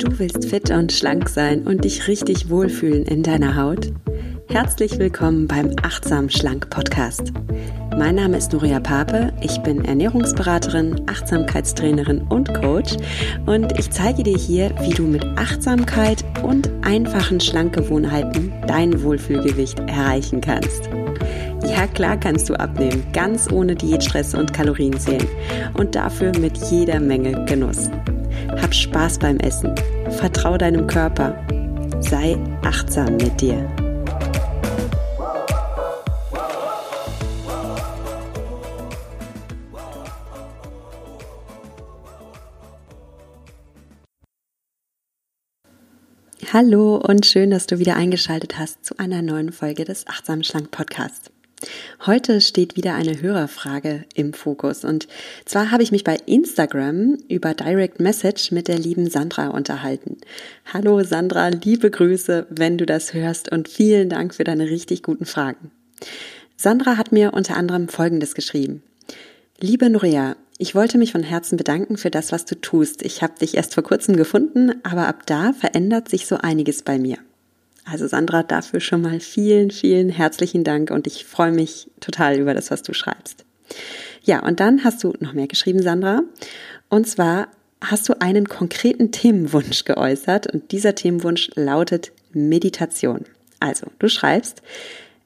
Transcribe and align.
Du 0.00 0.18
willst 0.18 0.46
fit 0.46 0.70
und 0.70 0.92
schlank 0.92 1.28
sein 1.28 1.66
und 1.66 1.84
dich 1.84 2.08
richtig 2.08 2.48
wohlfühlen 2.48 3.04
in 3.04 3.22
deiner 3.22 3.54
Haut? 3.54 3.92
Herzlich 4.48 4.98
willkommen 4.98 5.46
beim 5.46 5.76
Achtsam 5.82 6.30
Schlank 6.30 6.70
Podcast. 6.70 7.34
Mein 7.98 8.14
Name 8.14 8.38
ist 8.38 8.50
Nuria 8.54 8.80
Pape, 8.80 9.30
ich 9.42 9.58
bin 9.58 9.84
Ernährungsberaterin, 9.84 11.02
Achtsamkeitstrainerin 11.06 12.22
und 12.30 12.54
Coach 12.54 12.96
und 13.44 13.78
ich 13.78 13.90
zeige 13.90 14.22
dir 14.22 14.38
hier, 14.38 14.74
wie 14.80 14.94
du 14.94 15.02
mit 15.02 15.22
Achtsamkeit 15.36 16.24
und 16.42 16.70
einfachen 16.80 17.38
Schlankgewohnheiten 17.38 18.54
dein 18.66 19.02
Wohlfühlgewicht 19.02 19.80
erreichen 19.80 20.40
kannst. 20.40 20.88
Ja, 21.68 21.86
klar 21.86 22.18
kannst 22.18 22.48
du 22.48 22.54
abnehmen, 22.54 23.04
ganz 23.12 23.52
ohne 23.52 23.74
Diätstress 23.74 24.34
und 24.34 24.54
Kalorienzählen 24.54 25.28
und 25.74 25.94
dafür 25.94 26.32
mit 26.38 26.56
jeder 26.70 27.00
Menge 27.00 27.44
Genuss. 27.44 27.90
Hab 28.62 28.74
Spaß 28.74 29.18
beim 29.18 29.38
Essen. 29.38 29.74
Vertrau 30.18 30.58
deinem 30.58 30.86
Körper. 30.86 31.34
Sei 32.00 32.36
achtsam 32.62 33.16
mit 33.16 33.40
dir. 33.40 33.68
Hallo 46.52 46.96
und 46.96 47.26
schön, 47.26 47.50
dass 47.50 47.66
du 47.66 47.78
wieder 47.78 47.94
eingeschaltet 47.96 48.58
hast 48.58 48.84
zu 48.84 48.98
einer 48.98 49.22
neuen 49.22 49.52
Folge 49.52 49.84
des 49.84 50.06
Achtsam 50.08 50.42
Schlank 50.42 50.70
Podcasts. 50.70 51.30
Heute 52.06 52.40
steht 52.40 52.76
wieder 52.76 52.94
eine 52.94 53.20
Hörerfrage 53.20 54.04
im 54.14 54.32
Fokus. 54.32 54.84
Und 54.84 55.06
zwar 55.44 55.70
habe 55.70 55.82
ich 55.82 55.92
mich 55.92 56.04
bei 56.04 56.16
Instagram 56.26 57.18
über 57.28 57.54
Direct 57.54 58.00
Message 58.00 58.52
mit 58.52 58.68
der 58.68 58.78
lieben 58.78 59.10
Sandra 59.10 59.48
unterhalten. 59.48 60.16
Hallo 60.72 61.02
Sandra, 61.02 61.48
liebe 61.48 61.90
Grüße, 61.90 62.46
wenn 62.50 62.78
du 62.78 62.86
das 62.86 63.12
hörst 63.12 63.52
und 63.52 63.68
vielen 63.68 64.08
Dank 64.08 64.34
für 64.34 64.44
deine 64.44 64.64
richtig 64.64 65.02
guten 65.02 65.26
Fragen. 65.26 65.70
Sandra 66.56 66.96
hat 66.96 67.12
mir 67.12 67.34
unter 67.34 67.56
anderem 67.56 67.88
Folgendes 67.88 68.34
geschrieben. 68.34 68.82
Liebe 69.60 69.90
Norea, 69.90 70.36
ich 70.56 70.74
wollte 70.74 70.98
mich 70.98 71.12
von 71.12 71.22
Herzen 71.22 71.56
bedanken 71.56 71.96
für 71.96 72.10
das, 72.10 72.32
was 72.32 72.44
du 72.44 72.54
tust. 72.54 73.02
Ich 73.02 73.22
habe 73.22 73.38
dich 73.38 73.56
erst 73.56 73.74
vor 73.74 73.82
kurzem 73.82 74.16
gefunden, 74.16 74.72
aber 74.82 75.08
ab 75.08 75.26
da 75.26 75.52
verändert 75.52 76.08
sich 76.08 76.26
so 76.26 76.36
einiges 76.36 76.82
bei 76.82 76.98
mir. 76.98 77.18
Also 77.90 78.06
Sandra, 78.06 78.44
dafür 78.44 78.78
schon 78.78 79.02
mal 79.02 79.18
vielen, 79.18 79.70
vielen 79.72 80.10
herzlichen 80.10 80.62
Dank 80.62 80.90
und 80.90 81.08
ich 81.08 81.24
freue 81.24 81.50
mich 81.50 81.88
total 81.98 82.38
über 82.38 82.54
das, 82.54 82.70
was 82.70 82.82
du 82.82 82.92
schreibst. 82.92 83.44
Ja, 84.22 84.46
und 84.46 84.60
dann 84.60 84.84
hast 84.84 85.02
du 85.02 85.12
noch 85.18 85.32
mehr 85.32 85.48
geschrieben, 85.48 85.82
Sandra. 85.82 86.20
Und 86.88 87.08
zwar 87.08 87.48
hast 87.80 88.08
du 88.08 88.20
einen 88.20 88.48
konkreten 88.48 89.10
Themenwunsch 89.10 89.84
geäußert 89.84 90.46
und 90.52 90.70
dieser 90.70 90.94
Themenwunsch 90.94 91.50
lautet 91.56 92.12
Meditation. 92.32 93.24
Also, 93.58 93.86
du 93.98 94.08
schreibst, 94.08 94.62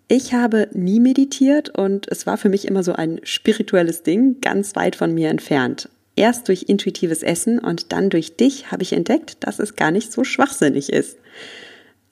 ich 0.09 0.33
habe 0.33 0.69
nie 0.73 1.01
meditiert 1.01 1.69
und 1.70 2.11
es 2.11 2.27
war 2.27 2.39
für 2.39 2.48
mich 2.48 2.67
immer 2.67 2.83
so 2.83 2.95
ein 2.95 3.20
spirituelles 3.25 4.03
Ding, 4.03 4.41
ganz 4.41 4.75
weit 4.75 4.97
von 4.97 5.12
mir 5.12 5.29
entfernt. 5.29 5.89
Erst 6.17 6.48
durch 6.48 6.65
intuitives 6.69 7.23
Essen 7.23 7.59
und 7.59 7.92
dann 7.92 8.09
durch 8.09 8.37
dich 8.37 8.70
habe 8.70 8.85
ich 8.85 8.92
entdeckt, 8.92 9.39
dass 9.41 9.59
es 9.59 9.77
gar 9.77 9.91
nicht 9.91 10.12
so 10.12 10.25
schwachsinnig 10.25 10.92
ist. 10.92 11.19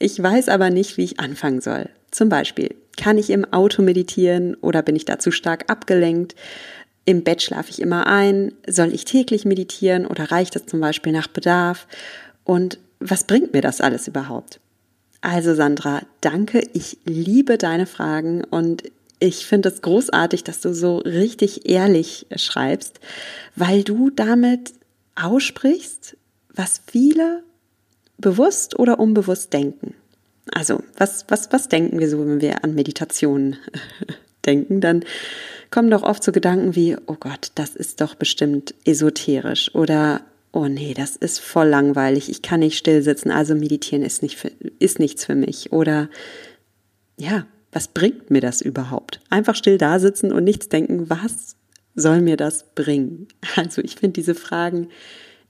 Ich 0.02 0.20
weiß 0.20 0.48
aber 0.48 0.70
nicht, 0.70 0.96
wie 0.96 1.04
ich 1.04 1.20
anfangen 1.20 1.60
soll. 1.60 1.88
Zum 2.10 2.28
Beispiel, 2.28 2.74
kann 2.96 3.18
ich 3.18 3.30
im 3.30 3.44
Auto 3.52 3.82
meditieren 3.82 4.56
oder 4.56 4.82
bin 4.82 4.96
ich 4.96 5.04
dazu 5.04 5.30
stark 5.30 5.70
abgelenkt? 5.70 6.34
Im 7.04 7.22
Bett 7.22 7.40
schlafe 7.40 7.70
ich 7.70 7.80
immer 7.80 8.08
ein. 8.08 8.52
Soll 8.66 8.92
ich 8.92 9.04
täglich 9.04 9.44
meditieren 9.44 10.08
oder 10.08 10.32
reicht 10.32 10.56
das 10.56 10.66
zum 10.66 10.80
Beispiel 10.80 11.12
nach 11.12 11.28
Bedarf? 11.28 11.86
Und 12.42 12.80
was 12.98 13.28
bringt 13.28 13.52
mir 13.52 13.60
das 13.62 13.80
alles 13.80 14.08
überhaupt? 14.08 14.58
Also 15.20 15.54
Sandra, 15.54 16.02
danke. 16.20 16.64
Ich 16.72 16.98
liebe 17.04 17.56
deine 17.56 17.86
Fragen 17.86 18.42
und 18.42 18.82
ich 19.20 19.46
finde 19.46 19.68
es 19.68 19.82
großartig, 19.82 20.42
dass 20.42 20.60
du 20.60 20.74
so 20.74 20.98
richtig 20.98 21.70
ehrlich 21.70 22.26
schreibst, 22.34 22.98
weil 23.54 23.84
du 23.84 24.10
damit 24.10 24.72
aussprichst, 25.14 26.16
was 26.52 26.82
viele 26.88 27.44
bewusst 28.22 28.78
oder 28.78 28.98
unbewusst 28.98 29.52
denken. 29.52 29.94
Also, 30.50 30.82
was, 30.96 31.26
was, 31.28 31.52
was 31.52 31.68
denken 31.68 31.98
wir 31.98 32.08
so, 32.08 32.18
wenn 32.18 32.40
wir 32.40 32.64
an 32.64 32.74
Meditation 32.74 33.56
denken? 34.46 34.80
Dann 34.80 35.04
kommen 35.70 35.90
doch 35.90 36.02
oft 36.02 36.24
so 36.24 36.32
Gedanken 36.32 36.74
wie, 36.74 36.96
oh 37.06 37.16
Gott, 37.20 37.52
das 37.54 37.76
ist 37.76 38.00
doch 38.00 38.14
bestimmt 38.14 38.74
esoterisch 38.86 39.74
oder 39.74 40.22
oh 40.52 40.66
nee, 40.66 40.94
das 40.94 41.16
ist 41.16 41.40
voll 41.40 41.68
langweilig, 41.68 42.28
ich 42.28 42.42
kann 42.42 42.60
nicht 42.60 42.76
still 42.76 43.02
sitzen, 43.02 43.30
also 43.30 43.54
meditieren 43.54 44.04
ist, 44.04 44.22
nicht 44.22 44.36
für, 44.36 44.50
ist 44.78 44.98
nichts 44.98 45.24
für 45.24 45.34
mich. 45.34 45.72
Oder 45.72 46.10
ja, 47.18 47.46
was 47.72 47.88
bringt 47.88 48.30
mir 48.30 48.42
das 48.42 48.60
überhaupt? 48.60 49.20
Einfach 49.30 49.56
still 49.56 49.78
da 49.78 49.98
sitzen 49.98 50.30
und 50.30 50.44
nichts 50.44 50.68
denken, 50.68 51.08
was 51.08 51.56
soll 51.94 52.20
mir 52.20 52.36
das 52.36 52.74
bringen? 52.74 53.28
Also 53.56 53.82
ich 53.82 53.96
finde 53.96 54.14
diese 54.14 54.34
Fragen 54.34 54.88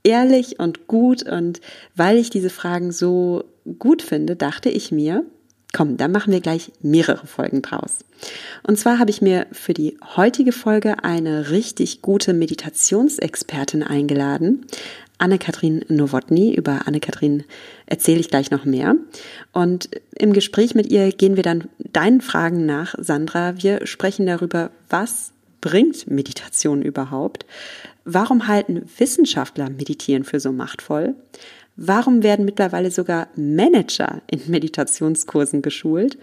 ehrlich 0.05 0.59
und 0.59 0.87
gut 0.87 1.23
und 1.23 1.61
weil 1.95 2.17
ich 2.17 2.31
diese 2.31 2.51
Fragen 2.51 2.93
so 2.93 3.45
gut 3.79 4.03
finde, 4.03 4.37
dachte 4.37 4.69
ich 4.69 4.93
mir, 4.93 5.25
komm, 5.73 5.97
da 5.97 6.09
machen 6.09 6.33
wir 6.33 6.41
gleich 6.41 6.73
mehrere 6.81 7.27
Folgen 7.27 7.63
draus. 7.63 7.99
Und 8.62 8.79
zwar 8.79 8.99
habe 8.99 9.11
ich 9.11 9.23
mir 9.23 9.47
für 9.53 9.75
die 9.75 9.97
heutige 10.17 10.53
Folge 10.53 11.03
eine 11.05 11.51
richtig 11.51 12.03
gute 12.03 12.35
Meditationsexpertin 12.35 13.83
eingeladen, 13.83 14.67
Anne-Kathrin 15.19 15.85
Nowotny. 15.89 16.55
Über 16.55 16.87
Anne-Kathrin 16.87 17.45
erzähle 17.87 18.21
ich 18.21 18.29
gleich 18.29 18.51
noch 18.51 18.65
mehr. 18.65 18.97
Und 19.53 19.89
im 20.19 20.33
Gespräch 20.33 20.75
mit 20.75 20.91
ihr 20.91 21.12
gehen 21.12 21.37
wir 21.37 21.45
dann 21.45 21.69
deinen 21.79 22.21
Fragen 22.21 22.67
nach, 22.67 22.95
Sandra. 22.99 23.62
Wir 23.62 23.87
sprechen 23.87 24.27
darüber, 24.27 24.73
was 24.89 25.33
bringt 25.61 26.11
Meditation 26.11 26.83
überhaupt? 26.83 27.47
Warum 28.05 28.49
halten 28.49 28.83
Wissenschaftler 28.99 29.71
Meditieren 29.71 30.25
für 30.25 30.41
so 30.41 30.53
machtvoll? 30.53 31.15
Warum 31.77 32.23
werden 32.23 32.45
mittlerweile 32.45 32.91
sogar 32.91 33.29
Manager 33.37 34.23
in 34.31 34.41
Meditationskursen 34.47 35.63
geschult? 35.63 36.19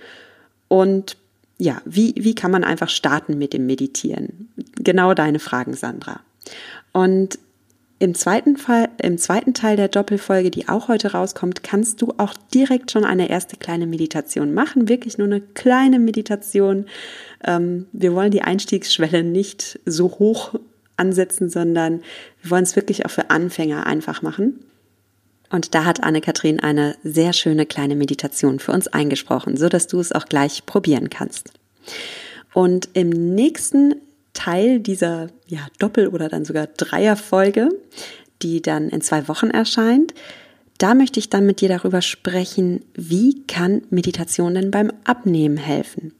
Und 0.67 1.17
ja, 1.57 1.81
wie, 1.85 2.13
wie 2.17 2.35
kann 2.35 2.51
man 2.51 2.63
einfach 2.63 2.89
starten 2.89 3.37
mit 3.37 3.53
dem 3.53 3.65
Meditieren? 3.65 4.49
Genau 4.75 5.13
deine 5.13 5.39
Fragen, 5.39 5.73
Sandra. 5.73 6.21
Und 6.93 7.39
im 8.01 8.15
zweiten 8.15 8.55
Fall, 8.55 8.87
im 9.01 9.17
zweiten 9.17 9.53
Teil 9.53 9.75
der 9.75 9.89
Doppelfolge, 9.89 10.51
die 10.51 10.69
auch 10.69 10.87
heute 10.87 11.11
rauskommt, 11.11 11.63
kannst 11.63 12.01
du 12.01 12.13
auch 12.17 12.33
direkt 12.53 12.91
schon 12.91 13.03
eine 13.03 13.29
erste 13.29 13.57
kleine 13.57 13.87
Meditation 13.87 14.53
machen. 14.53 14.87
Wirklich 14.87 15.17
nur 15.17 15.27
eine 15.27 15.41
kleine 15.41 15.99
Meditation. 15.99 16.85
Ähm, 17.43 17.87
wir 17.91 18.15
wollen 18.15 18.31
die 18.31 18.41
Einstiegsschwelle 18.41 19.23
nicht 19.23 19.81
so 19.85 20.07
hoch 20.11 20.53
ansetzen, 20.99 21.49
sondern 21.49 22.01
wir 22.41 22.51
wollen 22.51 22.63
es 22.63 22.75
wirklich 22.75 23.05
auch 23.05 23.11
für 23.11 23.29
Anfänger 23.29 23.87
einfach 23.87 24.21
machen. 24.21 24.65
Und 25.49 25.73
da 25.73 25.85
hat 25.85 26.03
Anne-Kathrin 26.03 26.59
eine 26.59 26.95
sehr 27.03 27.33
schöne 27.33 27.65
kleine 27.65 27.95
Meditation 27.95 28.59
für 28.59 28.71
uns 28.71 28.87
eingesprochen, 28.87 29.57
so 29.57 29.67
dass 29.67 29.87
du 29.87 29.99
es 29.99 30.11
auch 30.11 30.25
gleich 30.25 30.65
probieren 30.65 31.09
kannst. 31.09 31.51
Und 32.53 32.89
im 32.93 33.09
nächsten 33.09 33.95
Teil 34.33 34.79
dieser 34.79 35.27
ja, 35.47 35.67
Doppel- 35.79 36.09
oder 36.09 36.29
dann 36.29 36.45
sogar 36.45 36.67
Dreierfolge, 36.67 37.69
die 38.41 38.61
dann 38.61 38.89
in 38.89 39.01
zwei 39.01 39.27
Wochen 39.27 39.49
erscheint, 39.49 40.13
da 40.77 40.93
möchte 40.93 41.19
ich 41.19 41.29
dann 41.29 41.45
mit 41.45 41.61
dir 41.61 41.67
darüber 41.67 42.01
sprechen, 42.01 42.85
wie 42.93 43.43
kann 43.47 43.81
Meditation 43.89 44.53
denn 44.53 44.71
beim 44.71 44.91
Abnehmen 45.03 45.57
helfen? 45.57 46.13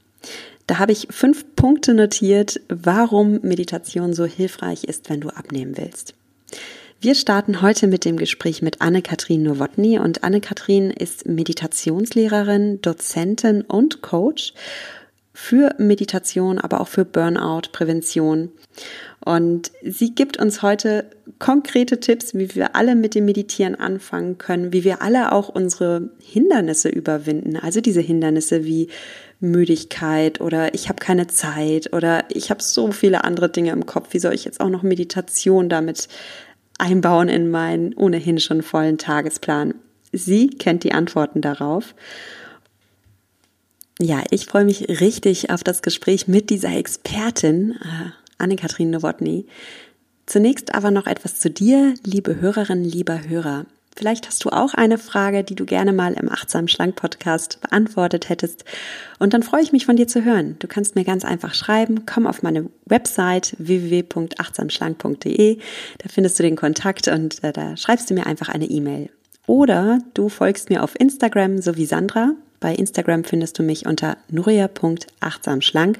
Da 0.69 0.78
habe 0.78 0.91
ich 0.91 1.07
fünf 1.09 1.56
Punkte 1.56 1.96
notiert, 1.96 2.62
warum 2.69 3.40
Meditation 3.41 4.13
so 4.13 4.25
hilfreich 4.25 4.84
ist, 4.84 5.09
wenn 5.09 5.19
du 5.19 5.30
abnehmen 5.30 5.75
willst. 5.75 6.13
Wir 7.02 7.16
starten 7.16 7.63
heute 7.63 7.88
mit 7.88 8.06
dem 8.06 8.18
Gespräch 8.18 8.62
mit 8.62 8.80
Anne-Kathrin 8.80 9.42
Nowotny 9.42 9.98
und 9.98 10.24
Anne-Kathrin 10.24 10.92
ist 10.92 11.27
Meditationslehrerin, 11.27 12.81
Dozentin 12.83 13.63
und 13.63 14.04
Coach 14.04 14.54
für 15.41 15.74
Meditation, 15.77 16.59
aber 16.59 16.81
auch 16.81 16.89
für 16.89 17.06
Burnout-Prävention. 17.06 18.51
Und 19.24 19.71
sie 19.81 20.13
gibt 20.13 20.38
uns 20.38 20.62
heute 20.62 21.06
konkrete 21.39 22.01
Tipps, 22.01 22.33
wie 22.33 22.53
wir 22.56 22.75
alle 22.75 22.94
mit 22.94 23.15
dem 23.15 23.24
Meditieren 23.24 23.75
anfangen 23.75 24.38
können, 24.38 24.74
wie 24.74 24.83
wir 24.83 25.01
alle 25.01 25.31
auch 25.31 25.47
unsere 25.47 26.09
Hindernisse 26.21 26.89
überwinden. 26.89 27.56
Also 27.56 27.80
diese 27.80 28.01
Hindernisse 28.01 28.65
wie 28.65 28.89
Müdigkeit 29.39 30.41
oder 30.41 30.74
ich 30.74 30.89
habe 30.89 31.00
keine 31.00 31.27
Zeit 31.27 31.94
oder 31.94 32.25
ich 32.30 32.50
habe 32.50 32.62
so 32.62 32.92
viele 32.92 33.24
andere 33.24 33.50
Dinge 33.50 33.71
im 33.71 33.85
Kopf. 33.85 34.09
Wie 34.12 34.19
soll 34.19 34.33
ich 34.33 34.44
jetzt 34.44 34.59
auch 34.59 34.69
noch 34.69 34.83
Meditation 34.83 35.69
damit 35.69 36.09
einbauen 36.77 37.30
in 37.30 37.50
meinen 37.50 37.94
ohnehin 37.94 38.42
schon 38.42 38.62
vollen 38.62 38.97
Tagesplan? 38.97 39.74
Sie 40.12 40.50
kennt 40.50 40.83
die 40.83 40.92
Antworten 40.92 41.39
darauf. 41.39 41.95
Ja, 44.01 44.24
ich 44.31 44.46
freue 44.46 44.63
mich 44.63 44.88
richtig 45.01 45.50
auf 45.50 45.62
das 45.62 45.81
Gespräch 45.81 46.25
mit 46.28 46.50
dieser 46.50 46.74
Expertin, 46.74 47.78
äh, 47.81 48.12
Anne-Kathrin 48.38 48.92
Nowotny. 48.92 49.46
Zunächst 50.25 50.74
aber 50.74 50.90
noch 50.90 51.06
etwas 51.06 51.40
zu 51.40 51.50
dir, 51.50 51.96
liebe 52.06 52.40
Hörerinnen, 52.40 52.86
lieber 52.86 53.28
Hörer. 53.28 53.66
Vielleicht 53.98 54.28
hast 54.28 54.46
du 54.46 54.51
auch 54.51 54.74
eine 54.74 54.98
Frage, 54.98 55.44
die 55.44 55.56
du 55.56 55.66
gerne 55.66 55.92
mal 55.92 56.13
im 56.13 56.31
Achtsam 56.31 56.69
Schlank 56.69 56.96
Podcast 56.96 57.60
beantwortet 57.60 58.30
hättest. 58.30 58.63
Und 59.18 59.34
dann 59.34 59.44
freue 59.44 59.63
ich 59.63 59.74
mich 59.74 59.86
von 59.86 59.98
dir 59.98 60.07
zu 60.07 60.24
hören. 60.24 60.56
Du 60.60 60.69
kannst 60.69 60.95
mir 60.95 61.04
ganz 61.04 61.25
einfach 61.25 61.54
schreiben. 61.54 62.06
Komm 62.06 62.25
auf 62.25 62.42
meine 62.42 62.69
Website 62.86 63.54
www.achtsamschlank.de. 63.57 65.57
Da 65.98 66.07
findest 66.07 66.40
du 66.40 66.44
den 66.44 66.56
Kontakt 66.56 67.10
und 67.10 67.44
äh, 67.44 67.52
da 67.52 67.75
schreibst 67.75 68.10
du 68.10 68.13
mir 68.13 68.25
einfach 68.25 68.48
eine 68.48 68.68
E-Mail. 68.68 69.10
Oder 69.45 70.00
du 70.13 70.30
folgst 70.30 70.69
mir 70.69 70.84
auf 70.84 70.98
Instagram 70.98 71.62
so 71.62 71.75
wie 71.75 71.86
Sandra. 71.86 72.36
Bei 72.59 72.73
Instagram 72.75 73.23
findest 73.23 73.57
du 73.57 73.63
mich 73.63 73.85
unter 73.85 74.17
nuria.achtsamschlank 74.29 76.00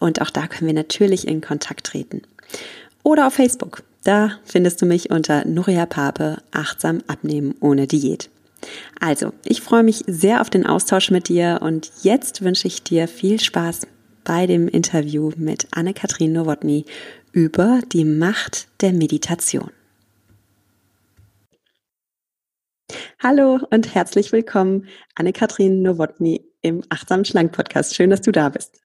und 0.00 0.20
auch 0.20 0.30
da 0.30 0.46
können 0.46 0.66
wir 0.66 0.74
natürlich 0.74 1.28
in 1.28 1.40
Kontakt 1.40 1.86
treten. 1.86 2.22
Oder 3.02 3.26
auf 3.26 3.34
Facebook. 3.34 3.82
Da 4.04 4.38
findest 4.44 4.82
du 4.82 4.86
mich 4.86 5.10
unter 5.10 5.46
Nuria 5.46 5.86
Pape 5.86 6.38
achtsam 6.50 7.02
abnehmen 7.06 7.54
ohne 7.60 7.86
Diät. 7.86 8.30
Also, 9.00 9.32
ich 9.44 9.60
freue 9.60 9.82
mich 9.82 10.04
sehr 10.06 10.40
auf 10.40 10.50
den 10.50 10.66
Austausch 10.66 11.10
mit 11.10 11.28
dir 11.28 11.60
und 11.62 11.90
jetzt 12.02 12.42
wünsche 12.42 12.68
ich 12.68 12.82
dir 12.82 13.08
viel 13.08 13.40
Spaß 13.40 13.86
bei 14.24 14.46
dem 14.46 14.68
Interview 14.68 15.32
mit 15.36 15.66
Anne-Kathrin 15.72 16.32
Nowotny 16.32 16.84
über 17.32 17.80
die 17.92 18.04
Macht 18.04 18.68
der 18.80 18.92
Meditation. 18.92 19.70
Hallo 23.18 23.60
und 23.70 23.94
herzlich 23.94 24.32
willkommen, 24.32 24.88
Anne-Kathrin 25.14 25.82
Nowotny 25.82 26.44
im 26.60 26.82
Achtsam 26.88 27.24
Schlank 27.24 27.52
Podcast. 27.52 27.94
Schön, 27.94 28.10
dass 28.10 28.20
du 28.20 28.32
da 28.32 28.48
bist. 28.48 28.80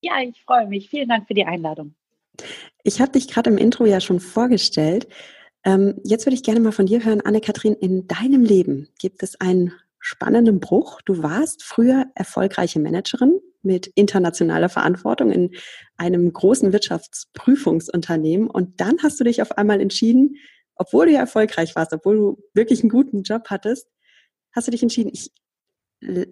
Ja, 0.00 0.14
ich 0.20 0.42
freue 0.42 0.66
mich. 0.66 0.90
Vielen 0.90 1.08
Dank 1.08 1.26
für 1.26 1.34
die 1.34 1.44
Einladung. 1.44 1.94
Ich 2.82 3.00
habe 3.00 3.12
dich 3.12 3.28
gerade 3.28 3.50
im 3.50 3.58
Intro 3.58 3.84
ja 3.84 4.00
schon 4.00 4.20
vorgestellt. 4.20 5.08
Ähm, 5.64 6.00
jetzt 6.04 6.26
würde 6.26 6.34
ich 6.34 6.42
gerne 6.42 6.60
mal 6.60 6.72
von 6.72 6.86
dir 6.86 7.04
hören, 7.04 7.20
Anne-Kathrin, 7.20 7.74
in 7.74 8.08
deinem 8.08 8.44
Leben 8.44 8.88
gibt 8.98 9.22
es 9.22 9.40
einen 9.40 9.72
spannenden 10.00 10.58
Bruch. 10.58 11.00
Du 11.02 11.22
warst 11.22 11.62
früher 11.62 12.06
erfolgreiche 12.14 12.80
Managerin 12.80 13.40
mit 13.62 13.86
internationaler 13.94 14.68
Verantwortung 14.68 15.30
in 15.30 15.50
einem 15.96 16.32
großen 16.32 16.72
Wirtschaftsprüfungsunternehmen 16.72 18.50
und 18.50 18.80
dann 18.80 18.96
hast 19.02 19.20
du 19.20 19.24
dich 19.24 19.40
auf 19.40 19.56
einmal 19.56 19.80
entschieden, 19.80 20.36
obwohl 20.76 21.06
du 21.06 21.12
ja 21.12 21.20
erfolgreich 21.20 21.76
warst, 21.76 21.92
obwohl 21.92 22.16
du 22.16 22.42
wirklich 22.54 22.80
einen 22.82 22.90
guten 22.90 23.22
Job 23.22 23.44
hattest, 23.48 23.88
hast 24.52 24.66
du 24.66 24.70
dich 24.70 24.82
entschieden, 24.82 25.10
ich 25.12 25.30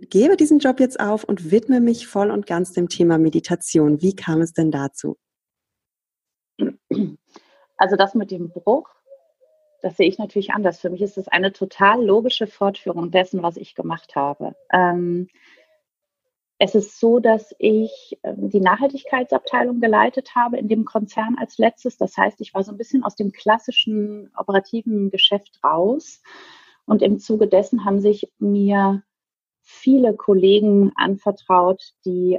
gebe 0.09 0.37
diesen 0.37 0.59
Job 0.59 0.81
jetzt 0.81 0.99
auf 0.99 1.25
und 1.25 1.51
widme 1.51 1.81
mich 1.81 2.07
voll 2.07 2.31
und 2.31 2.47
ganz 2.47 2.73
dem 2.73 2.89
Thema 2.89 3.19
Meditation. 3.19 4.03
Wie 4.03 4.17
kam 4.17 4.41
es 4.41 4.53
denn 4.53 4.71
dazu? 4.71 5.17
Also 7.77 7.97
das 7.97 8.15
mit 8.15 8.31
dem 8.31 8.51
Bruch, 8.51 8.91
das 9.81 9.97
sehe 9.97 10.09
ich 10.09 10.19
natürlich 10.19 10.51
anders. 10.51 10.81
Für 10.81 10.91
mich 10.91 11.01
ist 11.01 11.17
es 11.17 11.29
eine 11.29 11.53
total 11.53 12.05
logische 12.05 12.47
Fortführung 12.47 13.11
dessen, 13.11 13.43
was 13.43 13.57
ich 13.57 13.75
gemacht 13.75 14.17
habe. 14.17 14.55
Ähm, 14.73 15.29
es 16.63 16.75
ist 16.75 17.01
so, 17.01 17.21
dass 17.21 17.55
ich 17.59 18.19
ähm, 18.23 18.51
die 18.51 18.61
Nachhaltigkeitsabteilung 18.61 19.81
geleitet 19.81 20.35
habe 20.35 20.59
in 20.59 20.69
dem 20.69 20.85
Konzern 20.85 21.37
als 21.41 21.57
letztes. 21.57 21.97
Das 21.97 22.19
heißt, 22.19 22.39
ich 22.43 22.53
war 22.53 22.63
so 22.63 22.71
ein 22.71 22.77
bisschen 22.77 23.03
aus 23.03 23.17
dem 23.17 23.33
klassischen 23.33 24.31
operativen 24.37 25.11
Geschäft 25.11 25.59
raus. 25.65 26.21
Und 26.85 27.01
im 27.01 27.19
Zuge 27.19 27.49
dessen 27.49 27.87
haben 27.87 27.99
sich 27.99 28.31
mir 28.39 29.03
viele 29.63 30.15
Kollegen 30.15 30.93
anvertraut, 30.97 31.83
die 32.05 32.39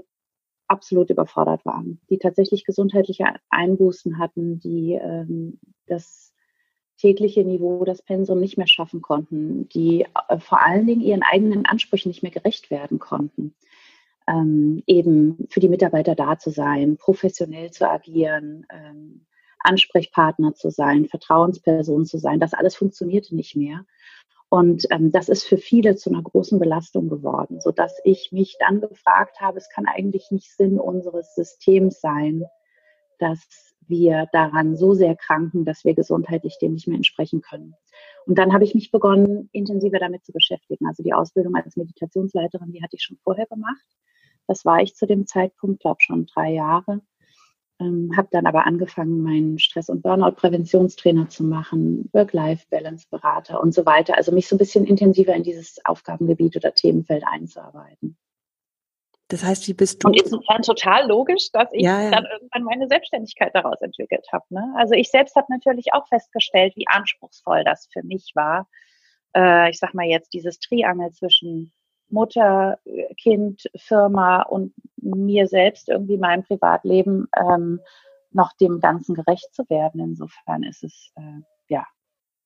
absolut 0.68 1.10
überfordert 1.10 1.66
waren, 1.66 2.00
die 2.12 2.20
tatsächlich 2.20 2.64
gesundheitliche 2.64 3.26
Einbußen 3.50 4.20
hatten, 4.20 4.60
die 4.60 4.94
ähm, 5.02 5.60
das 5.88 6.32
tägliche 6.98 7.44
Niveau, 7.44 7.84
das 7.86 8.04
Pensum 8.04 8.40
nicht 8.40 8.60
mehr 8.60 8.68
schaffen 8.68 9.02
konnten, 9.02 9.68
die 9.70 10.06
äh, 10.30 10.38
vor 10.38 10.64
allen 10.64 10.86
Dingen 10.86 11.02
ihren 11.02 11.24
eigenen 11.24 11.66
Ansprüchen 11.66 12.10
nicht 12.10 12.22
mehr 12.22 12.32
gerecht 12.32 12.70
werden 12.70 13.00
konnten. 13.00 13.56
Ähm, 14.28 14.84
eben 14.86 15.48
für 15.50 15.60
die 15.60 15.70
Mitarbeiter 15.70 16.16
da 16.16 16.38
zu 16.38 16.52
sein, 16.52 16.98
professionell 16.98 17.72
zu 17.72 17.90
agieren, 17.90 18.66
ähm, 18.72 19.26
Ansprechpartner 19.60 20.54
zu 20.54 20.70
sein, 20.70 21.08
Vertrauensperson 21.08 22.06
zu 22.06 22.18
sein, 22.18 22.40
das 22.40 22.54
alles 22.54 22.76
funktionierte 22.76 23.36
nicht 23.36 23.56
mehr. 23.56 23.86
Und 24.50 24.86
ähm, 24.92 25.12
das 25.12 25.30
ist 25.30 25.44
für 25.44 25.58
viele 25.58 25.96
zu 25.96 26.10
einer 26.10 26.22
großen 26.22 26.60
Belastung 26.60 27.10
geworden, 27.10 27.62
so 27.62 27.72
dass 27.72 28.00
ich 28.04 28.32
mich 28.32 28.58
dann 28.60 28.82
gefragt 28.82 29.40
habe, 29.40 29.58
es 29.58 29.70
kann 29.70 29.86
eigentlich 29.86 30.30
nicht 30.30 30.52
Sinn 30.52 30.78
unseres 30.78 31.36
Systems 31.36 32.02
sein, 32.02 32.44
dass 33.22 33.76
wir 33.88 34.28
daran 34.32 34.76
so 34.76 34.94
sehr 34.94 35.16
kranken, 35.16 35.66
dass 35.66 35.84
wir 35.84 35.94
gesundheitlich 35.94 36.58
dem 36.60 36.74
nicht 36.74 36.88
mehr 36.88 36.98
entsprechen 36.98 37.42
können. 37.42 37.76
Und 38.26 38.38
dann 38.38 38.54
habe 38.54 38.64
ich 38.64 38.74
mich 38.74 38.92
begonnen, 38.92 39.50
intensiver 39.52 40.00
damit 40.00 40.26
zu 40.26 40.32
beschäftigen. 40.32 40.88
Also 40.88 41.04
die 41.04 41.14
Ausbildung 41.14 41.56
als 41.56 41.76
Meditationsleiterin, 41.76 42.72
die 42.72 42.82
hatte 42.82 42.96
ich 42.96 43.04
schon 43.04 43.18
vorher 43.24 43.48
gemacht. 43.48 43.86
Das 44.48 44.66
war 44.66 44.82
ich 44.82 44.96
zu 44.96 45.06
dem 45.06 45.28
Zeitpunkt, 45.28 45.82
glaube 45.82 46.02
schon 46.02 46.26
drei 46.26 46.54
Jahre. 46.54 47.02
Ähm, 47.80 48.12
habe 48.16 48.28
dann 48.32 48.46
aber 48.46 48.68
angefangen, 48.68 49.22
meinen 49.22 49.60
Stress- 49.60 49.90
und 49.90 50.04
Burnout-Präventionstrainer 50.04 51.30
zu 51.30 51.44
machen, 51.44 52.10
Work-Life-Balance-Berater 52.14 53.62
und 53.62 53.74
so 53.74 53.86
weiter. 53.86 54.16
Also 54.18 54.32
mich 54.32 54.48
so 54.48 54.56
ein 54.56 54.60
bisschen 54.60 54.86
intensiver 54.86 55.34
in 55.34 55.44
dieses 55.44 55.84
Aufgabengebiet 55.86 56.56
oder 56.56 56.74
Themenfeld 56.74 57.24
einzuarbeiten. 57.26 58.18
Das 59.32 59.46
heißt, 59.46 59.66
wie 59.70 59.74
bist 59.74 60.04
du? 60.04 60.10
Und 60.10 60.22
insofern 60.22 60.62
total 60.62 61.08
logisch, 61.08 61.52
dass 61.54 61.70
ich 61.72 61.84
ja, 61.84 62.02
ja. 62.02 62.12
dann 62.12 62.26
irgendwann 62.26 62.64
meine 62.64 62.88
Selbstständigkeit 62.90 63.56
daraus 63.56 63.82
entwickelt 63.82 64.28
habe. 64.32 64.44
Ne? 64.50 64.74
Also 64.76 64.94
ich 64.94 65.10
selbst 65.10 65.38
habe 65.38 65.48
natürlich 65.50 65.94
auch 65.94 66.06
festgestellt, 66.08 66.74
wie 66.76 66.88
anspruchsvoll 66.88 67.64
das 67.64 67.88
für 67.94 68.04
mich 68.04 68.32
war. 68.36 68.68
Äh, 69.34 69.70
ich 69.70 69.80
sag 69.80 69.94
mal 69.94 70.06
jetzt 70.06 70.34
dieses 70.34 70.60
Triangel 70.60 71.12
zwischen 71.14 71.72
Mutter, 72.10 72.78
Kind, 73.22 73.64
Firma 73.78 74.42
und 74.42 74.74
mir 74.98 75.48
selbst 75.48 75.88
irgendwie 75.88 76.18
meinem 76.18 76.44
Privatleben 76.44 77.30
ähm, 77.38 77.80
noch 78.32 78.52
dem 78.60 78.82
Ganzen 78.82 79.16
gerecht 79.16 79.54
zu 79.54 79.64
werden. 79.70 80.02
Insofern 80.02 80.64
ist 80.64 80.84
es 80.84 81.12
äh, 81.16 81.42
ja 81.70 81.86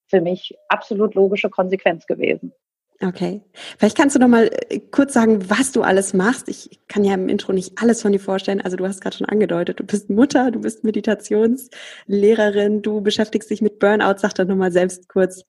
für 0.07 0.21
mich 0.21 0.55
absolut 0.69 1.15
logische 1.15 1.49
Konsequenz 1.49 2.05
gewesen. 2.05 2.53
Okay. 3.01 3.43
Vielleicht 3.77 3.97
kannst 3.97 4.15
du 4.15 4.19
noch 4.19 4.29
mal 4.29 4.49
äh, 4.69 4.79
kurz 4.79 5.13
sagen, 5.13 5.49
was 5.49 5.71
du 5.73 5.81
alles 5.81 6.13
machst. 6.13 6.47
Ich 6.47 6.79
kann 6.87 7.03
ja 7.03 7.13
im 7.13 7.27
Intro 7.27 7.51
nicht 7.51 7.81
alles 7.81 8.01
von 8.01 8.13
dir 8.13 8.19
vorstellen. 8.19 8.61
Also 8.61 8.77
du 8.77 8.87
hast 8.87 9.01
gerade 9.01 9.17
schon 9.17 9.27
angedeutet, 9.27 9.79
du 9.79 9.83
bist 9.83 10.09
Mutter, 10.09 10.49
du 10.51 10.61
bist 10.61 10.83
Meditationslehrerin, 10.83 12.81
du 12.81 13.01
beschäftigst 13.01 13.49
dich 13.49 13.61
mit 13.61 13.79
Burnout. 13.79 14.17
Sag 14.17 14.33
doch 14.35 14.45
noch 14.45 14.55
mal 14.55 14.71
selbst 14.71 15.09
kurz, 15.09 15.43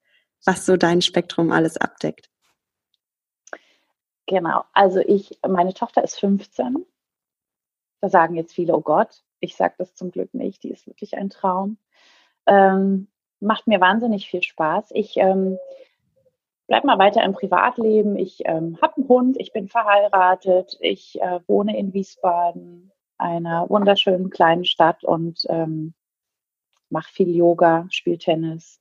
was 0.45 0.67
so 0.67 0.77
dein 0.77 1.03
Spektrum 1.03 1.53
alles 1.53 1.77
abdeckt. 1.77 2.29
Genau. 4.27 4.65
Also 4.73 4.99
ich, 4.99 5.39
meine 5.47 5.73
Tochter 5.73 6.03
ist 6.03 6.19
15 6.19 6.85
da 8.01 8.09
sagen 8.09 8.37
jetzt 8.37 8.55
viele, 8.55 8.75
oh 8.75 8.81
Gott, 8.81 9.23
ich 9.41 9.57
sage 9.57 9.75
das 9.79 9.95
zum 9.95 10.11
Glück 10.11 10.35
nicht, 10.35 10.63
die 10.63 10.71
ist 10.71 10.87
wirklich 10.87 11.17
ein 11.17 11.31
Traum. 11.31 11.79
Ähm, 12.47 13.09
macht 13.41 13.67
mir 13.67 13.81
wahnsinnig 13.81 14.29
viel 14.29 14.43
Spaß. 14.43 14.91
Ich 14.93 15.17
ähm, 15.17 15.59
bleibe 16.67 16.87
mal 16.87 16.99
weiter 16.99 17.23
im 17.23 17.33
Privatleben. 17.33 18.17
Ich 18.17 18.43
ähm, 18.45 18.79
habe 18.83 18.97
einen 18.97 19.09
Hund, 19.09 19.37
ich 19.39 19.53
bin 19.53 19.69
verheiratet, 19.69 20.77
ich 20.81 21.21
äh, 21.21 21.41
wohne 21.47 21.79
in 21.79 21.93
Wiesbaden, 21.93 22.93
einer 23.19 23.69
wunderschönen 23.71 24.31
kleinen 24.31 24.65
Stadt 24.65 25.05
und 25.05 25.47
ähm, 25.49 25.95
mache 26.91 27.13
viel 27.13 27.35
Yoga, 27.35 27.87
spiele 27.91 28.19
Tennis, 28.19 28.81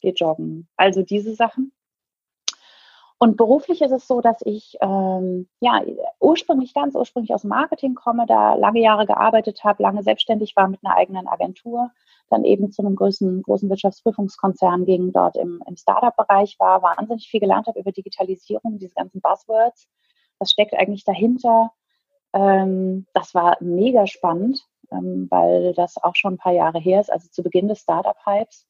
gehe 0.00 0.12
joggen. 0.12 0.68
Also 0.76 1.02
diese 1.02 1.34
Sachen. 1.34 1.72
Und 3.22 3.36
beruflich 3.36 3.82
ist 3.82 3.92
es 3.92 4.06
so, 4.06 4.22
dass 4.22 4.40
ich 4.46 4.78
ähm, 4.80 5.46
ja 5.60 5.82
ursprünglich 6.20 6.72
ganz 6.72 6.94
ursprünglich 6.94 7.34
aus 7.34 7.44
Marketing 7.44 7.94
komme, 7.94 8.24
da 8.26 8.54
lange 8.54 8.80
Jahre 8.80 9.04
gearbeitet 9.04 9.62
habe, 9.62 9.82
lange 9.82 10.02
selbstständig 10.02 10.56
war 10.56 10.68
mit 10.68 10.80
einer 10.82 10.96
eigenen 10.96 11.28
Agentur, 11.28 11.90
dann 12.30 12.44
eben 12.44 12.72
zu 12.72 12.80
einem 12.80 12.96
großen, 12.96 13.42
großen 13.42 13.68
Wirtschaftsprüfungskonzern 13.68 14.86
ging, 14.86 15.12
dort 15.12 15.36
im, 15.36 15.62
im 15.66 15.76
Startup-Bereich 15.76 16.56
war, 16.58 16.82
wahnsinnig 16.82 17.28
viel 17.28 17.40
gelernt 17.40 17.66
habe 17.66 17.80
über 17.80 17.92
Digitalisierung, 17.92 18.78
diese 18.78 18.94
ganzen 18.94 19.20
Buzzwords. 19.20 19.86
Was 20.38 20.52
steckt 20.52 20.72
eigentlich 20.72 21.04
dahinter? 21.04 21.72
Ähm, 22.32 23.06
das 23.12 23.34
war 23.34 23.58
mega 23.60 24.06
spannend, 24.06 24.64
ähm, 24.90 25.26
weil 25.28 25.74
das 25.74 26.02
auch 26.02 26.16
schon 26.16 26.34
ein 26.34 26.38
paar 26.38 26.54
Jahre 26.54 26.78
her 26.78 27.02
ist, 27.02 27.12
also 27.12 27.28
zu 27.30 27.42
Beginn 27.42 27.68
des 27.68 27.80
Startup-Hypes. 27.80 28.66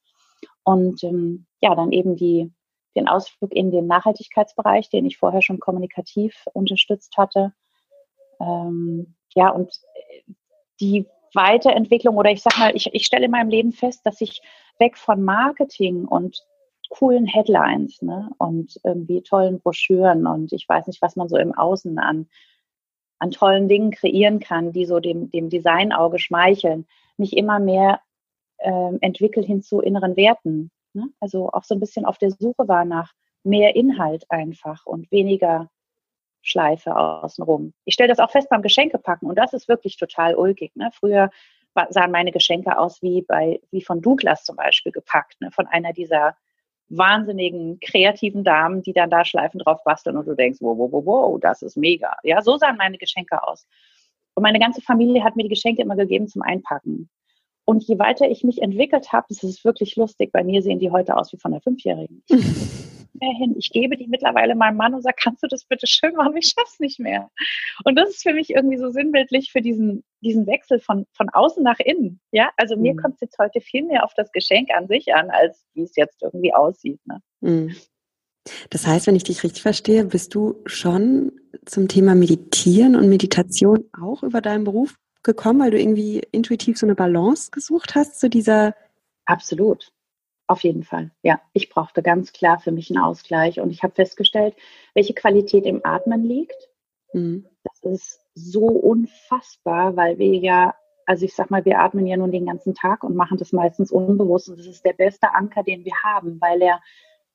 Und 0.64 1.04
ähm, 1.04 1.46
ja, 1.60 1.76
dann 1.76 1.92
eben 1.92 2.16
die 2.16 2.52
den 2.96 3.08
Ausflug 3.08 3.52
in 3.52 3.70
den 3.70 3.86
Nachhaltigkeitsbereich, 3.86 4.90
den 4.90 5.06
ich 5.06 5.18
vorher 5.18 5.42
schon 5.42 5.60
kommunikativ 5.60 6.44
unterstützt 6.52 7.16
hatte. 7.16 7.52
Ähm, 8.40 9.14
ja, 9.34 9.50
und 9.50 9.80
die 10.80 11.06
Weiterentwicklung 11.34 12.16
oder 12.16 12.30
ich 12.30 12.42
sag 12.42 12.58
mal, 12.58 12.74
ich, 12.74 12.92
ich 12.92 13.06
stelle 13.06 13.26
in 13.26 13.30
meinem 13.30 13.50
Leben 13.50 13.72
fest, 13.72 14.00
dass 14.04 14.20
ich 14.20 14.42
weg 14.78 14.96
von 14.96 15.22
Marketing 15.22 16.04
und 16.04 16.44
coolen 16.88 17.26
Headlines 17.26 18.02
ne, 18.02 18.30
und 18.38 18.80
irgendwie 18.82 19.22
tollen 19.22 19.60
Broschüren 19.60 20.26
und 20.26 20.52
ich 20.52 20.68
weiß 20.68 20.88
nicht, 20.88 21.00
was 21.00 21.14
man 21.14 21.28
so 21.28 21.36
im 21.36 21.54
Außen 21.54 21.98
an, 21.98 22.28
an 23.20 23.30
tollen 23.30 23.68
Dingen 23.68 23.92
kreieren 23.92 24.40
kann, 24.40 24.72
die 24.72 24.86
so 24.86 24.98
dem, 24.98 25.30
dem 25.30 25.50
Designauge 25.50 26.18
schmeicheln, 26.18 26.86
mich 27.16 27.36
immer 27.36 27.60
mehr 27.60 28.00
ähm, 28.58 28.98
entwickelt 29.02 29.46
hin 29.46 29.62
zu 29.62 29.80
inneren 29.80 30.16
Werten 30.16 30.72
Ne? 30.94 31.08
Also 31.20 31.50
auch 31.50 31.64
so 31.64 31.74
ein 31.74 31.80
bisschen 31.80 32.04
auf 32.04 32.18
der 32.18 32.30
Suche 32.30 32.68
war 32.68 32.84
nach 32.84 33.12
mehr 33.42 33.76
Inhalt 33.76 34.24
einfach 34.30 34.86
und 34.86 35.10
weniger 35.10 35.70
Schleife 36.42 36.96
außenrum. 36.96 37.72
Ich 37.84 37.94
stelle 37.94 38.08
das 38.08 38.18
auch 38.18 38.30
fest 38.30 38.48
beim 38.48 38.62
Geschenkepacken 38.62 39.28
und 39.28 39.36
das 39.36 39.52
ist 39.52 39.68
wirklich 39.68 39.96
total 39.96 40.34
ulkig. 40.34 40.74
Ne? 40.74 40.90
Früher 40.92 41.30
sahen 41.90 42.10
meine 42.10 42.32
Geschenke 42.32 42.78
aus 42.78 43.02
wie 43.02 43.22
bei 43.22 43.60
wie 43.70 43.82
von 43.82 44.00
Douglas 44.00 44.44
zum 44.44 44.56
Beispiel 44.56 44.92
gepackt, 44.92 45.40
ne? 45.40 45.50
von 45.50 45.66
einer 45.66 45.92
dieser 45.92 46.36
wahnsinnigen 46.88 47.78
kreativen 47.80 48.42
Damen, 48.42 48.82
die 48.82 48.92
dann 48.92 49.10
da 49.10 49.24
Schleifen 49.24 49.60
drauf 49.60 49.82
basteln 49.84 50.16
und 50.16 50.26
du 50.26 50.34
denkst, 50.34 50.58
wow, 50.60 50.76
wow, 50.76 50.90
wow, 50.92 51.06
wow, 51.06 51.40
das 51.40 51.62
ist 51.62 51.76
mega. 51.76 52.16
Ja, 52.24 52.42
so 52.42 52.56
sahen 52.56 52.76
meine 52.76 52.98
Geschenke 52.98 53.42
aus. 53.42 53.66
Und 54.34 54.42
meine 54.42 54.58
ganze 54.58 54.80
Familie 54.80 55.22
hat 55.22 55.36
mir 55.36 55.44
die 55.44 55.48
Geschenke 55.48 55.82
immer 55.82 55.96
gegeben 55.96 56.26
zum 56.26 56.42
Einpacken. 56.42 57.08
Und 57.70 57.84
je 57.84 58.00
weiter 58.00 58.28
ich 58.28 58.42
mich 58.42 58.62
entwickelt 58.62 59.12
habe, 59.12 59.26
das 59.28 59.44
ist 59.44 59.64
wirklich 59.64 59.94
lustig, 59.94 60.32
bei 60.32 60.42
mir 60.42 60.60
sehen 60.60 60.80
die 60.80 60.90
heute 60.90 61.16
aus 61.16 61.32
wie 61.32 61.36
von 61.36 61.52
der 61.52 61.60
Fünfjährigen. 61.60 62.24
mehr 62.28 63.30
hin. 63.38 63.54
Ich 63.56 63.70
gebe 63.70 63.96
die 63.96 64.08
mittlerweile 64.08 64.56
meinem 64.56 64.76
Mann 64.76 64.92
und 64.92 65.02
sage, 65.02 65.14
kannst 65.22 65.44
du 65.44 65.46
das 65.46 65.66
bitte 65.66 65.86
schön 65.86 66.16
machen? 66.16 66.36
Ich 66.36 66.52
schaff's 66.52 66.80
nicht 66.80 66.98
mehr. 66.98 67.30
Und 67.84 67.96
das 67.96 68.10
ist 68.10 68.24
für 68.24 68.34
mich 68.34 68.50
irgendwie 68.50 68.76
so 68.76 68.90
sinnbildlich 68.90 69.52
für 69.52 69.60
diesen, 69.60 70.02
diesen 70.20 70.48
Wechsel 70.48 70.80
von, 70.80 71.06
von 71.12 71.28
außen 71.28 71.62
nach 71.62 71.78
innen. 71.78 72.18
Ja, 72.32 72.50
also 72.56 72.76
mir 72.76 72.94
mhm. 72.94 72.96
kommt 72.96 73.14
es 73.14 73.20
jetzt 73.20 73.38
heute 73.38 73.60
viel 73.60 73.84
mehr 73.84 74.02
auf 74.02 74.14
das 74.16 74.32
Geschenk 74.32 74.70
an 74.76 74.88
sich 74.88 75.14
an, 75.14 75.30
als 75.30 75.64
wie 75.74 75.84
es 75.84 75.94
jetzt 75.94 76.24
irgendwie 76.24 76.52
aussieht. 76.52 76.98
Ne? 77.04 77.20
Mhm. 77.40 77.76
Das 78.70 78.84
heißt, 78.84 79.06
wenn 79.06 79.14
ich 79.14 79.22
dich 79.22 79.44
richtig 79.44 79.62
verstehe, 79.62 80.06
bist 80.06 80.34
du 80.34 80.56
schon 80.66 81.30
zum 81.66 81.86
Thema 81.86 82.16
Meditieren 82.16 82.96
und 82.96 83.08
Meditation 83.08 83.84
auch 83.92 84.24
über 84.24 84.40
deinen 84.40 84.64
Beruf 84.64 84.96
gekommen, 85.22 85.60
weil 85.60 85.70
du 85.70 85.80
irgendwie 85.80 86.22
intuitiv 86.32 86.78
so 86.78 86.86
eine 86.86 86.94
Balance 86.94 87.50
gesucht 87.50 87.94
hast 87.94 88.20
zu 88.20 88.30
dieser. 88.30 88.74
Absolut. 89.26 89.92
Auf 90.46 90.64
jeden 90.64 90.82
Fall, 90.82 91.12
ja. 91.22 91.40
Ich 91.52 91.68
brauchte 91.68 92.02
ganz 92.02 92.32
klar 92.32 92.58
für 92.58 92.72
mich 92.72 92.90
einen 92.90 93.02
Ausgleich 93.02 93.60
und 93.60 93.70
ich 93.70 93.84
habe 93.84 93.94
festgestellt, 93.94 94.56
welche 94.94 95.14
Qualität 95.14 95.64
im 95.64 95.80
Atmen 95.84 96.24
liegt. 96.24 96.68
Mhm. 97.12 97.46
Das 97.62 97.92
ist 97.92 98.20
so 98.34 98.66
unfassbar, 98.66 99.94
weil 99.94 100.18
wir 100.18 100.34
ja, 100.34 100.74
also 101.06 101.24
ich 101.24 101.34
sag 101.34 101.50
mal, 101.50 101.64
wir 101.64 101.78
atmen 101.78 102.06
ja 102.06 102.16
nun 102.16 102.32
den 102.32 102.46
ganzen 102.46 102.74
Tag 102.74 103.04
und 103.04 103.14
machen 103.14 103.38
das 103.38 103.52
meistens 103.52 103.92
unbewusst 103.92 104.48
und 104.48 104.58
das 104.58 104.66
ist 104.66 104.84
der 104.84 104.92
beste 104.92 105.32
Anker, 105.34 105.62
den 105.62 105.84
wir 105.84 105.94
haben, 106.02 106.40
weil 106.40 106.60
er 106.62 106.80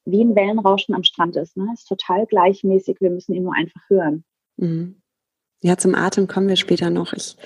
wie 0.04 0.22
ein 0.22 0.36
Wellenrauschen 0.36 0.94
am 0.94 1.04
Strand 1.04 1.36
ist. 1.38 1.56
Ne? 1.58 1.70
Ist 1.74 1.88
total 1.88 2.25
gleichmäßig, 2.25 2.98
wir 3.00 3.12
müssen 3.12 3.34
ihn 3.34 3.44
nur 3.44 3.56
einfach 3.56 3.82
hören. 3.88 4.24
Mhm. 4.58 5.01
Ja, 5.62 5.77
zum 5.77 5.96
Atem 5.96 6.27
kommen 6.27 6.48
wir 6.48 6.58
später 6.58 6.89
noch. 6.89 7.13
Ich 7.13 7.38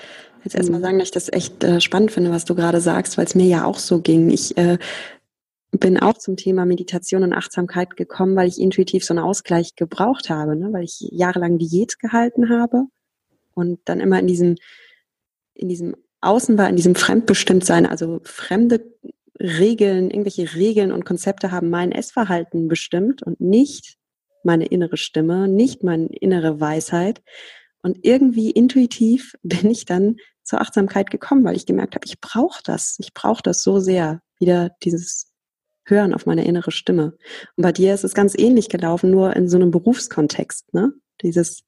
jetzt 0.44 0.54
erstmal 0.54 0.80
sagen, 0.80 0.98
dass 0.98 1.08
ich 1.08 1.12
das 1.12 1.32
echt 1.32 1.62
äh, 1.64 1.80
spannend 1.80 2.12
finde, 2.12 2.30
was 2.30 2.44
du 2.44 2.54
gerade 2.54 2.80
sagst, 2.80 3.18
weil 3.18 3.26
es 3.26 3.34
mir 3.34 3.46
ja 3.46 3.64
auch 3.64 3.78
so 3.78 4.00
ging. 4.00 4.30
Ich 4.30 4.56
äh, 4.56 4.78
bin 5.72 5.98
auch 5.98 6.18
zum 6.18 6.36
Thema 6.36 6.64
Meditation 6.66 7.22
und 7.22 7.32
Achtsamkeit 7.32 7.96
gekommen, 7.96 8.36
weil 8.36 8.48
ich 8.48 8.60
intuitiv 8.60 9.04
so 9.04 9.14
einen 9.14 9.24
Ausgleich 9.24 9.76
gebraucht 9.76 10.30
habe, 10.30 10.56
ne? 10.56 10.72
weil 10.72 10.84
ich 10.84 10.98
jahrelang 11.12 11.58
Diät 11.58 11.98
gehalten 11.98 12.48
habe 12.48 12.86
und 13.54 13.78
dann 13.84 14.00
immer 14.00 14.18
in 14.18 14.26
diesem, 14.26 14.56
in 15.54 15.68
diesem 15.68 15.96
Außen 16.20 16.58
war, 16.58 16.68
in 16.68 16.76
diesem 16.76 16.94
Fremdbestimmtsein, 16.94 17.86
also 17.86 18.20
fremde 18.24 18.84
Regeln, 19.38 20.10
irgendwelche 20.10 20.54
Regeln 20.54 20.92
und 20.92 21.04
Konzepte 21.04 21.50
haben 21.50 21.70
mein 21.70 21.92
Essverhalten 21.92 22.68
bestimmt 22.68 23.22
und 23.22 23.40
nicht 23.40 23.96
meine 24.42 24.66
innere 24.66 24.96
Stimme, 24.96 25.48
nicht 25.48 25.82
meine 25.82 26.06
innere 26.06 26.60
Weisheit. 26.60 27.22
Und 27.82 27.98
irgendwie 28.02 28.50
intuitiv 28.50 29.34
bin 29.42 29.70
ich 29.70 29.84
dann 29.84 30.16
zur 30.42 30.60
Achtsamkeit 30.60 31.10
gekommen, 31.10 31.44
weil 31.44 31.56
ich 31.56 31.66
gemerkt 31.66 31.94
habe, 31.94 32.06
ich 32.06 32.20
brauche 32.20 32.62
das. 32.64 32.96
Ich 32.98 33.14
brauche 33.14 33.42
das 33.42 33.62
so 33.62 33.78
sehr, 33.78 34.20
wieder 34.38 34.70
dieses 34.82 35.30
hören 35.84 36.14
auf 36.14 36.26
meine 36.26 36.44
innere 36.44 36.70
Stimme. 36.70 37.16
Und 37.56 37.62
bei 37.62 37.72
dir 37.72 37.92
ist 37.92 38.04
es 38.04 38.14
ganz 38.14 38.38
ähnlich 38.38 38.68
gelaufen, 38.68 39.10
nur 39.10 39.34
in 39.36 39.48
so 39.48 39.56
einem 39.56 39.70
Berufskontext, 39.70 40.72
ne? 40.72 40.92
Dieses, 41.22 41.64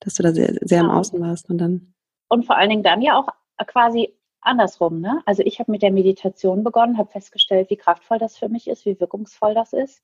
dass 0.00 0.14
du 0.14 0.22
da 0.22 0.32
sehr, 0.32 0.56
sehr 0.62 0.80
im 0.80 0.90
Außen 0.90 1.20
warst 1.20 1.48
und 1.50 1.58
dann. 1.58 1.94
Und 2.28 2.46
vor 2.46 2.56
allen 2.56 2.70
Dingen 2.70 2.82
dann 2.82 3.02
ja 3.02 3.18
auch 3.18 3.28
quasi 3.66 4.14
andersrum, 4.40 5.00
ne? 5.00 5.22
Also 5.26 5.42
ich 5.44 5.60
habe 5.60 5.70
mit 5.70 5.82
der 5.82 5.92
Meditation 5.92 6.64
begonnen, 6.64 6.98
habe 6.98 7.10
festgestellt, 7.10 7.70
wie 7.70 7.76
kraftvoll 7.76 8.18
das 8.18 8.36
für 8.36 8.48
mich 8.48 8.68
ist, 8.68 8.86
wie 8.86 8.98
wirkungsvoll 8.98 9.54
das 9.54 9.72
ist. 9.72 10.02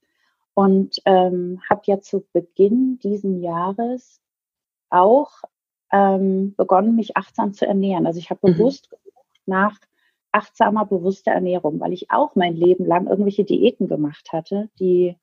Und 0.54 1.00
ähm, 1.04 1.60
habe 1.68 1.82
ja 1.86 2.00
zu 2.00 2.24
Beginn 2.32 2.98
diesen 3.00 3.42
Jahres 3.42 4.20
auch 4.88 5.42
ähm, 5.94 6.56
begonnen, 6.56 6.96
mich 6.96 7.16
achtsam 7.16 7.54
zu 7.54 7.66
ernähren. 7.66 8.06
Also 8.06 8.18
ich 8.18 8.28
habe 8.28 8.40
mhm. 8.42 8.54
bewusst 8.54 8.90
nach 9.46 9.78
achtsamer, 10.32 10.84
bewusster 10.84 11.30
Ernährung, 11.30 11.78
weil 11.78 11.92
ich 11.92 12.10
auch 12.10 12.34
mein 12.34 12.56
Leben 12.56 12.84
lang 12.84 13.06
irgendwelche 13.06 13.44
Diäten 13.44 13.86
gemacht 13.86 14.32
hatte, 14.32 14.68
die 14.80 15.16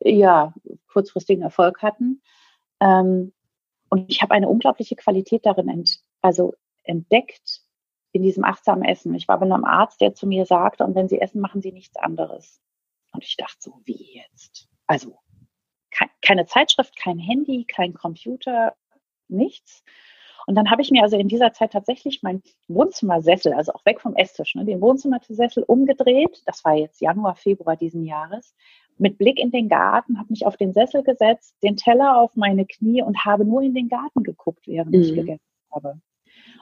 ja 0.00 0.54
kurzfristigen 0.92 1.42
Erfolg 1.42 1.82
hatten. 1.82 2.22
Ähm, 2.80 3.32
und 3.90 4.08
ich 4.08 4.22
habe 4.22 4.34
eine 4.34 4.48
unglaubliche 4.48 4.94
Qualität 4.94 5.44
darin 5.44 5.68
ent, 5.68 5.98
also 6.22 6.54
entdeckt 6.84 7.62
in 8.12 8.22
diesem 8.22 8.44
achtsamen 8.44 8.84
Essen. 8.84 9.12
Ich 9.14 9.26
war 9.26 9.40
bei 9.40 9.46
einem 9.46 9.64
Arzt, 9.64 10.00
der 10.00 10.14
zu 10.14 10.28
mir 10.28 10.46
sagte, 10.46 10.84
und 10.84 10.94
wenn 10.94 11.08
Sie 11.08 11.20
essen, 11.20 11.40
machen 11.40 11.60
Sie 11.60 11.72
nichts 11.72 11.96
anderes. 11.96 12.60
Und 13.12 13.24
ich 13.24 13.36
dachte 13.36 13.56
so, 13.58 13.80
wie 13.84 14.20
jetzt? 14.22 14.68
Also 14.86 15.18
keine 16.22 16.46
Zeitschrift, 16.46 16.96
kein 16.96 17.18
Handy, 17.18 17.64
kein 17.64 17.94
Computer, 17.94 18.76
nichts. 19.30 19.84
Und 20.46 20.54
dann 20.54 20.70
habe 20.70 20.80
ich 20.80 20.90
mir 20.90 21.02
also 21.02 21.18
in 21.18 21.28
dieser 21.28 21.52
Zeit 21.52 21.72
tatsächlich 21.72 22.22
mein 22.22 22.42
Wohnzimmersessel, 22.68 23.52
also 23.52 23.72
auch 23.72 23.84
weg 23.84 24.00
vom 24.00 24.16
Esstisch, 24.16 24.54
ne, 24.54 24.64
den 24.64 24.80
Wohnzimmersessel 24.80 25.62
umgedreht. 25.62 26.42
Das 26.46 26.64
war 26.64 26.74
jetzt 26.74 27.02
Januar, 27.02 27.36
Februar 27.36 27.76
diesen 27.76 28.02
Jahres. 28.02 28.54
Mit 28.96 29.18
Blick 29.18 29.38
in 29.38 29.50
den 29.50 29.68
Garten, 29.68 30.18
habe 30.18 30.30
mich 30.30 30.46
auf 30.46 30.56
den 30.56 30.72
Sessel 30.72 31.02
gesetzt, 31.02 31.54
den 31.62 31.76
Teller 31.76 32.16
auf 32.16 32.34
meine 32.34 32.64
Knie 32.64 33.02
und 33.02 33.26
habe 33.26 33.44
nur 33.44 33.60
in 33.60 33.74
den 33.74 33.90
Garten 33.90 34.22
geguckt, 34.22 34.66
während 34.66 34.92
mhm. 34.92 35.02
ich 35.02 35.14
gegessen 35.14 35.44
habe. 35.70 36.00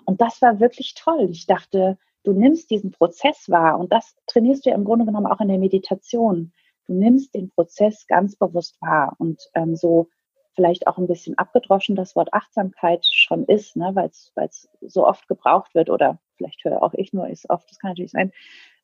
Und 0.05 0.21
das 0.21 0.43
war 0.43 0.59
wirklich 0.59 0.95
toll. 0.95 1.29
Ich 1.31 1.47
dachte, 1.47 1.97
du 2.25 2.33
nimmst 2.33 2.71
diesen 2.71 2.91
Prozess 2.91 3.49
wahr 3.49 3.79
und 3.79 3.93
das 3.93 4.17
trainierst 4.27 4.67
du 4.67 4.71
ja 4.71 4.77
im 4.77 4.85
Grunde 4.85 5.05
genommen 5.05 5.27
auch 5.27 5.41
in 5.41 5.49
der 5.49 5.59
Meditation. 5.59 6.53
Du 6.89 6.93
nimmst 6.93 7.35
den 7.35 7.51
Prozess 7.51 8.07
ganz 8.09 8.35
bewusst 8.35 8.81
wahr 8.81 9.15
und 9.19 9.41
ähm, 9.55 9.77
so 9.77 10.09
vielleicht 10.57 10.89
auch 10.89 10.99
ein 10.99 11.07
bisschen 11.07 11.39
abgedroschen 11.39 11.95
das 11.95 12.17
Wort 12.17 12.33
Achtsamkeit 12.33 13.07
schon 13.07 13.45
ist, 13.45 13.77
ne, 13.77 13.93
weil 13.95 14.09
es 14.09 14.69
so 14.81 15.07
oft 15.07 15.29
gebraucht 15.29 15.75
wird 15.75 15.91
oder 15.91 16.19
vielleicht 16.37 16.65
höre 16.65 16.83
auch 16.83 16.95
ich 16.95 17.13
nur, 17.13 17.29
ist 17.29 17.49
oft, 17.49 17.71
das 17.71 17.79
kann 17.79 17.91
natürlich 17.91 18.11
sein. 18.11 18.33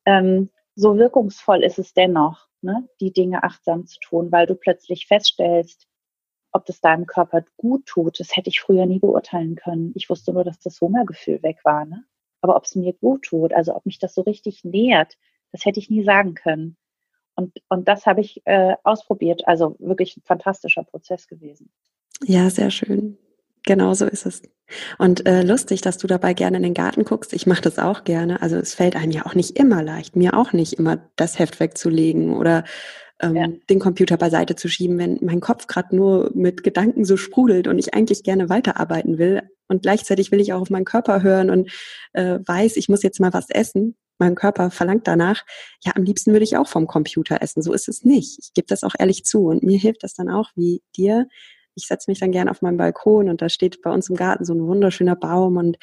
Ähm, 0.04 0.50
so 0.76 0.96
wirkungsvoll 0.96 1.64
ist 1.64 1.78
es 1.78 1.94
dennoch, 1.94 2.48
ne, 2.60 2.88
die 3.00 3.12
Dinge 3.12 3.42
achtsam 3.42 3.86
zu 3.86 3.98
tun, 4.00 4.30
weil 4.30 4.46
du 4.46 4.54
plötzlich 4.54 5.06
feststellst, 5.06 5.88
ob 6.52 6.66
das 6.66 6.80
deinem 6.80 7.06
Körper 7.06 7.44
gut 7.56 7.86
tut. 7.86 8.20
Das 8.20 8.36
hätte 8.36 8.50
ich 8.50 8.60
früher 8.60 8.86
nie 8.86 8.98
beurteilen 8.98 9.56
können. 9.56 9.92
Ich 9.94 10.10
wusste 10.10 10.32
nur, 10.32 10.44
dass 10.44 10.58
das 10.58 10.80
Hungergefühl 10.80 11.42
weg 11.42 11.60
war. 11.64 11.86
Ne? 11.86 12.04
Aber 12.42 12.56
ob 12.56 12.64
es 12.64 12.74
mir 12.74 12.92
gut 12.92 13.22
tut, 13.24 13.52
also 13.52 13.74
ob 13.74 13.86
mich 13.86 13.98
das 13.98 14.14
so 14.14 14.20
richtig 14.22 14.62
nährt, 14.64 15.16
das 15.50 15.64
hätte 15.64 15.80
ich 15.80 15.90
nie 15.90 16.04
sagen 16.04 16.34
können. 16.34 16.76
Und, 17.42 17.52
und 17.68 17.88
das 17.88 18.06
habe 18.06 18.20
ich 18.20 18.42
äh, 18.44 18.74
ausprobiert. 18.84 19.42
Also 19.46 19.76
wirklich 19.78 20.16
ein 20.16 20.22
fantastischer 20.24 20.84
Prozess 20.84 21.26
gewesen. 21.26 21.70
Ja, 22.24 22.50
sehr 22.50 22.70
schön. 22.70 23.18
Genau 23.64 23.94
so 23.94 24.06
ist 24.06 24.26
es. 24.26 24.42
Und 24.98 25.26
äh, 25.26 25.42
lustig, 25.42 25.82
dass 25.82 25.98
du 25.98 26.06
dabei 26.06 26.34
gerne 26.34 26.56
in 26.56 26.62
den 26.62 26.74
Garten 26.74 27.04
guckst. 27.04 27.32
Ich 27.32 27.46
mache 27.46 27.62
das 27.62 27.78
auch 27.78 28.04
gerne. 28.04 28.42
Also 28.42 28.56
es 28.56 28.74
fällt 28.74 28.96
einem 28.96 29.12
ja 29.12 29.26
auch 29.26 29.34
nicht 29.34 29.58
immer 29.58 29.82
leicht, 29.82 30.16
mir 30.16 30.36
auch 30.36 30.52
nicht 30.52 30.74
immer 30.74 30.98
das 31.16 31.38
Heft 31.38 31.60
wegzulegen 31.60 32.34
oder 32.34 32.64
ähm, 33.20 33.36
ja. 33.36 33.48
den 33.70 33.78
Computer 33.78 34.16
beiseite 34.16 34.56
zu 34.56 34.68
schieben, 34.68 34.98
wenn 34.98 35.18
mein 35.20 35.40
Kopf 35.40 35.66
gerade 35.66 35.94
nur 35.94 36.30
mit 36.34 36.64
Gedanken 36.64 37.04
so 37.04 37.16
sprudelt 37.16 37.68
und 37.68 37.78
ich 37.78 37.94
eigentlich 37.94 38.24
gerne 38.24 38.48
weiterarbeiten 38.48 39.18
will. 39.18 39.42
Und 39.68 39.82
gleichzeitig 39.82 40.32
will 40.32 40.40
ich 40.40 40.52
auch 40.52 40.60
auf 40.60 40.70
meinen 40.70 40.84
Körper 40.84 41.22
hören 41.22 41.50
und 41.50 41.70
äh, 42.12 42.38
weiß, 42.44 42.76
ich 42.76 42.88
muss 42.88 43.02
jetzt 43.02 43.20
mal 43.20 43.32
was 43.32 43.48
essen 43.48 43.96
mein 44.22 44.34
Körper 44.34 44.70
verlangt 44.70 45.06
danach, 45.06 45.44
ja, 45.84 45.92
am 45.96 46.04
liebsten 46.04 46.32
würde 46.32 46.44
ich 46.44 46.56
auch 46.56 46.68
vom 46.68 46.86
Computer 46.86 47.42
essen. 47.42 47.62
So 47.62 47.72
ist 47.72 47.88
es 47.88 48.04
nicht. 48.04 48.38
Ich 48.40 48.52
gebe 48.54 48.66
das 48.68 48.84
auch 48.84 48.94
ehrlich 48.98 49.24
zu. 49.24 49.46
Und 49.46 49.62
mir 49.62 49.78
hilft 49.78 50.02
das 50.04 50.14
dann 50.14 50.30
auch 50.30 50.50
wie 50.54 50.82
dir. 50.96 51.26
Ich 51.74 51.86
setze 51.86 52.10
mich 52.10 52.20
dann 52.20 52.32
gern 52.32 52.48
auf 52.48 52.62
meinen 52.62 52.76
Balkon 52.76 53.28
und 53.28 53.42
da 53.42 53.48
steht 53.48 53.82
bei 53.82 53.90
uns 53.90 54.10
im 54.10 54.16
Garten 54.16 54.44
so 54.44 54.54
ein 54.54 54.66
wunderschöner 54.66 55.16
Baum 55.16 55.56
und 55.56 55.78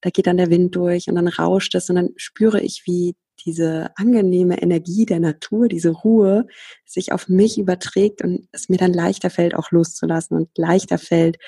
da 0.00 0.10
geht 0.10 0.26
dann 0.26 0.36
der 0.36 0.50
Wind 0.50 0.74
durch 0.74 1.08
und 1.08 1.16
dann 1.16 1.28
rauscht 1.28 1.74
es 1.74 1.90
und 1.90 1.96
dann 1.96 2.10
spüre 2.16 2.60
ich, 2.60 2.82
wie 2.86 3.14
diese 3.44 3.90
angenehme 3.96 4.62
Energie 4.62 5.04
der 5.04 5.20
Natur, 5.20 5.68
diese 5.68 5.90
Ruhe 5.90 6.46
sich 6.84 7.12
auf 7.12 7.28
mich 7.28 7.58
überträgt 7.58 8.22
und 8.22 8.48
es 8.52 8.68
mir 8.68 8.78
dann 8.78 8.92
leichter 8.92 9.30
fällt, 9.30 9.54
auch 9.54 9.70
loszulassen 9.70 10.36
und 10.36 10.48
leichter 10.56 10.98
fällt, 10.98 11.38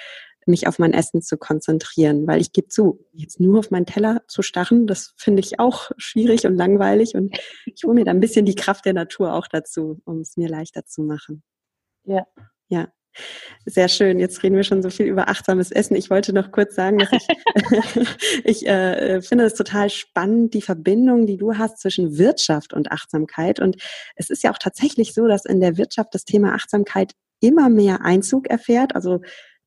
mich 0.49 0.67
auf 0.67 0.79
mein 0.79 0.93
Essen 0.93 1.23
zu 1.23 1.37
konzentrieren, 1.37 2.27
weil 2.27 2.41
ich 2.41 2.53
gebe 2.53 2.69
zu, 2.69 3.05
jetzt 3.13 3.41
nur 3.41 3.59
auf 3.59 3.71
meinen 3.71 3.87
Teller 3.87 4.23
zu 4.29 4.43
starren, 4.43 4.87
das 4.87 5.15
finde 5.17 5.41
ich 5.41 5.59
auch 5.59 5.91
schwierig 5.97 6.47
und 6.47 6.57
langweilig 6.57 7.15
und 7.15 7.37
ich 7.67 7.85
hole 7.85 7.95
mir 7.95 8.05
da 8.05 8.11
ein 8.11 8.21
bisschen 8.21 8.47
die 8.47 8.55
Kraft 8.55 8.85
der 8.85 8.95
Natur 8.95 9.35
auch 9.35 9.47
dazu, 9.49 10.01
um 10.05 10.21
es 10.21 10.37
mir 10.37 10.49
leichter 10.49 10.85
zu 10.85 11.03
machen. 11.03 11.43
Ja. 12.05 12.27
Ja. 12.69 12.89
Sehr 13.65 13.89
schön. 13.89 14.19
Jetzt 14.19 14.43
reden 14.43 14.57
wir 14.57 14.65
schon 14.65 14.83
so 14.83 14.91
viel 14.91 15.07
über 15.07 15.29
achtsames 15.29 15.71
Essen. 15.71 15.95
Ich 15.95 16.11
wollte 16.11 16.33
noch 16.33 16.51
kurz 16.51 16.75
sagen, 16.75 16.99
dass 16.99 17.13
ich, 17.13 17.27
ich 18.45 18.67
äh, 18.67 19.23
finde 19.23 19.45
es 19.45 19.55
total 19.55 19.89
spannend, 19.89 20.53
die 20.55 20.63
Verbindung, 20.63 21.27
die 21.27 21.37
du 21.37 21.57
hast 21.57 21.79
zwischen 21.79 22.19
Wirtschaft 22.19 22.75
und 22.75 22.91
Achtsamkeit. 22.91 23.61
Und 23.61 23.77
es 24.17 24.31
ist 24.31 24.43
ja 24.43 24.51
auch 24.51 24.59
tatsächlich 24.59 25.15
so, 25.15 25.29
dass 25.29 25.45
in 25.45 25.61
der 25.61 25.77
Wirtschaft 25.77 26.15
das 26.15 26.25
Thema 26.25 26.55
Achtsamkeit 26.55 27.13
immer 27.41 27.69
mehr 27.69 28.03
Einzug 28.03 28.49
erfährt. 28.49 28.95
Also 28.95 29.21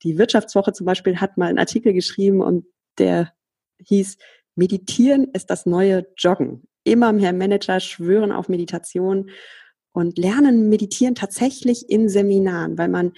die 0.03 0.17
Wirtschaftswoche 0.17 0.73
zum 0.73 0.85
Beispiel 0.85 1.19
hat 1.19 1.37
mal 1.37 1.47
einen 1.47 1.59
Artikel 1.59 1.93
geschrieben 1.93 2.41
und 2.41 2.65
der 2.97 3.33
hieß, 3.85 4.17
Meditieren 4.55 5.25
ist 5.33 5.49
das 5.51 5.65
neue 5.65 6.07
Joggen. 6.17 6.63
Immer 6.83 7.13
mehr 7.13 7.31
Manager 7.31 7.79
schwören 7.79 8.31
auf 8.31 8.49
Meditation 8.49 9.29
und 9.91 10.17
lernen 10.17 10.69
meditieren 10.69 11.15
tatsächlich 11.15 11.89
in 11.89 12.09
Seminaren, 12.09 12.77
weil 12.77 12.89
man 12.89 13.13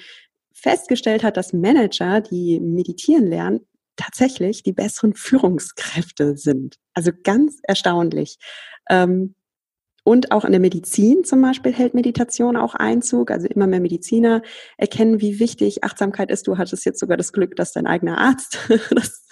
festgestellt 0.51 1.23
hat, 1.23 1.37
dass 1.37 1.53
Manager, 1.53 2.19
die 2.19 2.59
meditieren 2.59 3.27
lernen, 3.27 3.61
tatsächlich 3.95 4.63
die 4.63 4.73
besseren 4.73 5.13
Führungskräfte 5.13 6.35
sind. 6.37 6.75
Also 6.93 7.11
ganz 7.23 7.59
erstaunlich. 7.63 8.37
Ähm, 8.89 9.35
und 10.09 10.31
auch 10.31 10.43
in 10.43 10.51
der 10.51 10.59
Medizin 10.59 11.23
zum 11.23 11.39
Beispiel 11.39 11.71
hält 11.71 11.93
Meditation 11.93 12.57
auch 12.57 12.73
Einzug. 12.73 13.29
Also 13.29 13.45
immer 13.45 13.67
mehr 13.67 13.79
Mediziner 13.79 14.41
erkennen, 14.75 15.21
wie 15.21 15.39
wichtig 15.39 15.83
Achtsamkeit 15.83 16.31
ist. 16.31 16.47
Du 16.47 16.57
hattest 16.57 16.83
jetzt 16.83 16.99
sogar 16.99 17.15
das 17.15 17.31
Glück, 17.31 17.55
dass 17.55 17.73
dein 17.73 17.85
eigener 17.85 18.17
Arzt 18.17 18.57
das 18.89 19.27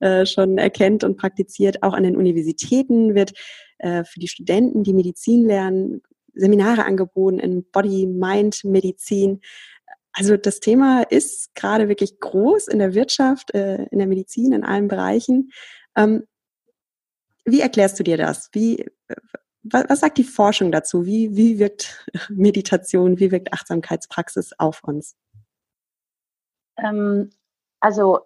äh, 0.00 0.26
schon 0.26 0.58
erkennt 0.58 1.04
und 1.04 1.16
praktiziert. 1.16 1.84
Auch 1.84 1.92
an 1.92 2.02
den 2.02 2.16
Universitäten 2.16 3.14
wird 3.14 3.34
äh, 3.78 4.02
für 4.02 4.18
die 4.18 4.26
Studenten, 4.26 4.82
die 4.82 4.94
Medizin 4.94 5.46
lernen, 5.46 6.02
Seminare 6.34 6.86
angeboten 6.86 7.38
in 7.38 7.64
Body-Mind-Medizin. 7.70 9.42
Also 10.12 10.36
das 10.36 10.58
Thema 10.58 11.02
ist 11.02 11.54
gerade 11.54 11.88
wirklich 11.88 12.18
groß 12.18 12.66
in 12.66 12.80
der 12.80 12.94
Wirtschaft, 12.94 13.54
äh, 13.54 13.84
in 13.92 14.00
der 14.00 14.08
Medizin, 14.08 14.54
in 14.54 14.64
allen 14.64 14.88
Bereichen. 14.88 15.52
Ähm, 15.96 16.24
wie 17.44 17.60
erklärst 17.60 18.00
du 18.00 18.02
dir 18.02 18.16
das? 18.16 18.48
Wie, 18.50 18.86
was 19.70 20.00
sagt 20.00 20.18
die 20.18 20.24
Forschung 20.24 20.72
dazu? 20.72 21.06
Wie, 21.06 21.36
wie 21.36 21.58
wirkt 21.58 22.06
Meditation, 22.28 23.18
wie 23.18 23.30
wirkt 23.30 23.52
Achtsamkeitspraxis 23.52 24.52
auf 24.58 24.82
uns? 24.84 25.16
Ähm, 26.76 27.30
also 27.80 28.20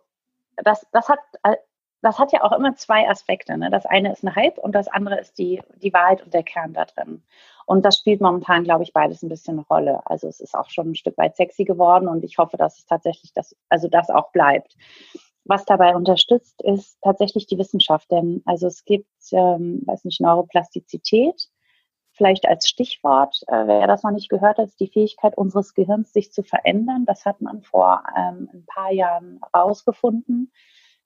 das, 0.56 0.86
das, 0.92 1.08
hat, 1.08 1.20
äh, 1.42 1.56
das 2.02 2.18
hat 2.18 2.32
ja 2.32 2.42
auch 2.42 2.52
immer 2.52 2.74
zwei 2.76 3.08
Aspekte. 3.08 3.56
Ne? 3.56 3.70
Das 3.70 3.86
eine 3.86 4.12
ist 4.12 4.24
ein 4.24 4.34
Hype 4.34 4.58
und 4.58 4.72
das 4.72 4.88
andere 4.88 5.20
ist 5.20 5.38
die, 5.38 5.62
die 5.76 5.92
Wahrheit 5.92 6.22
und 6.22 6.34
der 6.34 6.42
Kern 6.42 6.72
da 6.72 6.84
drin. 6.84 7.22
Und 7.66 7.84
das 7.84 7.98
spielt 7.98 8.20
momentan, 8.20 8.64
glaube 8.64 8.82
ich, 8.82 8.92
beides 8.92 9.22
ein 9.22 9.28
bisschen 9.28 9.58
eine 9.58 9.66
Rolle. 9.66 10.00
Also 10.04 10.26
es 10.26 10.40
ist 10.40 10.56
auch 10.56 10.70
schon 10.70 10.90
ein 10.90 10.96
Stück 10.96 11.16
weit 11.18 11.36
sexy 11.36 11.64
geworden 11.64 12.08
und 12.08 12.24
ich 12.24 12.38
hoffe, 12.38 12.56
dass 12.56 12.78
es 12.78 12.86
tatsächlich 12.86 13.32
das, 13.32 13.56
also 13.68 13.88
das 13.88 14.10
auch 14.10 14.32
bleibt. 14.32 14.76
Was 15.50 15.64
dabei 15.64 15.96
unterstützt, 15.96 16.62
ist 16.62 16.96
tatsächlich 17.02 17.44
die 17.44 17.58
Wissenschaft. 17.58 18.08
Denn 18.12 18.40
also 18.44 18.68
es 18.68 18.84
gibt, 18.84 19.10
ähm, 19.32 19.82
weiß 19.84 20.04
nicht, 20.04 20.20
Neuroplastizität. 20.20 21.48
Vielleicht 22.12 22.46
als 22.46 22.68
Stichwort, 22.68 23.36
äh, 23.48 23.66
wer 23.66 23.88
das 23.88 24.04
noch 24.04 24.12
nicht 24.12 24.28
gehört 24.28 24.58
hat, 24.58 24.68
ist 24.68 24.78
die 24.78 24.86
Fähigkeit 24.86 25.36
unseres 25.36 25.74
Gehirns, 25.74 26.12
sich 26.12 26.30
zu 26.32 26.44
verändern. 26.44 27.04
Das 27.04 27.26
hat 27.26 27.40
man 27.40 27.62
vor 27.62 28.04
ähm, 28.16 28.48
ein 28.52 28.64
paar 28.64 28.92
Jahren 28.92 29.40
herausgefunden. 29.52 30.52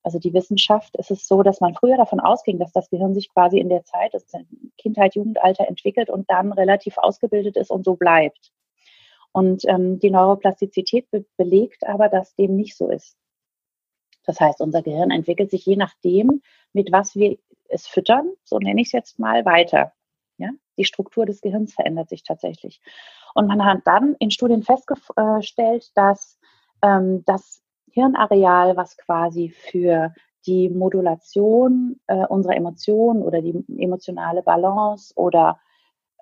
Also 0.03 0.19
die 0.19 0.35
Wissenschaft 0.35 0.95
ist 0.97 1.11
es 1.11 1.27
so, 1.27 1.43
dass 1.43 1.63
man 1.63 1.75
früher 1.75 1.97
davon 1.97 2.21
ausging, 2.21 2.59
dass 2.59 2.73
das 2.73 2.91
Gehirn 2.91 3.15
sich 3.15 3.33
quasi 3.33 3.59
in 3.59 3.71
der 3.71 3.85
Zeit, 3.85 4.13
also 4.13 4.27
Kindheit, 4.77 5.15
Jugendalter 5.15 5.67
entwickelt 5.67 6.11
und 6.11 6.29
dann 6.29 6.53
relativ 6.53 6.99
ausgebildet 6.99 7.57
ist 7.57 7.71
und 7.71 7.87
so 7.87 7.97
bleibt. 7.97 8.53
Und 9.33 9.65
ähm, 9.65 10.01
die 10.01 10.11
Neuroplastizität 10.11 11.11
be 11.11 11.25
belegt 11.39 11.87
aber, 11.87 12.11
dass 12.11 12.35
dem 12.35 12.57
nicht 12.57 12.77
so 12.77 12.91
ist. 12.91 13.17
Das 14.25 14.41
heißt, 14.41 14.61
unser 14.61 14.83
Gehirn 14.83 15.11
entwickelt 15.11 15.51
sich 15.51 15.67
je 15.67 15.77
nachdem, 15.77 16.43
mit 16.73 16.93
was 16.93 17.15
wir 17.15 17.37
es 17.69 17.87
füttern, 17.87 18.33
so 18.45 18.59
nenne 18.59 18.81
ich 18.81 18.89
es 18.89 18.93
jetzt 18.93 19.19
mal, 19.19 19.45
weiter. 19.45 19.93
Ja? 20.39 20.51
Die 20.77 20.85
Struktur 20.85 21.27
des 21.27 21.41
Gehirns 21.41 21.75
verändert 21.75 22.09
sich 22.09 22.23
tatsächlich. 22.23 22.81
Und 23.35 23.47
man 23.47 23.65
hat 23.65 23.81
dann 23.85 24.15
in 24.19 24.31
Studien 24.31 24.63
festgestellt, 24.63 25.91
dass 25.95 26.39
ähm, 26.83 27.25
das 27.27 27.63
Hirnareal, 27.91 28.77
was 28.77 28.97
quasi 28.97 29.51
für 29.51 30.13
die 30.47 30.69
Modulation 30.69 32.01
äh, 32.07 32.27
unserer 32.27 32.57
Emotionen 32.57 33.23
oder 33.23 33.41
die 33.41 33.65
emotionale 33.79 34.43
Balance 34.43 35.13
oder 35.17 35.59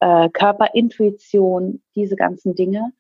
äh, 0.01 0.29
Körperintuition, 0.31 1.83
diese 1.95 2.17
ganzen 2.17 2.55
Dinge, 2.55 2.93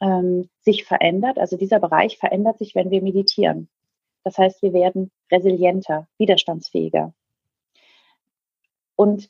ähm, 0.00 0.48
sich 0.60 0.84
verändert. 0.84 1.38
Also 1.38 1.56
dieser 1.56 1.80
Bereich 1.80 2.18
verändert 2.18 2.58
sich, 2.58 2.74
wenn 2.74 2.90
wir 2.90 3.02
meditieren. 3.02 3.68
Das 4.26 4.38
heißt, 4.38 4.60
wir 4.60 4.72
werden 4.72 5.12
resilienter, 5.30 6.08
widerstandsfähiger. 6.18 7.14
Und 8.96 9.28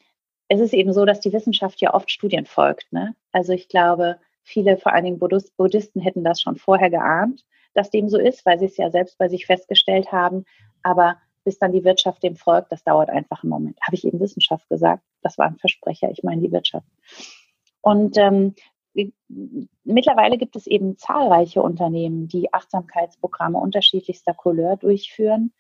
es 0.49 0.59
ist 0.59 0.73
eben 0.73 0.95
so, 0.95 1.05
dass 1.05 1.21
die 1.21 1.35
Wissenschaft 1.35 1.83
ja 1.83 1.93
oft 1.93 2.11
Studien 2.11 2.47
folgt. 2.47 2.91
Ne? 2.95 3.15
Also 3.31 3.53
ich 3.53 3.69
glaube, 3.69 4.19
viele, 4.43 4.79
vor 4.79 4.95
allen 4.95 5.05
Dingen 5.05 5.19
Buddhisten, 5.19 6.01
hätten 6.01 6.25
das 6.25 6.41
schon 6.41 6.57
vorher 6.57 6.89
geahnt, 6.89 7.45
dass 7.75 7.91
dem 7.91 8.09
so 8.09 8.17
ist, 8.19 8.47
weil 8.47 8.59
sie 8.59 8.65
es 8.65 8.79
ja 8.79 8.91
selbst 8.91 9.19
bei 9.19 9.29
sich 9.29 9.45
festgestellt 9.45 10.13
haben. 10.13 10.47
Aber 10.83 11.19
bis 11.45 11.59
dann 11.59 11.73
die 11.73 11.85
Wirtschaft 11.85 12.23
dem 12.23 12.35
folgt, 12.35 12.73
das 12.73 12.83
dauert 12.83 13.11
einfach 13.11 13.43
einen 13.43 13.51
Moment. 13.51 13.79
Habe 13.83 13.97
ich 13.97 14.07
eben 14.07 14.19
Wissenschaft 14.19 14.67
gesagt? 14.71 15.03
Das 15.21 15.37
war 15.37 15.45
ein 15.45 15.59
Versprecher. 15.59 16.11
Ich 16.11 16.23
meine 16.23 16.41
die 16.41 16.53
Wirtschaft. 16.53 16.89
Und 17.83 18.17
ähm, 18.17 18.55
mittlerweile 19.85 20.39
gibt 20.39 20.57
es 20.57 20.67
eben 20.67 20.97
zahlreiche 20.97 21.63
Unternehmen, 21.63 22.29
die 22.29 22.53
Achtsamkeitsprogramme 22.53 23.59
unterschiedlichster 23.59 24.35
Couleur 24.35 24.77
durchführen. 24.77 25.53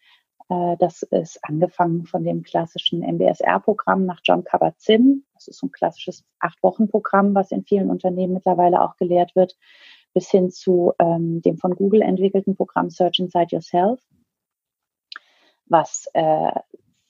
Äh, 0.48 0.76
das 0.78 1.02
ist 1.02 1.38
angefangen 1.42 2.06
von 2.06 2.24
dem 2.24 2.42
klassischen 2.42 3.02
MBSR-Programm 3.02 4.06
nach 4.06 4.20
John 4.24 4.44
Kabat-Zinn. 4.44 5.24
Das 5.34 5.48
ist 5.48 5.58
so 5.58 5.66
ein 5.66 5.72
klassisches 5.72 6.24
Acht-Wochen-Programm, 6.40 7.34
was 7.34 7.50
in 7.50 7.64
vielen 7.64 7.90
Unternehmen 7.90 8.34
mittlerweile 8.34 8.82
auch 8.82 8.96
gelehrt 8.96 9.34
wird, 9.36 9.56
bis 10.14 10.30
hin 10.30 10.50
zu 10.50 10.92
ähm, 10.98 11.42
dem 11.42 11.58
von 11.58 11.74
Google 11.74 12.02
entwickelten 12.02 12.56
Programm 12.56 12.90
Search 12.90 13.18
Inside 13.18 13.48
Yourself, 13.50 14.00
was 15.66 16.06
äh, 16.14 16.52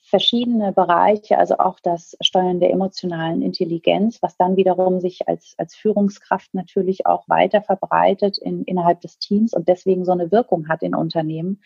verschiedene 0.09 0.71
Bereiche, 0.71 1.37
also 1.37 1.57
auch 1.57 1.81
das 1.81 2.15
Steuern 2.21 2.61
der 2.61 2.71
emotionalen 2.71 3.41
Intelligenz, 3.41 4.21
was 4.21 4.37
dann 4.37 4.55
wiederum 4.55 5.01
sich 5.01 5.27
als, 5.27 5.53
als 5.57 5.75
Führungskraft 5.75 6.53
natürlich 6.53 7.05
auch 7.05 7.27
weiter 7.27 7.61
verbreitet 7.61 8.37
in, 8.37 8.63
innerhalb 8.63 9.01
des 9.01 9.19
Teams 9.19 9.53
und 9.53 9.67
deswegen 9.67 10.05
so 10.05 10.13
eine 10.13 10.31
Wirkung 10.31 10.69
hat 10.69 10.81
in 10.81 10.95
Unternehmen, 10.95 11.61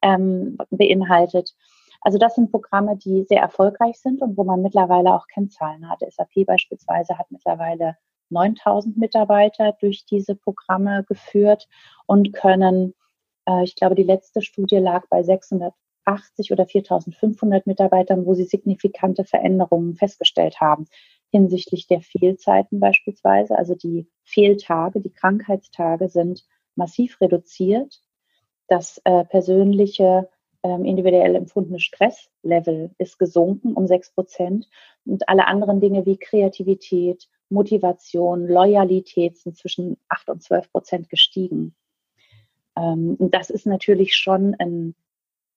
ähm, 0.00 0.58
beinhaltet. 0.70 1.56
Also 2.00 2.18
das 2.18 2.36
sind 2.36 2.52
Programme, 2.52 2.96
die 2.96 3.24
sehr 3.24 3.40
erfolgreich 3.40 3.98
sind 3.98 4.22
und 4.22 4.36
wo 4.36 4.44
man 4.44 4.62
mittlerweile 4.62 5.12
auch 5.12 5.26
Kennzahlen 5.26 5.88
hat. 5.88 6.02
SAP 6.08 6.46
beispielsweise 6.46 7.18
hat 7.18 7.32
mittlerweile 7.32 7.96
9000 8.30 8.96
Mitarbeiter 8.96 9.76
durch 9.80 10.06
diese 10.06 10.36
Programme 10.36 11.04
geführt 11.08 11.68
und 12.06 12.32
können, 12.32 12.94
äh, 13.48 13.64
ich 13.64 13.74
glaube, 13.74 13.96
die 13.96 14.04
letzte 14.04 14.40
Studie 14.40 14.78
lag 14.78 15.04
bei 15.10 15.24
600 15.24 15.74
80 16.04 16.52
oder 16.52 16.64
4.500 16.64 17.62
Mitarbeitern, 17.66 18.26
wo 18.26 18.34
sie 18.34 18.44
signifikante 18.44 19.24
Veränderungen 19.24 19.94
festgestellt 19.94 20.60
haben 20.60 20.86
hinsichtlich 21.32 21.86
der 21.86 22.02
Fehlzeiten 22.02 22.78
beispielsweise. 22.78 23.56
Also 23.56 23.74
die 23.74 24.06
Fehltage, 24.22 25.00
die 25.00 25.12
Krankheitstage 25.12 26.08
sind 26.08 26.44
massiv 26.76 27.20
reduziert. 27.20 28.02
Das 28.68 29.00
äh, 29.04 29.24
persönliche 29.24 30.28
ähm, 30.62 30.84
individuell 30.84 31.34
empfundene 31.34 31.80
Stresslevel 31.80 32.90
ist 32.98 33.18
gesunken 33.18 33.72
um 33.72 33.86
6 33.86 34.12
Prozent 34.12 34.68
und 35.04 35.28
alle 35.28 35.46
anderen 35.46 35.80
Dinge 35.80 36.06
wie 36.06 36.18
Kreativität, 36.18 37.28
Motivation, 37.48 38.46
Loyalität 38.46 39.38
sind 39.38 39.56
zwischen 39.56 39.96
8 40.08 40.28
und 40.28 40.42
12 40.42 40.70
Prozent 40.70 41.08
gestiegen. 41.08 41.74
Ähm, 42.76 43.16
das 43.18 43.50
ist 43.50 43.66
natürlich 43.66 44.14
schon 44.14 44.54
ein 44.58 44.94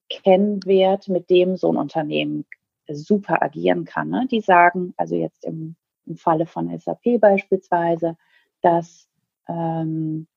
Kennwert, 0.10 1.08
mit 1.08 1.30
dem 1.30 1.58
so 1.58 1.72
ein 1.72 1.78
Unternehmen 1.78 2.46
super 2.88 3.42
agieren 3.42 3.86
kann. 3.86 4.10
Ne? 4.10 4.28
Die 4.30 4.42
sagen, 4.42 4.94
also 4.98 5.16
jetzt 5.16 5.46
im, 5.46 5.76
im 6.06 6.18
Falle 6.18 6.46
von 6.46 6.78
SAP 6.78 7.20
beispielsweise, 7.20 8.18
dass 8.62 9.08
ähm, 9.48 10.28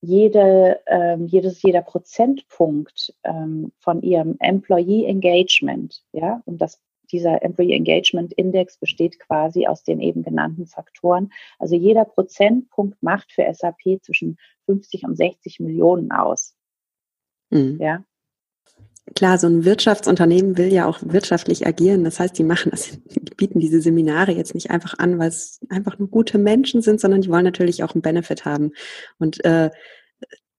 jede, 0.00 0.80
ähm, 0.86 1.26
jedes, 1.26 1.62
jeder 1.62 1.82
Prozentpunkt 1.82 3.14
ähm, 3.24 3.72
von 3.78 4.02
ihrem 4.02 4.36
Employee 4.38 5.06
Engagement, 5.06 6.04
ja, 6.12 6.40
und 6.44 6.58
das, 6.58 6.80
dieser 7.10 7.42
Employee 7.42 7.74
Engagement 7.74 8.32
Index 8.34 8.78
besteht 8.78 9.18
quasi 9.18 9.66
aus 9.66 9.82
den 9.82 10.00
eben 10.00 10.22
genannten 10.22 10.66
Faktoren. 10.66 11.32
Also 11.58 11.74
jeder 11.74 12.04
Prozentpunkt 12.04 13.02
macht 13.02 13.32
für 13.32 13.52
SAP 13.52 14.02
zwischen 14.02 14.38
50 14.66 15.04
und 15.04 15.16
60 15.16 15.58
Millionen 15.60 16.12
aus. 16.12 16.54
Mhm. 17.50 17.78
Ja, 17.80 18.04
Klar, 19.14 19.38
so 19.38 19.46
ein 19.46 19.64
Wirtschaftsunternehmen 19.64 20.58
will 20.58 20.72
ja 20.72 20.86
auch 20.86 20.98
wirtschaftlich 21.02 21.66
agieren. 21.66 22.04
Das 22.04 22.20
heißt, 22.20 22.38
die 22.38 22.44
machen 22.44 22.70
das, 22.70 22.90
die 22.90 23.20
bieten 23.36 23.60
diese 23.60 23.80
Seminare 23.80 24.32
jetzt 24.32 24.54
nicht 24.54 24.70
einfach 24.70 24.98
an, 24.98 25.18
weil 25.18 25.28
es 25.28 25.60
einfach 25.68 25.98
nur 25.98 26.08
gute 26.08 26.38
Menschen 26.38 26.82
sind, 26.82 27.00
sondern 27.00 27.22
die 27.22 27.28
wollen 27.28 27.44
natürlich 27.44 27.82
auch 27.82 27.94
einen 27.94 28.02
Benefit 28.02 28.44
haben. 28.44 28.72
Und 29.18 29.44
äh, 29.44 29.70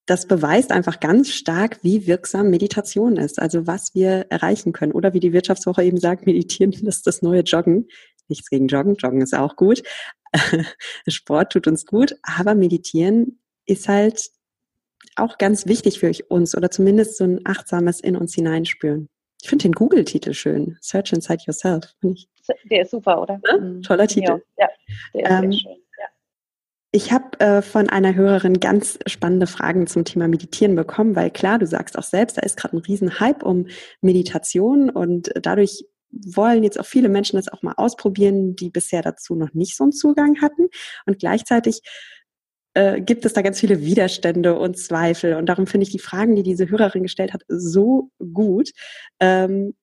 das 0.05 0.25
beweist 0.25 0.71
einfach 0.71 0.99
ganz 0.99 1.29
stark, 1.29 1.83
wie 1.83 2.07
wirksam 2.07 2.49
Meditation 2.49 3.17
ist, 3.17 3.39
also 3.39 3.67
was 3.67 3.93
wir 3.93 4.25
erreichen 4.29 4.73
können. 4.73 4.91
Oder 4.91 5.13
wie 5.13 5.19
die 5.19 5.33
Wirtschaftswoche 5.33 5.83
eben 5.83 5.99
sagt, 5.99 6.25
meditieren 6.25 6.71
ist 6.87 7.05
das 7.05 7.21
neue 7.21 7.41
Joggen. 7.41 7.87
Nichts 8.27 8.49
gegen 8.49 8.67
Joggen, 8.67 8.95
Joggen 8.95 9.21
ist 9.21 9.35
auch 9.35 9.55
gut. 9.55 9.83
Sport 11.07 11.51
tut 11.51 11.67
uns 11.67 11.85
gut, 11.85 12.15
aber 12.23 12.55
meditieren 12.55 13.39
ist 13.65 13.87
halt 13.87 14.29
auch 15.21 15.37
ganz 15.37 15.65
wichtig 15.65 15.99
für 15.99 16.11
uns 16.27 16.55
oder 16.55 16.71
zumindest 16.71 17.17
so 17.17 17.23
ein 17.23 17.41
achtsames 17.45 17.99
in 17.99 18.15
uns 18.15 18.33
hineinspüren. 18.33 19.09
Ich 19.41 19.49
finde 19.49 19.63
den 19.63 19.73
Google-Titel 19.73 20.33
schön. 20.33 20.77
Search 20.81 21.13
Inside 21.13 21.43
Yourself. 21.47 21.95
Der 22.69 22.81
ist 22.81 22.91
super, 22.91 23.21
oder? 23.21 23.39
Mhm. 23.59 23.81
toller 23.81 24.07
Titel. 24.07 24.41
Ja, 24.57 24.67
der 25.13 25.23
ist 25.23 25.31
ähm, 25.31 25.51
sehr 25.51 25.59
schön. 25.59 25.71
Ja. 25.71 26.05
Ich 26.91 27.11
habe 27.11 27.39
äh, 27.39 27.61
von 27.61 27.89
einer 27.89 28.15
Hörerin 28.15 28.59
ganz 28.59 28.99
spannende 29.05 29.47
Fragen 29.47 29.87
zum 29.87 30.03
Thema 30.03 30.27
Meditieren 30.27 30.75
bekommen, 30.75 31.15
weil 31.15 31.29
klar, 31.29 31.59
du 31.59 31.67
sagst 31.67 31.97
auch 31.97 32.03
selbst, 32.03 32.37
da 32.37 32.41
ist 32.41 32.57
gerade 32.57 32.77
ein 32.77 32.81
riesen 32.81 33.19
Hype 33.19 33.43
um 33.43 33.67
Meditation 34.01 34.89
und 34.89 35.31
dadurch 35.41 35.85
wollen 36.11 36.63
jetzt 36.63 36.79
auch 36.79 36.85
viele 36.85 37.09
Menschen 37.09 37.37
das 37.37 37.49
auch 37.49 37.61
mal 37.61 37.73
ausprobieren, 37.73 38.55
die 38.55 38.69
bisher 38.69 39.01
dazu 39.01 39.35
noch 39.35 39.53
nicht 39.53 39.77
so 39.77 39.83
einen 39.83 39.91
Zugang 39.91 40.41
hatten. 40.41 40.69
Und 41.05 41.19
gleichzeitig 41.19 41.81
äh, 42.73 43.01
gibt 43.01 43.25
es 43.25 43.33
da 43.33 43.41
ganz 43.41 43.59
viele 43.59 43.81
Widerstände 43.81 44.57
und 44.57 44.77
Zweifel. 44.77 45.35
Und 45.35 45.47
darum 45.47 45.67
finde 45.67 45.85
ich 45.85 45.91
die 45.91 45.99
Fragen, 45.99 46.35
die 46.35 46.43
diese 46.43 46.69
Hörerin 46.69 47.03
gestellt 47.03 47.33
hat, 47.33 47.43
so 47.47 48.11
gut. 48.33 48.71
Ähm, 49.19 49.75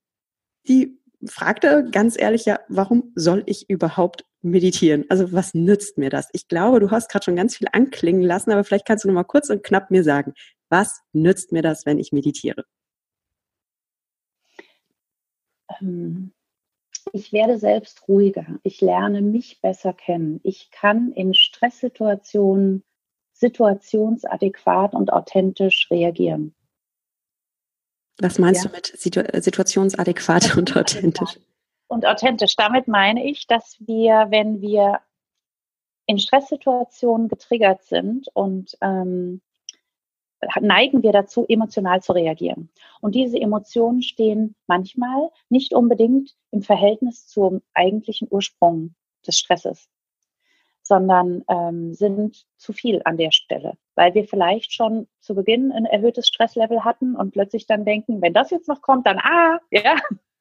die 0.67 0.99
fragte 1.25 1.87
ganz 1.91 2.19
ehrlich 2.19 2.45
ja, 2.45 2.59
warum 2.69 3.11
soll 3.15 3.43
ich 3.47 3.69
überhaupt 3.69 4.23
meditieren? 4.41 5.05
Also 5.09 5.33
was 5.33 5.53
nützt 5.53 5.97
mir 5.97 6.09
das? 6.09 6.29
Ich 6.33 6.47
glaube, 6.47 6.79
du 6.79 6.91
hast 6.91 7.09
gerade 7.09 7.25
schon 7.25 7.35
ganz 7.35 7.57
viel 7.57 7.67
anklingen 7.71 8.21
lassen, 8.21 8.51
aber 8.51 8.63
vielleicht 8.63 8.85
kannst 8.87 9.03
du 9.03 9.09
noch 9.09 9.15
mal 9.15 9.23
kurz 9.23 9.49
und 9.49 9.63
knapp 9.63 9.91
mir 9.91 10.03
sagen, 10.03 10.33
was 10.69 11.01
nützt 11.13 11.51
mir 11.51 11.61
das, 11.61 11.85
wenn 11.85 11.99
ich 11.99 12.11
meditiere? 12.11 12.63
Ähm, 15.81 16.31
ich 17.13 17.33
werde 17.33 17.57
selbst 17.57 18.07
ruhiger. 18.07 18.45
Ich 18.63 18.81
lerne 18.81 19.21
mich 19.21 19.61
besser 19.61 19.93
kennen. 19.93 20.39
Ich 20.43 20.71
kann 20.71 21.11
in 21.11 21.33
Stresssituationen 21.33 22.83
situationsadäquat 23.33 24.93
und 24.93 25.13
authentisch 25.13 25.89
reagieren. 25.91 26.55
Was 28.19 28.39
meinst 28.39 28.63
ja. 28.63 28.69
du 28.69 28.75
mit 28.75 28.87
situ 28.87 29.21
situationsadäquat 29.33 30.57
und 30.57 30.75
authentisch? 30.75 31.39
Und 31.87 32.05
authentisch. 32.05 32.55
Damit 32.55 32.87
meine 32.87 33.29
ich, 33.29 33.47
dass 33.47 33.77
wir, 33.79 34.27
wenn 34.29 34.61
wir 34.61 35.01
in 36.07 36.17
Stresssituationen 36.19 37.27
getriggert 37.27 37.83
sind 37.83 38.27
und 38.33 38.77
ähm, 38.81 39.41
neigen 40.59 41.03
wir 41.03 41.11
dazu, 41.11 41.45
emotional 41.47 42.01
zu 42.01 42.13
reagieren. 42.13 42.69
Und 43.01 43.15
diese 43.15 43.39
Emotionen 43.39 44.01
stehen 44.01 44.55
manchmal 44.67 45.29
nicht 45.49 45.73
unbedingt 45.73 46.35
im 46.51 46.61
Verhältnis 46.61 47.27
zum 47.27 47.61
eigentlichen 47.73 48.27
Ursprung 48.29 48.95
des 49.25 49.37
Stresses, 49.37 49.89
sondern 50.81 51.43
ähm, 51.49 51.93
sind 51.93 52.45
zu 52.57 52.73
viel 52.73 53.01
an 53.05 53.17
der 53.17 53.31
Stelle, 53.31 53.77
weil 53.95 54.13
wir 54.13 54.25
vielleicht 54.25 54.73
schon 54.73 55.07
zu 55.19 55.35
Beginn 55.35 55.71
ein 55.71 55.85
erhöhtes 55.85 56.27
Stresslevel 56.27 56.83
hatten 56.83 57.15
und 57.15 57.31
plötzlich 57.31 57.65
dann 57.67 57.85
denken, 57.85 58.21
wenn 58.21 58.33
das 58.33 58.51
jetzt 58.51 58.67
noch 58.67 58.81
kommt, 58.81 59.05
dann 59.07 59.19
ah, 59.19 59.59
ja, 59.71 59.97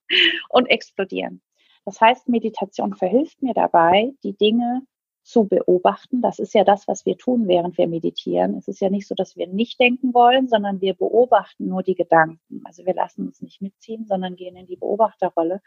und 0.50 0.66
explodieren. 0.66 1.42
Das 1.84 2.00
heißt, 2.00 2.28
Meditation 2.28 2.94
verhilft 2.94 3.42
mir 3.42 3.54
dabei, 3.54 4.12
die 4.24 4.36
Dinge 4.36 4.82
zu 5.26 5.44
beobachten. 5.44 6.22
Das 6.22 6.38
ist 6.38 6.54
ja 6.54 6.62
das, 6.62 6.86
was 6.86 7.04
wir 7.04 7.18
tun, 7.18 7.48
während 7.48 7.76
wir 7.78 7.88
meditieren. 7.88 8.56
Es 8.56 8.68
ist 8.68 8.80
ja 8.80 8.90
nicht 8.90 9.08
so, 9.08 9.14
dass 9.16 9.36
wir 9.36 9.48
nicht 9.48 9.80
denken 9.80 10.14
wollen, 10.14 10.46
sondern 10.46 10.80
wir 10.80 10.94
beobachten 10.94 11.66
nur 11.66 11.82
die 11.82 11.96
Gedanken. 11.96 12.62
Also 12.64 12.86
wir 12.86 12.94
lassen 12.94 13.26
uns 13.26 13.42
nicht 13.42 13.60
mitziehen, 13.60 14.06
sondern 14.06 14.36
gehen 14.36 14.54
in 14.56 14.66
die 14.66 14.76
Beobachterrolle. 14.76 15.60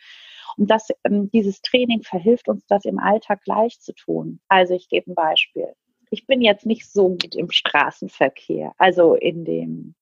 Und 0.55 0.71
das, 0.71 0.87
ähm, 1.03 1.29
dieses 1.31 1.61
Training 1.61 2.03
verhilft 2.03 2.47
uns, 2.47 2.65
das 2.67 2.85
im 2.85 2.99
Alltag 2.99 3.43
gleich 3.43 3.81
zu 3.81 3.93
tun. 3.93 4.39
Also 4.47 4.73
ich 4.75 4.87
gebe 4.87 5.11
ein 5.11 5.15
Beispiel. 5.15 5.73
Ich 6.09 6.25
bin 6.25 6.41
jetzt 6.41 6.65
nicht 6.65 6.89
so 6.89 7.09
gut 7.09 7.35
im 7.35 7.51
Straßenverkehr, 7.51 8.73
also 8.77 9.13
in 9.13 9.43
dem, 9.43 9.93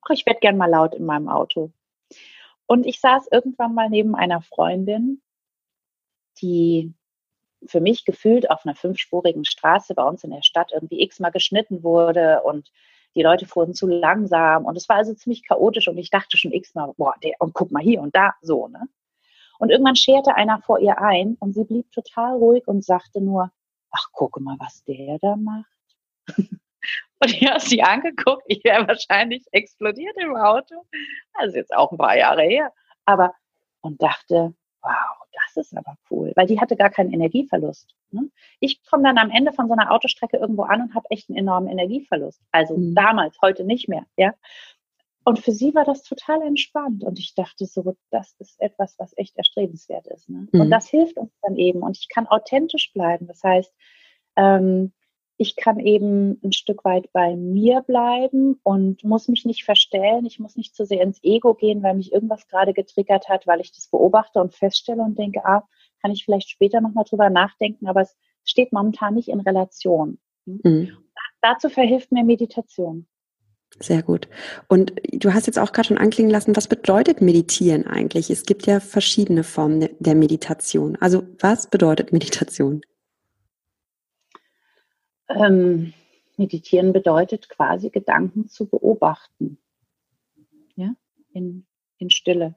ach, 0.00 0.10
ich 0.10 0.24
werde 0.24 0.40
gern 0.40 0.56
mal 0.56 0.70
laut 0.70 0.94
in 0.94 1.04
meinem 1.04 1.28
Auto. 1.28 1.72
Und 2.66 2.86
ich 2.86 3.00
saß 3.00 3.28
irgendwann 3.30 3.74
mal 3.74 3.90
neben 3.90 4.14
einer 4.14 4.40
Freundin, 4.40 5.20
die 6.40 6.94
für 7.66 7.80
mich 7.80 8.04
gefühlt 8.04 8.50
auf 8.50 8.64
einer 8.64 8.74
fünfspurigen 8.74 9.44
Straße 9.44 9.94
bei 9.94 10.02
uns 10.02 10.24
in 10.24 10.30
der 10.30 10.42
Stadt 10.42 10.72
irgendwie 10.72 11.02
x-mal 11.02 11.30
geschnitten 11.30 11.82
wurde 11.82 12.42
und 12.42 12.70
die 13.14 13.22
Leute 13.22 13.46
fuhren 13.46 13.74
zu 13.74 13.86
langsam 13.86 14.64
und 14.64 14.76
es 14.76 14.88
war 14.88 14.96
also 14.96 15.14
ziemlich 15.14 15.46
chaotisch 15.46 15.88
und 15.88 15.98
ich 15.98 16.10
dachte 16.10 16.36
schon 16.36 16.52
x-mal, 16.52 16.92
boah, 16.96 17.14
der, 17.22 17.34
und 17.40 17.54
guck 17.54 17.70
mal 17.72 17.82
hier 17.82 18.00
und 18.00 18.14
da, 18.14 18.34
so, 18.42 18.68
ne? 18.68 18.88
Und 19.58 19.70
irgendwann 19.70 19.96
scherte 19.96 20.36
einer 20.36 20.60
vor 20.62 20.78
ihr 20.78 21.00
ein 21.00 21.36
und 21.40 21.52
sie 21.52 21.64
blieb 21.64 21.90
total 21.90 22.36
ruhig 22.36 22.66
und 22.68 22.84
sagte 22.84 23.20
nur, 23.20 23.50
ach, 23.90 24.08
guck 24.12 24.40
mal, 24.40 24.56
was 24.60 24.84
der 24.84 25.18
da 25.18 25.36
macht. 25.36 25.66
und 26.28 27.32
ich 27.32 27.44
habe 27.48 27.60
sie 27.60 27.82
angeguckt, 27.82 28.44
ich 28.46 28.62
wäre 28.62 28.86
wahrscheinlich 28.86 29.44
explodiert 29.50 30.16
im 30.16 30.36
Auto. 30.36 30.86
Das 31.34 31.48
ist 31.48 31.56
jetzt 31.56 31.74
auch 31.74 31.90
ein 31.90 31.98
paar 31.98 32.16
Jahre 32.16 32.42
her. 32.42 32.72
Aber, 33.04 33.34
und 33.80 34.00
dachte, 34.00 34.54
wow, 34.82 35.26
das 35.32 35.66
ist 35.66 35.76
aber 35.76 35.96
cool, 36.10 36.32
weil 36.36 36.46
die 36.46 36.60
hatte 36.60 36.76
gar 36.76 36.90
keinen 36.90 37.12
Energieverlust. 37.12 37.94
Ne? 38.10 38.30
Ich 38.60 38.84
komme 38.84 39.04
dann 39.04 39.18
am 39.18 39.30
Ende 39.30 39.52
von 39.52 39.66
so 39.66 39.72
einer 39.72 39.90
Autostrecke 39.92 40.36
irgendwo 40.36 40.62
an 40.62 40.82
und 40.82 40.94
habe 40.94 41.06
echt 41.10 41.28
einen 41.28 41.38
enormen 41.38 41.68
Energieverlust. 41.68 42.42
Also 42.52 42.76
mhm. 42.76 42.94
damals, 42.94 43.36
heute 43.42 43.64
nicht 43.64 43.88
mehr. 43.88 44.06
Ja. 44.16 44.34
Und 45.24 45.40
für 45.40 45.52
sie 45.52 45.74
war 45.74 45.84
das 45.84 46.02
total 46.04 46.40
entspannt. 46.42 47.04
Und 47.04 47.18
ich 47.18 47.34
dachte 47.34 47.66
so, 47.66 47.96
das 48.10 48.34
ist 48.38 48.60
etwas, 48.60 48.98
was 48.98 49.12
echt 49.18 49.36
erstrebenswert 49.36 50.06
ist. 50.06 50.28
Ne? 50.28 50.48
Mhm. 50.50 50.60
Und 50.60 50.70
das 50.70 50.88
hilft 50.88 51.18
uns 51.18 51.32
dann 51.42 51.56
eben. 51.56 51.82
Und 51.82 51.98
ich 51.98 52.08
kann 52.08 52.26
authentisch 52.26 52.92
bleiben. 52.94 53.26
Das 53.26 53.42
heißt, 53.42 53.74
ähm, 54.36 54.92
ich 55.38 55.54
kann 55.54 55.78
eben 55.78 56.40
ein 56.42 56.52
Stück 56.52 56.84
weit 56.84 57.12
bei 57.12 57.36
mir 57.36 57.82
bleiben 57.82 58.58
und 58.64 59.04
muss 59.04 59.28
mich 59.28 59.44
nicht 59.44 59.64
verstellen. 59.64 60.26
Ich 60.26 60.40
muss 60.40 60.56
nicht 60.56 60.74
zu 60.74 60.84
sehr 60.84 61.00
ins 61.00 61.22
Ego 61.22 61.54
gehen, 61.54 61.82
weil 61.84 61.94
mich 61.94 62.12
irgendwas 62.12 62.48
gerade 62.48 62.74
getriggert 62.74 63.28
hat, 63.28 63.46
weil 63.46 63.60
ich 63.60 63.72
das 63.72 63.86
beobachte 63.86 64.40
und 64.40 64.52
feststelle 64.52 65.00
und 65.00 65.16
denke, 65.16 65.44
ah, 65.44 65.62
kann 66.02 66.10
ich 66.10 66.24
vielleicht 66.24 66.50
später 66.50 66.80
nochmal 66.80 67.04
drüber 67.08 67.30
nachdenken, 67.30 67.86
aber 67.86 68.00
es 68.00 68.16
steht 68.44 68.72
momentan 68.72 69.14
nicht 69.14 69.28
in 69.28 69.40
Relation. 69.40 70.18
Mhm. 70.44 70.90
Dazu 71.40 71.68
verhilft 71.68 72.10
mir 72.10 72.24
Meditation. 72.24 73.06
Sehr 73.78 74.02
gut. 74.02 74.28
Und 74.66 74.92
du 75.12 75.34
hast 75.34 75.46
jetzt 75.46 75.58
auch 75.58 75.72
gerade 75.72 75.88
schon 75.88 75.98
anklingen 75.98 76.32
lassen, 76.32 76.56
was 76.56 76.66
bedeutet 76.66 77.20
Meditieren 77.20 77.86
eigentlich? 77.86 78.28
Es 78.28 78.44
gibt 78.44 78.66
ja 78.66 78.80
verschiedene 78.80 79.44
Formen 79.44 79.88
der 80.00 80.14
Meditation. 80.16 80.96
Also 80.96 81.22
was 81.38 81.70
bedeutet 81.70 82.12
Meditation? 82.12 82.80
Ähm, 85.28 85.92
meditieren 86.36 86.92
bedeutet 86.92 87.48
quasi 87.48 87.90
Gedanken 87.90 88.48
zu 88.48 88.66
beobachten. 88.66 89.58
Ja, 90.76 90.94
in, 91.32 91.66
in 91.98 92.10
Stille. 92.10 92.54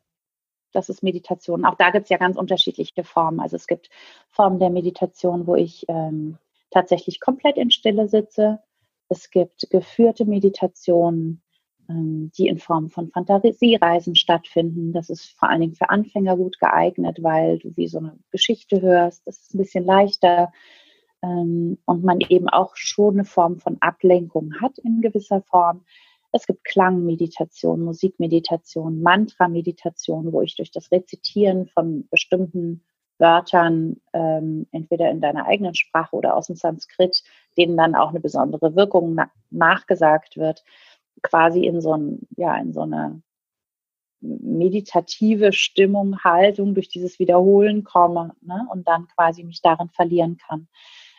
Das 0.71 0.87
ist 0.87 1.03
Meditation. 1.03 1.65
Auch 1.65 1.75
da 1.75 1.89
gibt 1.89 2.05
es 2.05 2.09
ja 2.09 2.17
ganz 2.17 2.37
unterschiedliche 2.37 3.03
Formen. 3.03 3.39
Also 3.39 3.57
es 3.57 3.67
gibt 3.67 3.89
Formen 4.29 4.59
der 4.59 4.69
Meditation, 4.69 5.47
wo 5.47 5.55
ich 5.55 5.85
ähm, 5.89 6.37
tatsächlich 6.69 7.19
komplett 7.19 7.57
in 7.57 7.71
Stille 7.71 8.07
sitze. 8.07 8.59
Es 9.09 9.29
gibt 9.29 9.69
geführte 9.69 10.23
Meditationen, 10.23 11.41
ähm, 11.89 12.31
die 12.37 12.47
in 12.47 12.59
Form 12.59 12.89
von 12.89 13.09
Fantasiereisen 13.09 14.15
stattfinden. 14.15 14.93
Das 14.93 15.09
ist 15.09 15.37
vor 15.37 15.49
allen 15.49 15.61
Dingen 15.61 15.75
für 15.75 15.89
Anfänger 15.89 16.37
gut 16.37 16.59
geeignet, 16.59 17.21
weil 17.21 17.59
du 17.59 17.75
wie 17.75 17.87
so 17.87 17.97
eine 17.97 18.17
Geschichte 18.31 18.81
hörst. 18.81 19.27
Das 19.27 19.41
ist 19.41 19.53
ein 19.53 19.57
bisschen 19.57 19.83
leichter 19.83 20.53
ähm, 21.21 21.77
und 21.85 22.03
man 22.03 22.19
eben 22.21 22.49
auch 22.49 22.75
schon 22.75 23.15
eine 23.15 23.25
Form 23.25 23.59
von 23.59 23.77
Ablenkung 23.79 24.53
hat 24.61 24.77
in 24.79 25.01
gewisser 25.01 25.41
Form. 25.41 25.85
Es 26.31 26.47
gibt 26.47 26.63
Klangmeditation, 26.63 27.81
Musikmeditation, 27.81 29.01
Mantra-Meditation, 29.01 30.31
wo 30.31 30.41
ich 30.41 30.55
durch 30.55 30.71
das 30.71 30.91
Rezitieren 30.91 31.67
von 31.67 32.07
bestimmten 32.09 32.83
Wörtern, 33.17 33.97
ähm, 34.13 34.67
entweder 34.71 35.11
in 35.11 35.21
deiner 35.21 35.45
eigenen 35.45 35.75
Sprache 35.75 36.15
oder 36.15 36.35
aus 36.35 36.47
dem 36.47 36.55
Sanskrit, 36.55 37.23
denen 37.57 37.77
dann 37.77 37.95
auch 37.95 38.09
eine 38.09 38.19
besondere 38.19 38.75
Wirkung 38.75 39.13
na 39.13 39.29
nachgesagt 39.51 40.37
wird, 40.37 40.63
quasi 41.21 41.65
in 41.65 41.81
so, 41.81 41.95
ein, 41.95 42.27
ja, 42.35 42.57
in 42.57 42.73
so 42.73 42.81
eine 42.81 43.21
meditative 44.21 45.51
Stimmung, 45.53 46.23
Haltung 46.23 46.73
durch 46.73 46.89
dieses 46.89 47.19
Wiederholen 47.19 47.83
komme 47.83 48.33
ne, 48.41 48.67
und 48.71 48.87
dann 48.87 49.07
quasi 49.07 49.43
mich 49.43 49.61
darin 49.61 49.89
verlieren 49.89 50.37
kann. 50.37 50.67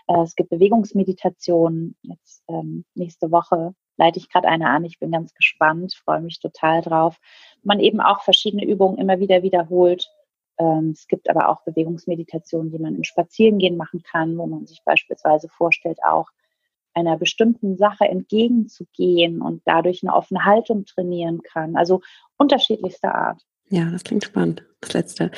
Äh, 0.08 0.22
es 0.22 0.34
gibt 0.34 0.50
Bewegungsmeditationen. 0.50 1.96
Jetzt 2.02 2.44
ähm, 2.48 2.84
nächste 2.94 3.30
Woche 3.30 3.74
leite 3.96 4.18
ich 4.18 4.30
gerade 4.30 4.48
eine 4.48 4.68
an. 4.70 4.84
Ich 4.84 4.98
bin 4.98 5.10
ganz 5.10 5.34
gespannt, 5.34 5.94
freue 5.94 6.20
mich 6.20 6.40
total 6.40 6.82
drauf. 6.82 7.18
Man 7.62 7.80
eben 7.80 8.00
auch 8.00 8.22
verschiedene 8.22 8.64
Übungen 8.64 8.98
immer 8.98 9.20
wieder 9.20 9.42
wiederholt. 9.42 10.10
Ähm, 10.58 10.90
es 10.90 11.06
gibt 11.08 11.28
aber 11.30 11.48
auch 11.48 11.62
Bewegungsmeditationen, 11.64 12.70
die 12.70 12.78
man 12.78 12.94
im 12.94 13.04
Spazierengehen 13.04 13.76
machen 13.76 14.02
kann, 14.02 14.36
wo 14.38 14.46
man 14.46 14.66
sich 14.66 14.82
beispielsweise 14.84 15.48
vorstellt, 15.48 15.98
auch 16.04 16.28
einer 16.94 17.16
bestimmten 17.16 17.76
Sache 17.76 18.04
entgegenzugehen 18.04 19.40
und 19.40 19.62
dadurch 19.64 20.02
eine 20.02 20.14
offene 20.14 20.44
Haltung 20.44 20.84
trainieren 20.84 21.42
kann. 21.42 21.76
Also 21.76 22.02
unterschiedlichster 22.36 23.14
Art. 23.14 23.42
Ja, 23.68 23.90
das 23.90 24.04
klingt 24.04 24.24
spannend. 24.24 24.64
Das 24.80 24.92
letzte. 24.92 25.30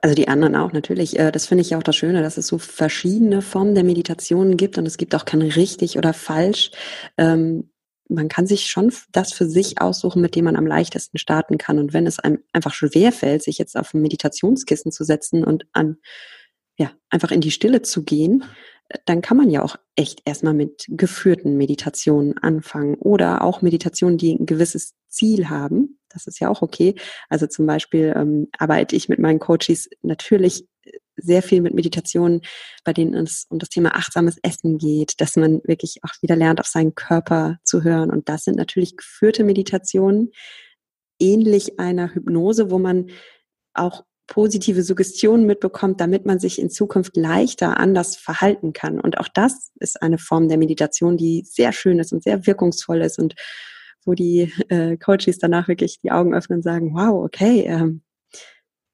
Also 0.00 0.14
die 0.14 0.28
anderen 0.28 0.54
auch 0.54 0.72
natürlich. 0.72 1.18
Äh, 1.18 1.32
das 1.32 1.46
finde 1.46 1.62
ich 1.62 1.70
ja 1.70 1.78
auch 1.78 1.82
das 1.82 1.96
Schöne, 1.96 2.22
dass 2.22 2.36
es 2.36 2.46
so 2.46 2.58
verschiedene 2.58 3.42
Formen 3.42 3.74
der 3.74 3.84
Meditationen 3.84 4.56
gibt 4.56 4.78
und 4.78 4.86
es 4.86 4.96
gibt 4.96 5.14
auch 5.14 5.24
kein 5.24 5.42
richtig 5.42 5.98
oder 5.98 6.12
falsch. 6.12 6.70
Ähm, 7.18 7.70
man 8.08 8.28
kann 8.28 8.46
sich 8.46 8.66
schon 8.66 8.92
das 9.12 9.32
für 9.32 9.46
sich 9.46 9.80
aussuchen, 9.80 10.22
mit 10.22 10.36
dem 10.36 10.44
man 10.44 10.56
am 10.56 10.66
leichtesten 10.66 11.18
starten 11.18 11.58
kann. 11.58 11.78
Und 11.78 11.92
wenn 11.92 12.06
es 12.06 12.20
einem 12.20 12.38
einfach 12.52 12.72
schwer 12.72 13.12
fällt, 13.12 13.42
sich 13.42 13.58
jetzt 13.58 13.76
auf 13.76 13.92
ein 13.92 14.02
Meditationskissen 14.02 14.92
zu 14.92 15.04
setzen 15.04 15.44
und 15.44 15.66
an, 15.72 15.96
ja, 16.78 16.92
einfach 17.10 17.32
in 17.32 17.40
die 17.40 17.50
Stille 17.50 17.82
zu 17.82 18.04
gehen, 18.04 18.44
dann 19.04 19.20
kann 19.20 19.36
man 19.36 19.50
ja 19.50 19.62
auch 19.62 19.76
echt 19.96 20.22
erstmal 20.24 20.54
mit 20.54 20.86
geführten 20.88 21.56
Meditationen 21.56 22.38
anfangen 22.38 22.94
oder 22.94 23.42
auch 23.42 23.62
Meditationen, 23.62 24.18
die 24.18 24.32
ein 24.34 24.46
gewisses 24.46 24.94
Ziel 25.08 25.48
haben. 25.48 25.95
Das 26.16 26.26
ist 26.26 26.40
ja 26.40 26.48
auch 26.48 26.62
okay. 26.62 26.94
Also 27.28 27.46
zum 27.46 27.66
Beispiel 27.66 28.14
ähm, 28.16 28.48
arbeite 28.58 28.96
ich 28.96 29.08
mit 29.08 29.18
meinen 29.18 29.38
Coaches 29.38 29.88
natürlich 30.02 30.66
sehr 31.16 31.42
viel 31.42 31.60
mit 31.60 31.74
Meditationen, 31.74 32.42
bei 32.84 32.92
denen 32.92 33.14
es 33.14 33.46
um 33.48 33.58
das 33.58 33.68
Thema 33.68 33.94
achtsames 33.94 34.38
Essen 34.42 34.78
geht, 34.78 35.20
dass 35.20 35.36
man 35.36 35.60
wirklich 35.64 36.00
auch 36.02 36.12
wieder 36.22 36.36
lernt, 36.36 36.60
auf 36.60 36.66
seinen 36.66 36.94
Körper 36.94 37.58
zu 37.64 37.84
hören. 37.84 38.10
Und 38.10 38.28
das 38.28 38.44
sind 38.44 38.56
natürlich 38.56 38.96
geführte 38.96 39.44
Meditationen, 39.44 40.32
ähnlich 41.18 41.78
einer 41.78 42.14
Hypnose, 42.14 42.70
wo 42.70 42.78
man 42.78 43.10
auch 43.74 44.04
positive 44.26 44.82
Suggestionen 44.82 45.46
mitbekommt, 45.46 46.00
damit 46.00 46.26
man 46.26 46.38
sich 46.38 46.60
in 46.60 46.68
Zukunft 46.68 47.16
leichter 47.16 47.78
anders 47.78 48.16
verhalten 48.16 48.72
kann. 48.72 49.00
Und 49.00 49.18
auch 49.18 49.28
das 49.28 49.70
ist 49.76 50.02
eine 50.02 50.18
Form 50.18 50.48
der 50.48 50.58
Meditation, 50.58 51.16
die 51.16 51.44
sehr 51.44 51.72
schön 51.72 52.00
ist 52.00 52.12
und 52.12 52.24
sehr 52.24 52.46
wirkungsvoll 52.46 53.02
ist 53.02 53.18
und 53.18 53.34
wo 54.06 54.14
die 54.14 54.52
äh, 54.68 54.96
Coaches 54.96 55.38
danach 55.38 55.68
wirklich 55.68 56.00
die 56.00 56.12
Augen 56.12 56.34
öffnen 56.34 56.58
und 56.58 56.62
sagen, 56.62 56.94
wow, 56.94 57.24
okay, 57.24 57.62
ähm, 57.66 58.02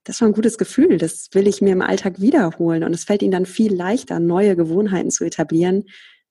das 0.05 0.21
war 0.21 0.29
ein 0.29 0.35
gutes 0.35 0.59
Gefühl, 0.59 0.99
das 0.99 1.29
will 1.33 1.47
ich 1.47 1.63
mir 1.63 1.73
im 1.73 1.83
Alltag 1.83 2.21
wiederholen. 2.21 2.83
Und 2.83 2.93
es 2.95 3.05
fällt 3.05 3.23
ihnen 3.23 3.31
dann 3.31 3.47
viel 3.47 3.73
leichter, 3.73 4.19
neue 4.19 4.57
Gewohnheiten 4.57 5.11
zu 5.11 5.25
etablieren, 5.25 5.85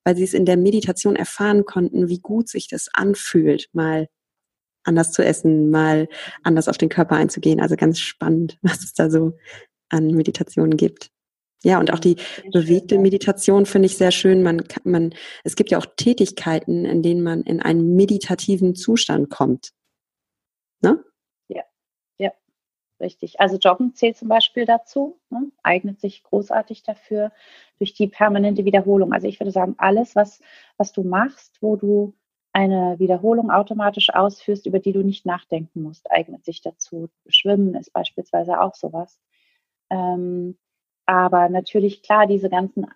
weil 0.04 0.18
sie 0.18 0.24
es 0.24 0.34
in 0.34 0.46
der 0.46 0.58
Meditation 0.58 1.16
erfahren 1.16 1.66
konnten, 1.66 2.10
wie 2.10 2.20
gut 2.20 2.50
sich 2.50 2.68
das 2.68 2.90
anfühlt, 2.94 3.70
mal 3.72 4.08
anders 4.84 5.12
zu 5.12 5.24
essen, 5.24 5.70
mal 5.70 6.10
anders 6.44 6.68
auf 6.68 6.78
den 6.78 6.90
Körper 6.90 7.16
einzugehen. 7.16 7.62
Also 7.62 7.76
ganz 7.76 8.00
spannend, 8.00 8.58
was 8.62 8.84
es 8.84 8.94
da 8.94 9.10
so 9.10 9.38
an 9.90 10.08
Meditationen 10.08 10.76
gibt. 10.76 11.12
Ja, 11.64 11.80
und 11.80 11.94
auch 11.94 12.00
die 12.00 12.16
bewegte 12.52 12.98
Meditation 12.98 13.66
finde 13.66 13.86
ich 13.86 13.98
sehr 13.98 14.12
schön. 14.12 14.42
Man, 14.42 14.68
kann, 14.68 14.92
man, 14.92 15.14
es 15.44 15.56
gibt 15.56 15.70
ja 15.70 15.78
auch 15.78 15.86
Tätigkeiten, 15.96 16.86
in 16.86 17.04
denen 17.04 17.22
man 17.22 17.44
in 17.44 17.62
einen 17.62 17.96
meditativen 17.96 18.74
Zustand 18.76 19.30
kommt. 19.30 19.72
Ne? 20.82 21.04
Ja, 21.50 21.62
ja, 22.18 22.32
richtig. 23.00 23.40
Also 23.40 23.58
Joggen 23.58 23.94
zählt 23.94 24.18
zum 24.18 24.28
Beispiel 24.28 24.66
dazu, 24.66 25.20
ne? 25.30 25.52
eignet 25.62 26.00
sich 26.02 26.24
großartig 26.24 26.82
dafür 26.82 27.32
durch 27.78 27.94
die 27.94 28.08
permanente 28.08 28.66
Wiederholung. 28.66 29.14
Also 29.14 29.28
ich 29.28 29.40
würde 29.40 29.52
sagen, 29.52 29.76
alles, 29.78 30.16
was, 30.16 30.42
was 30.78 30.94
du 30.94 31.04
machst, 31.04 31.58
wo 31.62 31.76
du 31.76 32.16
eine 32.54 32.98
Wiederholung 32.98 33.52
automatisch 33.52 34.10
ausführst, 34.10 34.66
über 34.66 34.80
die 34.80 34.94
du 34.94 35.04
nicht 35.04 35.28
nachdenken 35.28 35.84
musst, 35.84 36.10
eignet 36.12 36.44
sich 36.44 36.62
dazu. 36.62 37.10
Schwimmen 37.28 37.76
ist 37.76 37.94
beispielsweise 37.94 38.60
auch 38.60 38.76
sowas. 38.76 39.20
Ähm, 39.90 40.58
aber 41.12 41.50
natürlich, 41.50 42.04
klar, 42.04 42.26
diese 42.26 42.50
ganzen 42.50 42.88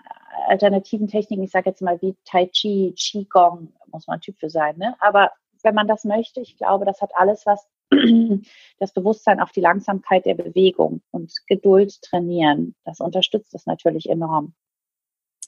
alternativen 0.48 1.10
Techniken, 1.10 1.44
ich 1.44 1.52
sage 1.52 1.70
jetzt 1.70 1.82
mal 1.82 2.02
wie 2.02 2.16
Tai 2.24 2.48
Chi, 2.48 2.96
Qigong, 2.98 3.74
muss 3.92 4.08
man 4.08 4.20
ein 4.20 4.22
Typ 4.22 4.40
für 4.40 4.50
sein, 4.50 4.78
ne? 4.78 4.96
aber 5.02 5.32
wenn 5.64 5.76
man 5.76 5.86
das 5.86 6.06
möchte, 6.06 6.40
ich 6.40 6.56
glaube, 6.56 6.86
das 6.86 7.02
hat 7.02 7.12
alles 7.16 7.46
was, 7.46 7.68
das 8.80 8.94
Bewusstsein 8.94 9.42
auf 9.42 9.52
die 9.52 9.60
Langsamkeit 9.60 10.26
der 10.26 10.36
Bewegung 10.36 11.02
und 11.12 11.34
Geduld 11.48 12.02
trainieren. 12.04 12.74
Das 12.86 13.02
unterstützt 13.02 13.54
es 13.54 13.66
natürlich 13.66 14.10
enorm. 14.10 14.54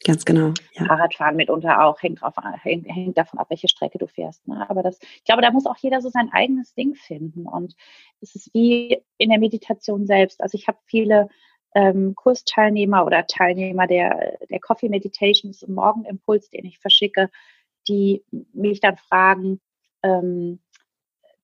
Ganz 0.03 0.25
genau. 0.25 0.53
Ja. 0.73 0.85
Fahrradfahren 0.87 1.37
mitunter 1.37 1.85
auch, 1.85 2.01
hängt, 2.01 2.21
drauf, 2.21 2.35
hängt, 2.63 2.87
hängt 2.87 3.17
davon 3.17 3.39
ab, 3.39 3.49
welche 3.49 3.69
Strecke 3.69 3.97
du 3.97 4.07
fährst. 4.07 4.45
Ne? 4.45 4.69
Aber 4.69 4.83
das, 4.83 4.99
ich 5.01 5.23
glaube, 5.23 5.41
da 5.41 5.51
muss 5.51 5.65
auch 5.65 5.77
jeder 5.77 6.01
so 6.01 6.09
sein 6.09 6.29
eigenes 6.33 6.73
Ding 6.73 6.95
finden. 6.95 7.47
Und 7.47 7.75
es 8.19 8.35
ist 8.35 8.53
wie 8.53 9.01
in 9.17 9.29
der 9.29 9.39
Meditation 9.39 10.05
selbst. 10.05 10.41
Also 10.41 10.57
ich 10.57 10.67
habe 10.67 10.79
viele 10.85 11.29
ähm, 11.75 12.15
Kursteilnehmer 12.15 13.05
oder 13.05 13.25
Teilnehmer 13.27 13.87
der, 13.87 14.37
der 14.49 14.59
Coffee 14.59 14.89
Meditation, 14.89 15.51
das 15.51 15.61
ist 15.61 15.69
ein 15.69 15.75
Morgenimpuls, 15.75 16.49
den 16.49 16.65
ich 16.65 16.79
verschicke, 16.79 17.29
die 17.87 18.23
mich 18.53 18.79
dann 18.79 18.97
fragen, 18.97 19.59
ähm, 20.03 20.59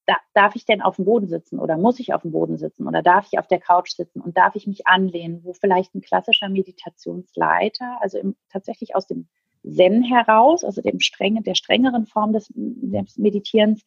da, 0.05 0.17
darf 0.33 0.55
ich 0.55 0.65
denn 0.65 0.81
auf 0.81 0.97
dem 0.97 1.05
Boden 1.05 1.27
sitzen 1.27 1.59
oder 1.59 1.77
muss 1.77 1.99
ich 1.99 2.13
auf 2.13 2.23
dem 2.23 2.31
Boden 2.31 2.57
sitzen 2.57 2.87
oder 2.87 3.01
darf 3.01 3.27
ich 3.31 3.39
auf 3.39 3.47
der 3.47 3.59
Couch 3.59 3.91
sitzen 3.91 4.21
und 4.21 4.37
darf 4.37 4.55
ich 4.55 4.67
mich 4.67 4.85
anlehnen, 4.85 5.43
wo 5.43 5.53
vielleicht 5.53 5.95
ein 5.95 6.01
klassischer 6.01 6.49
Meditationsleiter, 6.49 7.99
also 8.01 8.17
im, 8.17 8.35
tatsächlich 8.49 8.95
aus 8.95 9.07
dem 9.07 9.27
Zen 9.63 10.03
heraus, 10.03 10.63
also 10.63 10.81
dem 10.81 10.99
strengen, 10.99 11.43
der 11.43 11.55
strengeren 11.55 12.05
Form 12.05 12.33
des, 12.33 12.51
des 12.53 13.17
Meditierens 13.17 13.83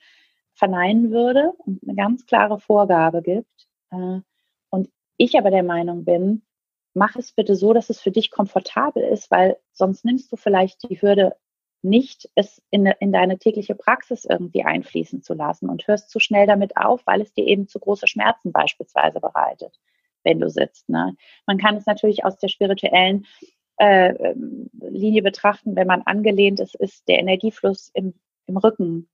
verneinen 0.55 1.11
würde 1.11 1.53
und 1.59 1.83
eine 1.83 1.95
ganz 1.95 2.25
klare 2.25 2.59
Vorgabe 2.59 3.21
gibt. 3.21 3.69
Äh, 3.91 4.21
und 4.71 4.89
ich 5.17 5.39
aber 5.39 5.51
der 5.51 5.63
Meinung 5.63 6.05
bin, 6.05 6.43
mach 6.95 7.17
es 7.17 7.33
bitte 7.33 7.55
so, 7.57 7.73
dass 7.73 7.91
es 7.91 8.01
für 8.01 8.11
dich 8.11 8.31
komfortabel 8.31 9.03
ist, 9.03 9.31
weil 9.31 9.59
sonst 9.73 10.05
nimmst 10.05 10.33
du 10.33 10.37
vielleicht 10.37 10.89
die 10.89 11.01
Hürde 11.01 11.37
nicht 11.83 12.29
es 12.35 12.63
in, 12.71 12.87
in 12.87 13.13
deine 13.13 13.39
tägliche 13.39 13.75
Praxis 13.75 14.25
irgendwie 14.25 14.65
einfließen 14.65 15.23
zu 15.23 15.35
lassen 15.35 15.69
und 15.69 15.87
hörst 15.87 16.11
zu 16.11 16.19
schnell 16.19 16.47
damit 16.47 16.77
auf, 16.77 17.07
weil 17.07 17.21
es 17.21 17.33
dir 17.33 17.47
eben 17.47 17.69
zu 17.69 17.79
große 17.79 18.07
Schmerzen 18.07 18.51
beispielsweise 18.51 19.21
bereitet, 19.21 19.79
wenn 20.25 20.41
du 20.41 20.49
sitzt. 20.49 20.89
Ne? 20.89 21.17
Man 21.47 21.59
kann 21.59 21.77
es 21.77 21.87
natürlich 21.87 22.25
aus 22.25 22.39
der 22.39 22.49
spirituellen 22.49 23.27
äh, 23.79 24.09
ähm, 24.09 24.71
Linie 24.81 25.23
betrachten, 25.23 25.77
wenn 25.77 25.87
man 25.87 26.03
angelehnt 26.03 26.61
ist, 26.61 26.75
ist 26.75 27.07
der 27.09 27.19
Energiefluss 27.19 27.91
im, 27.95 28.15
im 28.47 28.57
Rücken, 28.57 29.09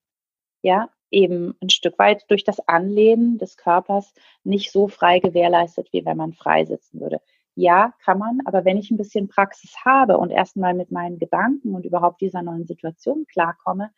ja, 0.63 0.89
eben 1.13 1.55
ein 1.63 1.71
Stück 1.71 1.99
weit 1.99 2.25
durch 2.29 2.45
das 2.45 2.67
Anlehnen 2.67 3.39
des 3.39 3.57
Körpers 3.57 4.13
nicht 4.45 4.73
so 4.73 4.89
frei 4.89 5.21
gewährleistet, 5.21 5.89
wie 5.93 6.05
wenn 6.05 6.17
man 6.17 6.33
frei 6.33 6.65
sitzen 6.65 7.01
würde. 7.01 7.21
Ja, 7.55 7.93
kann 8.03 8.19
man, 8.19 8.41
aber 8.47 8.65
wenn 8.65 8.79
ich 8.79 8.91
ein 8.91 8.97
bisschen 8.97 9.29
Praxis 9.29 9.75
habe 9.85 10.17
und 10.17 10.31
erstmal 10.31 10.73
mit 10.73 10.91
meinen 10.91 11.19
Gedanken 11.19 11.75
und 11.75 11.85
überhaupt 11.85 12.23
dieser 12.23 12.43
neuen 12.43 12.67
Situation 12.67 13.27
klarkomme, 13.27 13.91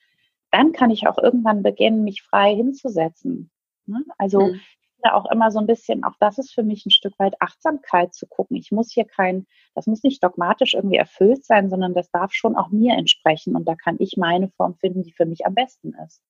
dann 0.51 0.73
kann 0.73 0.91
ich 0.91 1.07
auch 1.07 1.19
irgendwann 1.19 1.63
beginnen, 1.63 2.03
mich 2.03 2.23
frei 2.23 2.55
hinzusetzen. 2.55 3.51
Ne? 3.87 4.05
Also 4.19 4.41
mhm. 4.41 4.61
auch 5.05 5.31
immer 5.31 5.53
so 5.53 5.61
ein 5.61 5.67
bisschen, 5.67 6.03
auch 6.03 6.17
das 6.19 6.39
ist 6.39 6.53
für 6.53 6.65
mich 6.65 6.85
ein 6.85 6.91
Stück 6.91 7.17
weit 7.19 7.35
Achtsamkeit 7.41 8.13
zu 8.13 8.27
gucken. 8.27 8.57
Ich 8.57 8.73
muss 8.73 8.93
hier 8.93 9.05
kein, 9.05 9.47
das 9.75 9.87
muss 9.87 10.03
nicht 10.03 10.23
dogmatisch 10.25 10.75
irgendwie 10.75 10.97
erfüllt 10.97 11.45
sein, 11.45 11.71
sondern 11.71 11.95
das 11.95 12.11
darf 12.11 12.33
schon 12.33 12.57
auch 12.57 12.71
mir 12.71 12.95
entsprechen 12.95 13.55
und 13.55 13.69
da 13.69 13.77
kann 13.77 13.97
ich 14.01 14.17
meine 14.17 14.49
Form 14.49 14.75
finden, 14.75 15.05
die 15.05 15.13
für 15.13 15.27
mich 15.27 15.47
am 15.47 15.55
besten 15.55 15.95
ist. 16.05 16.23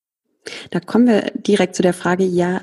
Da 0.70 0.80
kommen 0.80 1.06
wir 1.06 1.30
direkt 1.34 1.74
zu 1.74 1.82
der 1.82 1.94
Frage, 1.94 2.24
ja, 2.24 2.62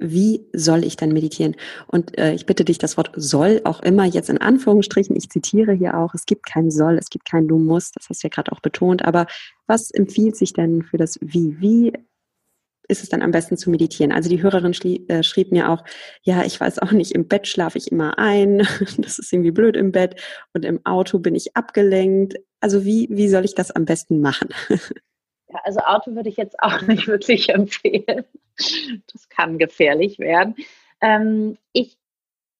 wie 0.00 0.48
soll 0.54 0.84
ich 0.84 0.96
dann 0.96 1.12
meditieren? 1.12 1.54
Und 1.86 2.16
äh, 2.18 2.32
ich 2.32 2.46
bitte 2.46 2.64
dich, 2.64 2.78
das 2.78 2.96
Wort 2.96 3.12
soll 3.16 3.60
auch 3.64 3.82
immer 3.82 4.04
jetzt 4.06 4.30
in 4.30 4.38
Anführungsstrichen, 4.38 5.14
ich 5.14 5.28
zitiere 5.28 5.72
hier 5.72 5.98
auch, 5.98 6.14
es 6.14 6.24
gibt 6.24 6.46
kein 6.46 6.70
soll, 6.70 6.96
es 6.96 7.10
gibt 7.10 7.26
kein 7.26 7.46
du 7.46 7.58
musst, 7.58 7.96
das 7.96 8.08
hast 8.08 8.22
du 8.22 8.28
ja 8.28 8.30
gerade 8.30 8.50
auch 8.50 8.60
betont, 8.60 9.04
aber 9.04 9.26
was 9.66 9.90
empfiehlt 9.90 10.36
sich 10.36 10.54
denn 10.54 10.82
für 10.82 10.96
das 10.96 11.18
wie? 11.20 11.60
Wie 11.60 11.92
ist 12.88 13.02
es 13.02 13.08
dann 13.08 13.22
am 13.22 13.30
besten 13.30 13.56
zu 13.56 13.70
meditieren? 13.70 14.10
Also 14.10 14.28
die 14.28 14.42
Hörerin 14.42 14.72
äh, 15.08 15.22
schrieb 15.22 15.52
mir 15.52 15.70
auch, 15.70 15.84
ja, 16.22 16.44
ich 16.44 16.58
weiß 16.58 16.80
auch 16.80 16.92
nicht, 16.92 17.12
im 17.12 17.28
Bett 17.28 17.46
schlafe 17.46 17.78
ich 17.78 17.92
immer 17.92 18.18
ein, 18.18 18.58
das 18.98 19.18
ist 19.18 19.32
irgendwie 19.32 19.52
blöd 19.52 19.76
im 19.76 19.92
Bett 19.92 20.20
und 20.54 20.64
im 20.64 20.84
Auto 20.84 21.18
bin 21.18 21.34
ich 21.34 21.56
abgelenkt. 21.56 22.36
Also 22.60 22.84
wie, 22.84 23.08
wie 23.10 23.28
soll 23.28 23.44
ich 23.44 23.54
das 23.54 23.70
am 23.70 23.84
besten 23.84 24.20
machen? 24.20 24.48
Ja, 25.52 25.60
also 25.64 25.80
Auto 25.80 26.14
würde 26.14 26.28
ich 26.28 26.36
jetzt 26.36 26.60
auch 26.60 26.82
nicht 26.86 27.06
wirklich 27.06 27.48
empfehlen. 27.48 28.24
Das 29.12 29.28
kann 29.28 29.58
gefährlich 29.58 30.18
werden. 30.18 30.54
Ähm, 31.00 31.58
ich, 31.72 31.96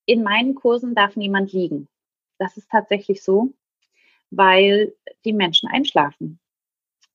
in 0.06 0.22
meinen 0.22 0.54
Kursen 0.54 0.94
darf 0.94 1.16
niemand 1.16 1.52
liegen. 1.52 1.88
Das 2.38 2.56
ist 2.56 2.70
tatsächlich 2.70 3.22
so, 3.22 3.52
weil 4.30 4.94
die 5.24 5.32
Menschen 5.32 5.68
einschlafen. 5.68 6.40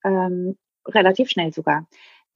Ähm, 0.03 0.57
relativ 0.87 1.29
schnell 1.29 1.51
sogar. 1.51 1.87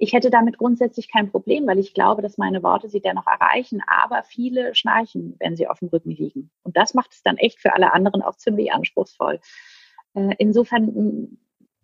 Ich 0.02 0.14
hätte 0.14 0.30
damit 0.30 0.58
grundsätzlich 0.58 1.12
kein 1.12 1.30
Problem, 1.30 1.68
weil 1.68 1.78
ich 1.78 1.94
glaube, 1.94 2.22
dass 2.22 2.38
meine 2.38 2.64
Worte 2.64 2.90
sie 2.90 3.02
dennoch 3.02 3.28
erreichen. 3.28 3.82
Aber 3.86 4.24
viele 4.24 4.74
schnarchen, 4.74 5.36
wenn 5.40 5.56
sie 5.56 5.68
auf 5.68 5.80
dem 5.80 5.90
Rücken 5.90 6.12
liegen. 6.12 6.50
Und 6.64 6.78
das 6.78 6.94
macht 6.94 7.14
es 7.14 7.22
dann 7.22 7.38
echt 7.38 7.60
für 7.60 7.74
alle 7.74 7.94
anderen 7.94 8.22
auch 8.22 8.36
ziemlich 8.36 8.72
anspruchsvoll. 8.74 9.40
Äh, 10.16 10.36
insofern 10.40 11.38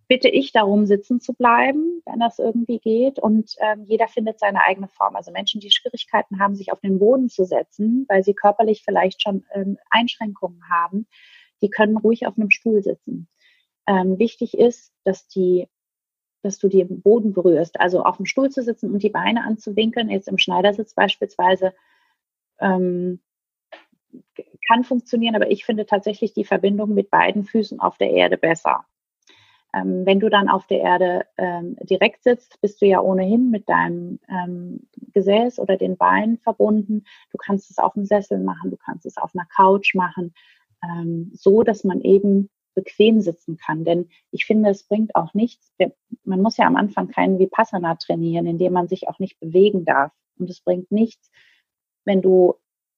bitte 0.07 0.29
ich 0.29 0.51
darum, 0.51 0.85
sitzen 0.85 1.19
zu 1.19 1.33
bleiben, 1.33 2.01
wenn 2.05 2.19
das 2.19 2.39
irgendwie 2.39 2.79
geht. 2.79 3.19
Und 3.19 3.55
ähm, 3.59 3.83
jeder 3.85 4.07
findet 4.07 4.39
seine 4.39 4.61
eigene 4.63 4.87
Form. 4.87 5.15
Also 5.15 5.31
Menschen, 5.31 5.61
die 5.61 5.71
Schwierigkeiten 5.71 6.39
haben, 6.39 6.55
sich 6.55 6.71
auf 6.71 6.79
den 6.79 6.99
Boden 6.99 7.29
zu 7.29 7.45
setzen, 7.45 8.05
weil 8.07 8.23
sie 8.23 8.33
körperlich 8.33 8.83
vielleicht 8.83 9.21
schon 9.21 9.45
ähm, 9.53 9.77
Einschränkungen 9.89 10.61
haben, 10.69 11.07
die 11.61 11.69
können 11.69 11.97
ruhig 11.97 12.27
auf 12.27 12.37
einem 12.37 12.51
Stuhl 12.51 12.83
sitzen. 12.83 13.27
ähm, 13.87 14.17
wichtig 14.19 14.57
ist, 14.57 14.93
dass 15.03 15.27
die 15.27 15.67
dass 16.45 16.59
du 16.59 16.69
den 16.69 17.01
Boden 17.01 17.33
berührst. 17.33 17.79
Also 17.79 18.03
auf 18.03 18.17
dem 18.17 18.27
Stuhl 18.27 18.51
zu 18.51 18.61
sitzen 18.61 18.91
und 18.91 19.01
die 19.01 19.09
Beine 19.09 19.43
anzuwinkeln, 19.43 20.11
jetzt 20.11 20.27
im 20.27 20.37
Schneidersitz 20.37 20.93
beispielsweise, 20.93 21.73
ähm, 22.59 23.19
kann 24.67 24.83
funktionieren, 24.83 25.35
aber 25.35 25.49
ich 25.51 25.65
finde 25.65 25.85
tatsächlich 25.85 26.33
die 26.33 26.45
Verbindung 26.45 26.93
mit 26.93 27.09
beiden 27.09 27.43
Füßen 27.43 27.79
auf 27.79 27.97
der 27.97 28.11
Erde 28.11 28.37
besser. 28.37 28.85
Ähm, 29.75 30.05
wenn 30.05 30.19
du 30.19 30.29
dann 30.29 30.47
auf 30.47 30.65
der 30.67 30.79
Erde 30.79 31.25
ähm, 31.37 31.75
direkt 31.81 32.23
sitzt, 32.23 32.61
bist 32.61 32.81
du 32.81 32.85
ja 32.85 33.01
ohnehin 33.01 33.51
mit 33.51 33.67
deinem 33.67 34.19
ähm, 34.29 34.87
Gesäß 35.13 35.59
oder 35.59 35.75
den 35.75 35.97
Beinen 35.97 36.37
verbunden. 36.37 37.03
Du 37.31 37.37
kannst 37.37 37.69
es 37.69 37.77
auf 37.77 37.93
dem 37.93 38.05
Sessel 38.05 38.39
machen, 38.39 38.71
du 38.71 38.77
kannst 38.77 39.05
es 39.05 39.17
auf 39.17 39.31
einer 39.35 39.47
Couch 39.53 39.93
machen, 39.93 40.33
ähm, 40.83 41.31
so 41.33 41.63
dass 41.63 41.83
man 41.83 42.01
eben 42.01 42.49
bequem 42.73 43.21
sitzen 43.21 43.57
kann. 43.57 43.83
Denn 43.83 44.09
ich 44.31 44.45
finde, 44.45 44.69
es 44.69 44.83
bringt 44.83 45.15
auch 45.15 45.33
nichts. 45.33 45.73
Man 46.23 46.41
muss 46.41 46.57
ja 46.57 46.67
am 46.67 46.75
Anfang 46.75 47.09
keinen 47.09 47.39
Vipassana 47.39 47.95
trainieren, 47.95 48.45
indem 48.45 48.73
man 48.73 48.87
sich 48.87 49.07
auch 49.07 49.19
nicht 49.19 49.39
bewegen 49.39 49.85
darf. 49.85 50.11
Und 50.37 50.49
es 50.49 50.61
bringt 50.61 50.91
nichts, 50.91 51.31
wenn 52.05 52.21
du 52.21 52.55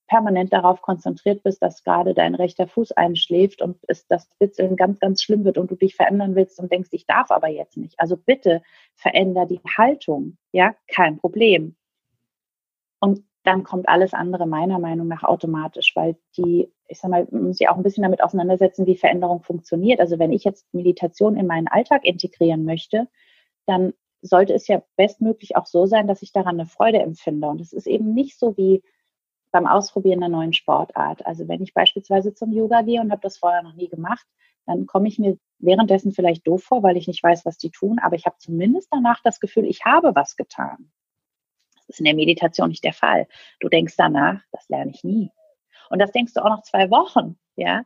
permanent 0.08 0.52
darauf 0.52 0.82
konzentriert 0.82 1.42
bist, 1.42 1.62
dass 1.62 1.84
gerade 1.84 2.14
dein 2.14 2.34
rechter 2.34 2.66
Fuß 2.66 2.92
einschläft 2.92 3.62
und 3.62 3.78
es 3.86 4.06
das 4.08 4.28
Witzeln 4.40 4.74
ganz, 4.76 4.98
ganz 4.98 5.22
schlimm 5.22 5.44
wird 5.44 5.58
und 5.58 5.70
du 5.70 5.76
dich 5.76 5.94
verändern 5.94 6.34
willst 6.34 6.58
und 6.58 6.72
denkst, 6.72 6.88
ich 6.92 7.06
darf 7.06 7.30
aber 7.30 7.48
jetzt 7.48 7.76
nicht. 7.76 8.00
Also 8.00 8.16
bitte 8.16 8.62
veränder 8.96 9.46
die 9.46 9.60
Haltung. 9.76 10.38
Ja, 10.52 10.74
kein 10.88 11.18
Problem. 11.18 11.76
Und 13.00 13.22
dann 13.44 13.62
kommt 13.62 13.88
alles 13.88 14.12
andere 14.14 14.46
meiner 14.46 14.78
Meinung 14.78 15.08
nach 15.08 15.22
automatisch, 15.22 15.94
weil 15.94 16.16
die, 16.36 16.72
ich 16.88 16.98
sag 16.98 17.10
mal, 17.10 17.28
muss 17.30 17.58
sich 17.58 17.68
auch 17.68 17.76
ein 17.76 17.82
bisschen 17.82 18.02
damit 18.02 18.22
auseinandersetzen, 18.22 18.86
wie 18.86 18.96
Veränderung 18.96 19.42
funktioniert. 19.42 20.00
Also 20.00 20.18
wenn 20.18 20.32
ich 20.32 20.44
jetzt 20.44 20.66
Meditation 20.74 21.36
in 21.36 21.46
meinen 21.46 21.68
Alltag 21.68 22.04
integrieren 22.04 22.64
möchte, 22.64 23.08
dann 23.66 23.92
sollte 24.20 24.52
es 24.54 24.66
ja 24.66 24.82
bestmöglich 24.96 25.56
auch 25.56 25.66
so 25.66 25.86
sein, 25.86 26.08
dass 26.08 26.22
ich 26.22 26.32
daran 26.32 26.56
eine 26.58 26.66
Freude 26.66 26.98
empfinde. 26.98 27.46
Und 27.48 27.60
es 27.60 27.72
ist 27.72 27.86
eben 27.86 28.14
nicht 28.14 28.38
so 28.38 28.56
wie 28.56 28.82
beim 29.50 29.66
Ausprobieren 29.66 30.22
einer 30.22 30.36
neuen 30.36 30.52
Sportart. 30.52 31.26
Also 31.26 31.48
wenn 31.48 31.62
ich 31.62 31.74
beispielsweise 31.74 32.34
zum 32.34 32.52
Yoga 32.52 32.82
gehe 32.82 33.00
und 33.00 33.10
habe 33.10 33.22
das 33.22 33.38
vorher 33.38 33.62
noch 33.62 33.74
nie 33.74 33.88
gemacht, 33.88 34.26
dann 34.66 34.86
komme 34.86 35.08
ich 35.08 35.18
mir 35.18 35.38
währenddessen 35.58 36.12
vielleicht 36.12 36.46
doof 36.46 36.62
vor, 36.62 36.82
weil 36.82 36.96
ich 36.96 37.08
nicht 37.08 37.22
weiß, 37.22 37.44
was 37.46 37.58
die 37.58 37.70
tun, 37.70 37.98
aber 37.98 38.16
ich 38.16 38.26
habe 38.26 38.36
zumindest 38.38 38.88
danach 38.90 39.20
das 39.22 39.40
Gefühl, 39.40 39.64
ich 39.64 39.84
habe 39.84 40.14
was 40.14 40.36
getan. 40.36 40.92
Das 41.74 41.88
ist 41.88 42.00
in 42.00 42.04
der 42.04 42.14
Meditation 42.14 42.68
nicht 42.68 42.84
der 42.84 42.92
Fall. 42.92 43.26
Du 43.60 43.68
denkst 43.68 43.94
danach, 43.96 44.42
das 44.52 44.68
lerne 44.68 44.90
ich 44.90 45.04
nie. 45.04 45.30
Und 45.90 46.00
das 46.00 46.12
denkst 46.12 46.34
du 46.34 46.44
auch 46.44 46.50
noch 46.50 46.62
zwei 46.62 46.90
Wochen, 46.90 47.38
ja. 47.56 47.84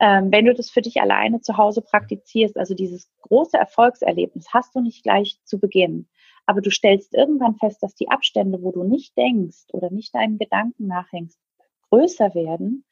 Ähm, 0.00 0.32
wenn 0.32 0.44
du 0.44 0.54
das 0.54 0.70
für 0.70 0.82
dich 0.82 1.00
alleine 1.00 1.40
zu 1.40 1.56
Hause 1.56 1.80
praktizierst, 1.80 2.56
also 2.56 2.74
dieses 2.74 3.08
große 3.20 3.56
Erfolgserlebnis 3.56 4.52
hast 4.52 4.74
du 4.74 4.80
nicht 4.80 5.04
gleich 5.04 5.38
zu 5.44 5.60
Beginn. 5.60 6.08
Aber 6.46 6.60
du 6.60 6.70
stellst 6.70 7.14
irgendwann 7.14 7.56
fest, 7.56 7.82
dass 7.82 7.94
die 7.94 8.10
Abstände, 8.10 8.62
wo 8.62 8.70
du 8.70 8.84
nicht 8.84 9.16
denkst 9.16 9.66
oder 9.72 9.90
nicht 9.90 10.14
deinen 10.14 10.38
Gedanken 10.38 10.86
nachhängst, 10.86 11.38
größer 11.90 12.34
werden 12.34 12.84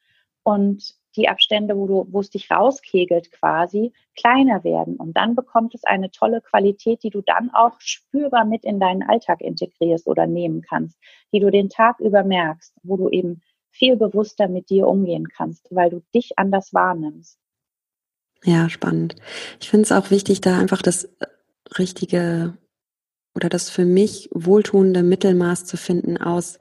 und 0.43 0.95
die 1.15 1.29
Abstände, 1.29 1.77
wo 1.77 1.87
du, 1.87 2.07
wo 2.11 2.19
es 2.21 2.29
dich 2.29 2.49
rauskegelt 2.49 3.31
quasi, 3.31 3.93
kleiner 4.15 4.63
werden. 4.63 4.95
Und 4.95 5.15
dann 5.15 5.35
bekommt 5.35 5.75
es 5.75 5.83
eine 5.83 6.09
tolle 6.09 6.41
Qualität, 6.41 7.03
die 7.03 7.11
du 7.11 7.21
dann 7.21 7.51
auch 7.51 7.79
spürbar 7.79 8.45
mit 8.45 8.63
in 8.65 8.79
deinen 8.79 9.03
Alltag 9.03 9.41
integrierst 9.41 10.07
oder 10.07 10.25
nehmen 10.25 10.61
kannst, 10.61 10.97
die 11.31 11.39
du 11.39 11.51
den 11.51 11.69
Tag 11.69 11.99
über 11.99 12.23
merkst, 12.23 12.73
wo 12.83 12.97
du 12.97 13.09
eben 13.09 13.41
viel 13.69 13.95
bewusster 13.95 14.47
mit 14.47 14.69
dir 14.69 14.87
umgehen 14.87 15.27
kannst, 15.27 15.67
weil 15.69 15.89
du 15.89 16.01
dich 16.13 16.37
anders 16.37 16.73
wahrnimmst. 16.73 17.39
Ja, 18.43 18.69
spannend. 18.69 19.15
Ich 19.61 19.69
finde 19.69 19.83
es 19.83 19.91
auch 19.91 20.11
wichtig, 20.11 20.41
da 20.41 20.59
einfach 20.59 20.81
das 20.81 21.09
richtige 21.77 22.57
oder 23.35 23.49
das 23.49 23.69
für 23.69 23.85
mich 23.85 24.29
wohltuende 24.33 25.03
Mittelmaß 25.03 25.65
zu 25.65 25.77
finden 25.77 26.17
aus 26.17 26.59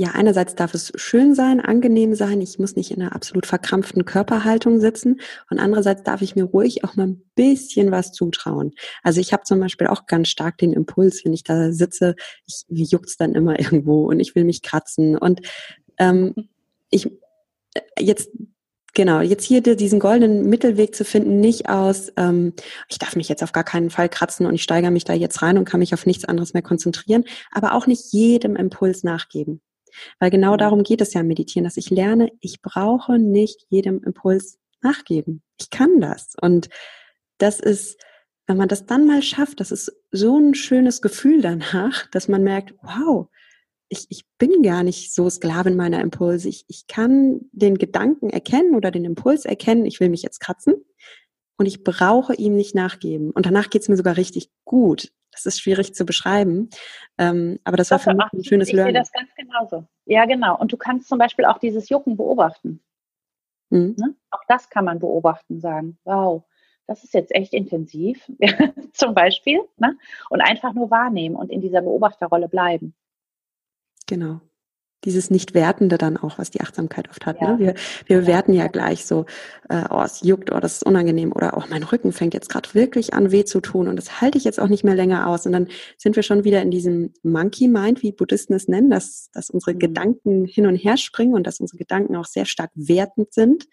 ja, 0.00 0.12
einerseits 0.12 0.54
darf 0.54 0.72
es 0.72 0.92
schön 0.94 1.34
sein, 1.34 1.60
angenehm 1.60 2.14
sein. 2.14 2.40
Ich 2.40 2.58
muss 2.58 2.74
nicht 2.74 2.90
in 2.90 3.02
einer 3.02 3.14
absolut 3.14 3.44
verkrampften 3.44 4.06
Körperhaltung 4.06 4.80
sitzen. 4.80 5.20
Und 5.50 5.58
andererseits 5.58 6.04
darf 6.04 6.22
ich 6.22 6.36
mir 6.36 6.44
ruhig 6.44 6.84
auch 6.84 6.96
mal 6.96 7.08
ein 7.08 7.22
bisschen 7.34 7.90
was 7.90 8.12
zutrauen. 8.12 8.72
Also 9.02 9.20
ich 9.20 9.34
habe 9.34 9.42
zum 9.42 9.60
Beispiel 9.60 9.88
auch 9.88 10.06
ganz 10.06 10.28
stark 10.28 10.56
den 10.56 10.72
Impuls, 10.72 11.22
wenn 11.24 11.34
ich 11.34 11.44
da 11.44 11.72
sitze, 11.72 12.14
ich, 12.46 12.64
juckt's 12.68 13.18
dann 13.18 13.34
immer 13.34 13.58
irgendwo 13.60 14.08
und 14.08 14.20
ich 14.20 14.34
will 14.34 14.44
mich 14.44 14.62
kratzen. 14.62 15.18
Und 15.18 15.40
ähm, 15.98 16.34
ich 16.88 17.06
äh, 17.74 17.80
jetzt 17.98 18.30
Genau, 18.94 19.20
jetzt 19.20 19.44
hier 19.44 19.60
diesen 19.60 20.00
goldenen 20.00 20.48
Mittelweg 20.48 20.94
zu 20.94 21.04
finden, 21.04 21.38
nicht 21.38 21.68
aus, 21.68 22.12
ähm, 22.16 22.54
ich 22.88 22.98
darf 22.98 23.14
mich 23.14 23.28
jetzt 23.28 23.42
auf 23.42 23.52
gar 23.52 23.64
keinen 23.64 23.90
Fall 23.90 24.08
kratzen 24.08 24.46
und 24.46 24.54
ich 24.54 24.62
steigere 24.62 24.90
mich 24.90 25.04
da 25.04 25.12
jetzt 25.12 25.42
rein 25.42 25.58
und 25.58 25.64
kann 25.64 25.80
mich 25.80 25.94
auf 25.94 26.06
nichts 26.06 26.24
anderes 26.24 26.54
mehr 26.54 26.62
konzentrieren, 26.62 27.24
aber 27.52 27.74
auch 27.74 27.86
nicht 27.86 28.12
jedem 28.12 28.56
Impuls 28.56 29.04
nachgeben. 29.04 29.60
Weil 30.18 30.30
genau 30.30 30.54
mhm. 30.54 30.58
darum 30.58 30.82
geht 30.82 31.00
es 31.00 31.14
ja 31.14 31.20
im 31.20 31.28
Meditieren, 31.28 31.64
dass 31.64 31.76
ich 31.76 31.90
lerne, 31.90 32.30
ich 32.40 32.62
brauche 32.62 33.18
nicht 33.18 33.66
jedem 33.68 34.02
Impuls 34.02 34.58
nachgeben. 34.82 35.42
Ich 35.60 35.70
kann 35.70 36.00
das. 36.00 36.34
Und 36.40 36.68
das 37.38 37.60
ist, 37.60 38.00
wenn 38.46 38.56
man 38.56 38.68
das 38.68 38.86
dann 38.86 39.06
mal 39.06 39.22
schafft, 39.22 39.60
das 39.60 39.70
ist 39.70 39.92
so 40.10 40.36
ein 40.36 40.54
schönes 40.54 41.02
Gefühl 41.02 41.40
danach, 41.42 42.06
dass 42.10 42.28
man 42.28 42.42
merkt, 42.42 42.74
wow, 42.82 43.28
ich, 43.90 44.06
ich 44.08 44.24
bin 44.38 44.62
gar 44.62 44.84
nicht 44.84 45.12
so 45.12 45.28
Sklavin 45.28 45.76
meiner 45.76 46.00
Impulse. 46.00 46.48
Ich, 46.48 46.64
ich 46.68 46.86
kann 46.86 47.40
den 47.52 47.76
Gedanken 47.76 48.30
erkennen 48.30 48.76
oder 48.76 48.90
den 48.90 49.04
Impuls 49.04 49.44
erkennen, 49.44 49.84
ich 49.84 49.98
will 50.00 50.08
mich 50.08 50.22
jetzt 50.22 50.38
kratzen 50.38 50.74
und 51.58 51.66
ich 51.66 51.82
brauche 51.82 52.34
ihm 52.34 52.54
nicht 52.54 52.74
nachgeben. 52.74 53.32
Und 53.32 53.46
danach 53.46 53.68
geht 53.68 53.82
es 53.82 53.88
mir 53.88 53.96
sogar 53.96 54.16
richtig 54.16 54.48
gut. 54.64 55.12
Das 55.32 55.44
ist 55.44 55.60
schwierig 55.60 55.94
zu 55.94 56.06
beschreiben. 56.06 56.70
Ähm, 57.18 57.58
aber 57.64 57.76
das, 57.76 57.88
das 57.88 58.06
war 58.06 58.12
für 58.12 58.16
mich 58.16 58.32
ein 58.32 58.44
schönes 58.44 58.68
ich 58.68 58.74
Learning. 58.74 58.94
Ich 58.94 59.08
sehe 59.08 59.12
das 59.12 59.12
ganz 59.12 59.34
genauso. 59.34 59.86
Ja, 60.06 60.24
genau. 60.24 60.56
Und 60.56 60.72
du 60.72 60.76
kannst 60.76 61.08
zum 61.08 61.18
Beispiel 61.18 61.44
auch 61.44 61.58
dieses 61.58 61.88
Jucken 61.88 62.16
beobachten. 62.16 62.80
Mhm. 63.70 63.96
Ne? 63.98 64.14
Auch 64.30 64.42
das 64.46 64.70
kann 64.70 64.84
man 64.84 65.00
beobachten, 65.00 65.60
sagen, 65.60 65.98
wow, 66.04 66.44
das 66.86 67.02
ist 67.02 67.14
jetzt 67.14 67.34
echt 67.34 67.54
intensiv, 67.54 68.30
zum 68.92 69.14
Beispiel. 69.14 69.60
Ne? 69.78 69.98
Und 70.28 70.40
einfach 70.42 70.74
nur 70.74 70.90
wahrnehmen 70.90 71.34
und 71.34 71.50
in 71.50 71.60
dieser 71.60 71.82
Beobachterrolle 71.82 72.48
bleiben. 72.48 72.94
Genau 74.10 74.40
dieses 75.04 75.30
Nicht-Wertende 75.30 75.96
dann 75.96 76.16
auch, 76.16 76.38
was 76.38 76.50
die 76.50 76.60
Achtsamkeit 76.60 77.08
oft 77.08 77.24
hat. 77.24 77.40
Ne? 77.40 77.46
Ja. 77.46 77.52
Ne? 77.54 77.58
Wir, 77.58 77.74
wir 78.06 78.20
bewerten 78.20 78.52
ja 78.52 78.66
gleich 78.66 79.06
so, 79.06 79.24
äh, 79.68 79.84
oh, 79.90 80.02
es 80.02 80.20
juckt, 80.22 80.52
oh, 80.52 80.60
das 80.60 80.74
ist 80.74 80.86
unangenehm 80.86 81.32
oder 81.32 81.56
oh, 81.56 81.62
mein 81.70 81.82
Rücken 81.82 82.12
fängt 82.12 82.34
jetzt 82.34 82.50
gerade 82.50 82.74
wirklich 82.74 83.14
an 83.14 83.30
weh 83.30 83.44
zu 83.44 83.60
tun 83.60 83.88
und 83.88 83.96
das 83.96 84.20
halte 84.20 84.36
ich 84.36 84.44
jetzt 84.44 84.60
auch 84.60 84.68
nicht 84.68 84.84
mehr 84.84 84.94
länger 84.94 85.26
aus. 85.26 85.46
Und 85.46 85.52
dann 85.52 85.68
sind 85.96 86.16
wir 86.16 86.22
schon 86.22 86.44
wieder 86.44 86.60
in 86.62 86.70
diesem 86.70 87.14
Monkey 87.22 87.68
Mind, 87.68 88.02
wie 88.02 88.12
Buddhisten 88.12 88.54
es 88.54 88.68
nennen, 88.68 88.90
dass, 88.90 89.30
dass 89.32 89.50
unsere 89.50 89.74
mhm. 89.74 89.78
Gedanken 89.78 90.44
hin 90.44 90.66
und 90.66 90.76
her 90.76 90.96
springen 90.96 91.34
und 91.34 91.46
dass 91.46 91.60
unsere 91.60 91.78
Gedanken 91.78 92.16
auch 92.16 92.26
sehr 92.26 92.44
stark 92.44 92.70
wertend 92.74 93.32
sind 93.32 93.68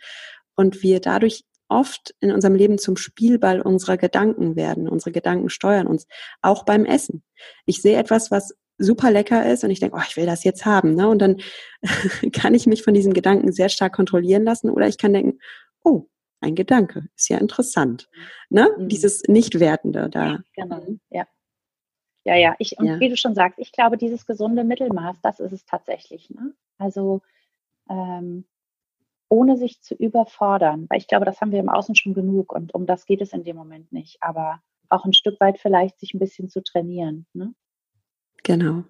und 0.56 0.82
wir 0.82 1.02
dadurch 1.02 1.44
oft 1.70 2.16
in 2.22 2.32
unserem 2.32 2.56
Leben 2.56 2.78
zum 2.78 2.96
Spielball 2.96 3.60
unserer 3.60 3.98
Gedanken 3.98 4.56
werden. 4.56 4.88
Unsere 4.88 5.12
Gedanken 5.12 5.50
steuern 5.50 5.86
uns, 5.86 6.08
auch 6.42 6.64
beim 6.64 6.86
Essen. 6.86 7.24
Ich 7.66 7.82
sehe 7.82 7.98
etwas, 7.98 8.32
was 8.32 8.56
super 8.78 9.12
lecker 9.12 9.46
ist 9.52 9.64
und 9.64 9.72
ich 9.72 9.80
denke, 9.80 9.98
oh, 9.98 10.04
ich 10.08 10.18
will 10.18 10.26
das 10.26 10.44
jetzt 10.44 10.66
haben. 10.66 10.96
Ne? 10.96 11.08
Und 11.08 11.20
dann 11.20 11.38
kann 12.34 12.54
ich 12.54 12.68
mich 12.68 12.84
von 12.84 12.94
diesem 12.94 13.14
Gedanken 13.14 13.52
sehr 13.52 13.70
stark 13.70 13.94
kontrollieren 13.94 14.44
lassen 14.44 14.70
oder 14.70 14.88
ich 14.88 14.98
kann 14.98 15.14
denken, 15.14 15.40
oh, 15.84 16.08
ein 16.40 16.56
Gedanke, 16.56 17.08
ist 17.16 17.30
ja 17.30 17.38
interessant. 17.38 18.10
Ne? 18.50 18.70
Mhm. 18.78 18.90
Dieses 18.90 19.24
Nicht-Wertende 19.28 20.10
da. 20.10 20.40
Genau, 20.56 20.82
ja. 21.10 21.26
Ja, 22.24 22.36
ja, 22.36 22.56
ich, 22.60 22.78
und 22.78 22.86
ja. 22.86 23.00
wie 23.00 23.10
du 23.10 23.16
schon 23.16 23.36
sagst, 23.36 23.58
ich 23.58 23.72
glaube, 23.72 23.98
dieses 23.98 24.26
gesunde 24.26 24.66
Mittelmaß, 24.66 25.22
das 25.22 25.40
ist 25.40 25.54
es 25.54 25.66
tatsächlich. 25.66 26.30
Ne? 26.30 26.54
Also 26.78 27.22
ähm, 27.90 28.46
ohne 29.30 29.58
sich 29.58 29.82
zu 29.82 29.96
überfordern, 29.96 30.88
weil 30.90 31.00
ich 31.00 31.08
glaube, 31.08 31.26
das 31.26 31.40
haben 31.42 31.52
wir 31.52 31.60
im 31.60 31.70
Außen 31.70 31.96
schon 31.96 32.14
genug 32.14 32.54
und 32.54 32.74
um 32.74 32.86
das 32.86 33.06
geht 33.06 33.22
es 33.22 33.34
in 33.34 33.44
dem 33.44 33.56
Moment 33.56 33.92
nicht, 33.92 34.18
aber 34.22 34.62
auch 34.90 35.06
ein 35.06 35.14
Stück 35.14 35.40
weit 35.40 35.58
vielleicht 35.58 36.00
sich 36.00 36.14
ein 36.14 36.20
bisschen 36.20 36.50
zu 36.50 36.62
trainieren. 36.62 37.26
Ne? 37.34 37.54
Genau. 38.44 38.84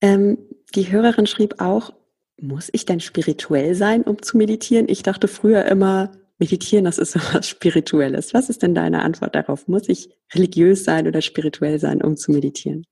Ähm, 0.00 0.38
die 0.74 0.90
Hörerin 0.90 1.26
schrieb 1.26 1.60
auch, 1.60 1.92
muss 2.40 2.70
ich 2.72 2.86
denn 2.86 3.00
spirituell 3.00 3.74
sein, 3.74 4.02
um 4.02 4.22
zu 4.22 4.36
meditieren? 4.36 4.88
Ich 4.88 5.02
dachte 5.02 5.28
früher 5.28 5.64
immer, 5.64 6.12
meditieren, 6.38 6.84
das 6.84 6.98
ist 6.98 7.12
so 7.12 7.20
was 7.32 7.48
Spirituelles. 7.48 8.34
Was 8.34 8.48
ist 8.48 8.62
denn 8.62 8.74
deine 8.74 9.02
Antwort 9.02 9.34
darauf? 9.34 9.68
Muss 9.68 9.88
ich 9.88 10.08
religiös 10.34 10.84
sein 10.84 11.06
oder 11.06 11.20
spirituell 11.20 11.78
sein, 11.78 12.02
um 12.02 12.16
zu 12.16 12.32
meditieren? 12.32 12.84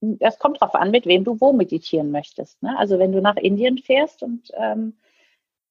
Das 0.00 0.38
kommt 0.38 0.62
darauf 0.62 0.76
an, 0.76 0.92
mit 0.92 1.06
wem 1.06 1.24
du 1.24 1.40
wo 1.40 1.52
meditieren 1.52 2.12
möchtest. 2.12 2.62
Ne? 2.62 2.78
Also 2.78 3.00
wenn 3.00 3.10
du 3.10 3.20
nach 3.20 3.36
Indien 3.36 3.78
fährst 3.78 4.22
und 4.22 4.48
ähm, 4.56 4.94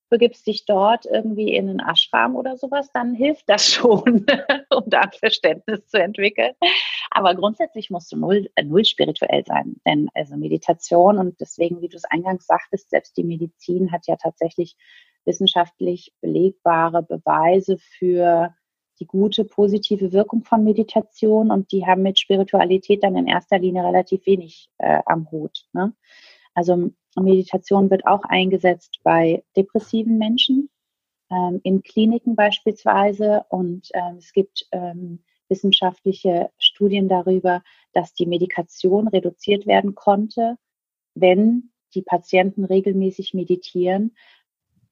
begibst 0.10 0.48
dich 0.48 0.66
dort 0.66 1.06
irgendwie 1.06 1.54
in 1.54 1.70
einen 1.70 1.80
Ashram 1.80 2.36
oder 2.36 2.58
sowas, 2.58 2.90
dann 2.94 3.14
hilft 3.14 3.50
das 3.50 3.66
schon, 3.72 4.26
um 4.70 4.84
da 4.88 5.02
ein 5.02 5.12
Verständnis 5.12 5.88
zu 5.88 6.02
entwickeln. 6.02 6.54
Aber 7.12 7.36
grundsätzlich 7.36 7.90
musst 7.90 8.12
du 8.12 8.18
null, 8.18 8.50
äh, 8.56 8.64
null 8.64 8.86
spirituell 8.86 9.44
sein, 9.46 9.76
denn 9.86 10.10
also 10.14 10.36
Meditation 10.38 11.18
und 11.18 11.40
deswegen, 11.40 11.82
wie 11.82 11.90
du 11.90 11.98
es 11.98 12.06
eingangs 12.06 12.46
sagtest, 12.46 12.90
selbst 12.90 13.18
die 13.18 13.24
Medizin 13.24 13.92
hat 13.92 14.08
ja 14.08 14.16
tatsächlich 14.16 14.76
wissenschaftlich 15.26 16.14
belegbare 16.22 17.04
Beweise 17.04 17.78
für 17.78 18.56
die 19.00 19.06
gute 19.06 19.46
positive 19.46 20.12
Wirkung 20.12 20.44
von 20.44 20.64
Meditation 20.64 21.52
und 21.52 21.72
die 21.72 21.86
haben 21.86 22.02
mit 22.02 22.18
Spiritualität 22.18 23.04
dann 23.04 23.16
in 23.16 23.28
erster 23.28 23.60
Linie 23.60 23.84
relativ 23.84 24.26
wenig 24.26 24.70
äh, 24.80 25.02
am 25.06 25.30
Hut. 25.30 25.66
Ne? 25.74 25.94
Also 26.56 26.90
Meditation 27.24 27.90
wird 27.90 28.06
auch 28.06 28.24
eingesetzt 28.24 29.00
bei 29.04 29.44
depressiven 29.56 30.18
Menschen, 30.18 30.70
ähm, 31.30 31.60
in 31.64 31.84
Kliniken 31.84 32.36
beispielsweise 32.36 33.46
und 33.50 33.90
ähm, 33.94 34.18
es 34.18 34.32
gibt 34.34 34.68
ähm, 34.72 35.24
wissenschaftliche 35.50 36.52
Studien 36.58 37.08
darüber, 37.08 37.64
dass 37.94 38.14
die 38.14 38.26
Medikation 38.26 39.08
reduziert 39.08 39.66
werden 39.66 39.96
konnte, 39.96 40.58
wenn 41.16 41.72
die 41.94 42.02
Patienten 42.02 42.66
regelmäßig 42.66 43.34
meditieren. 43.34 44.16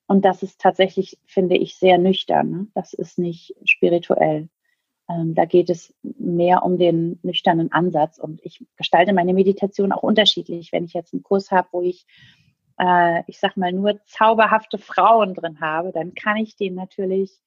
Und 0.07 0.23
das 0.23 0.43
ist 0.43 0.61
tatsächlich, 0.61 1.19
finde 1.26 1.57
ich, 1.57 1.76
sehr 1.76 1.97
nüchtern. 1.97 2.49
Ne? 2.49 2.67
Das 2.73 2.93
ist 2.93 3.17
nicht 3.17 3.55
spirituell. 3.65 4.49
Ähm, 5.09 5.35
da 5.35 5.45
geht 5.45 5.69
es 5.69 5.93
mehr 6.01 6.63
um 6.63 6.77
den 6.77 7.19
nüchternen 7.23 7.71
Ansatz. 7.71 8.17
Und 8.17 8.43
ich 8.43 8.65
gestalte 8.75 9.13
meine 9.13 9.33
Meditation 9.33 9.91
auch 9.91 10.03
unterschiedlich. 10.03 10.71
Wenn 10.71 10.85
ich 10.85 10.93
jetzt 10.93 11.13
einen 11.13 11.23
Kurs 11.23 11.51
habe, 11.51 11.67
wo 11.71 11.81
ich, 11.81 12.05
äh, 12.79 13.21
ich 13.27 13.39
sag 13.39 13.57
mal, 13.57 13.71
nur 13.71 13.99
zauberhafte 14.05 14.77
Frauen 14.77 15.33
drin 15.33 15.59
habe, 15.61 15.91
dann 15.91 16.13
kann 16.15 16.37
ich 16.37 16.55
den 16.55 16.75
natürlich 16.75 17.39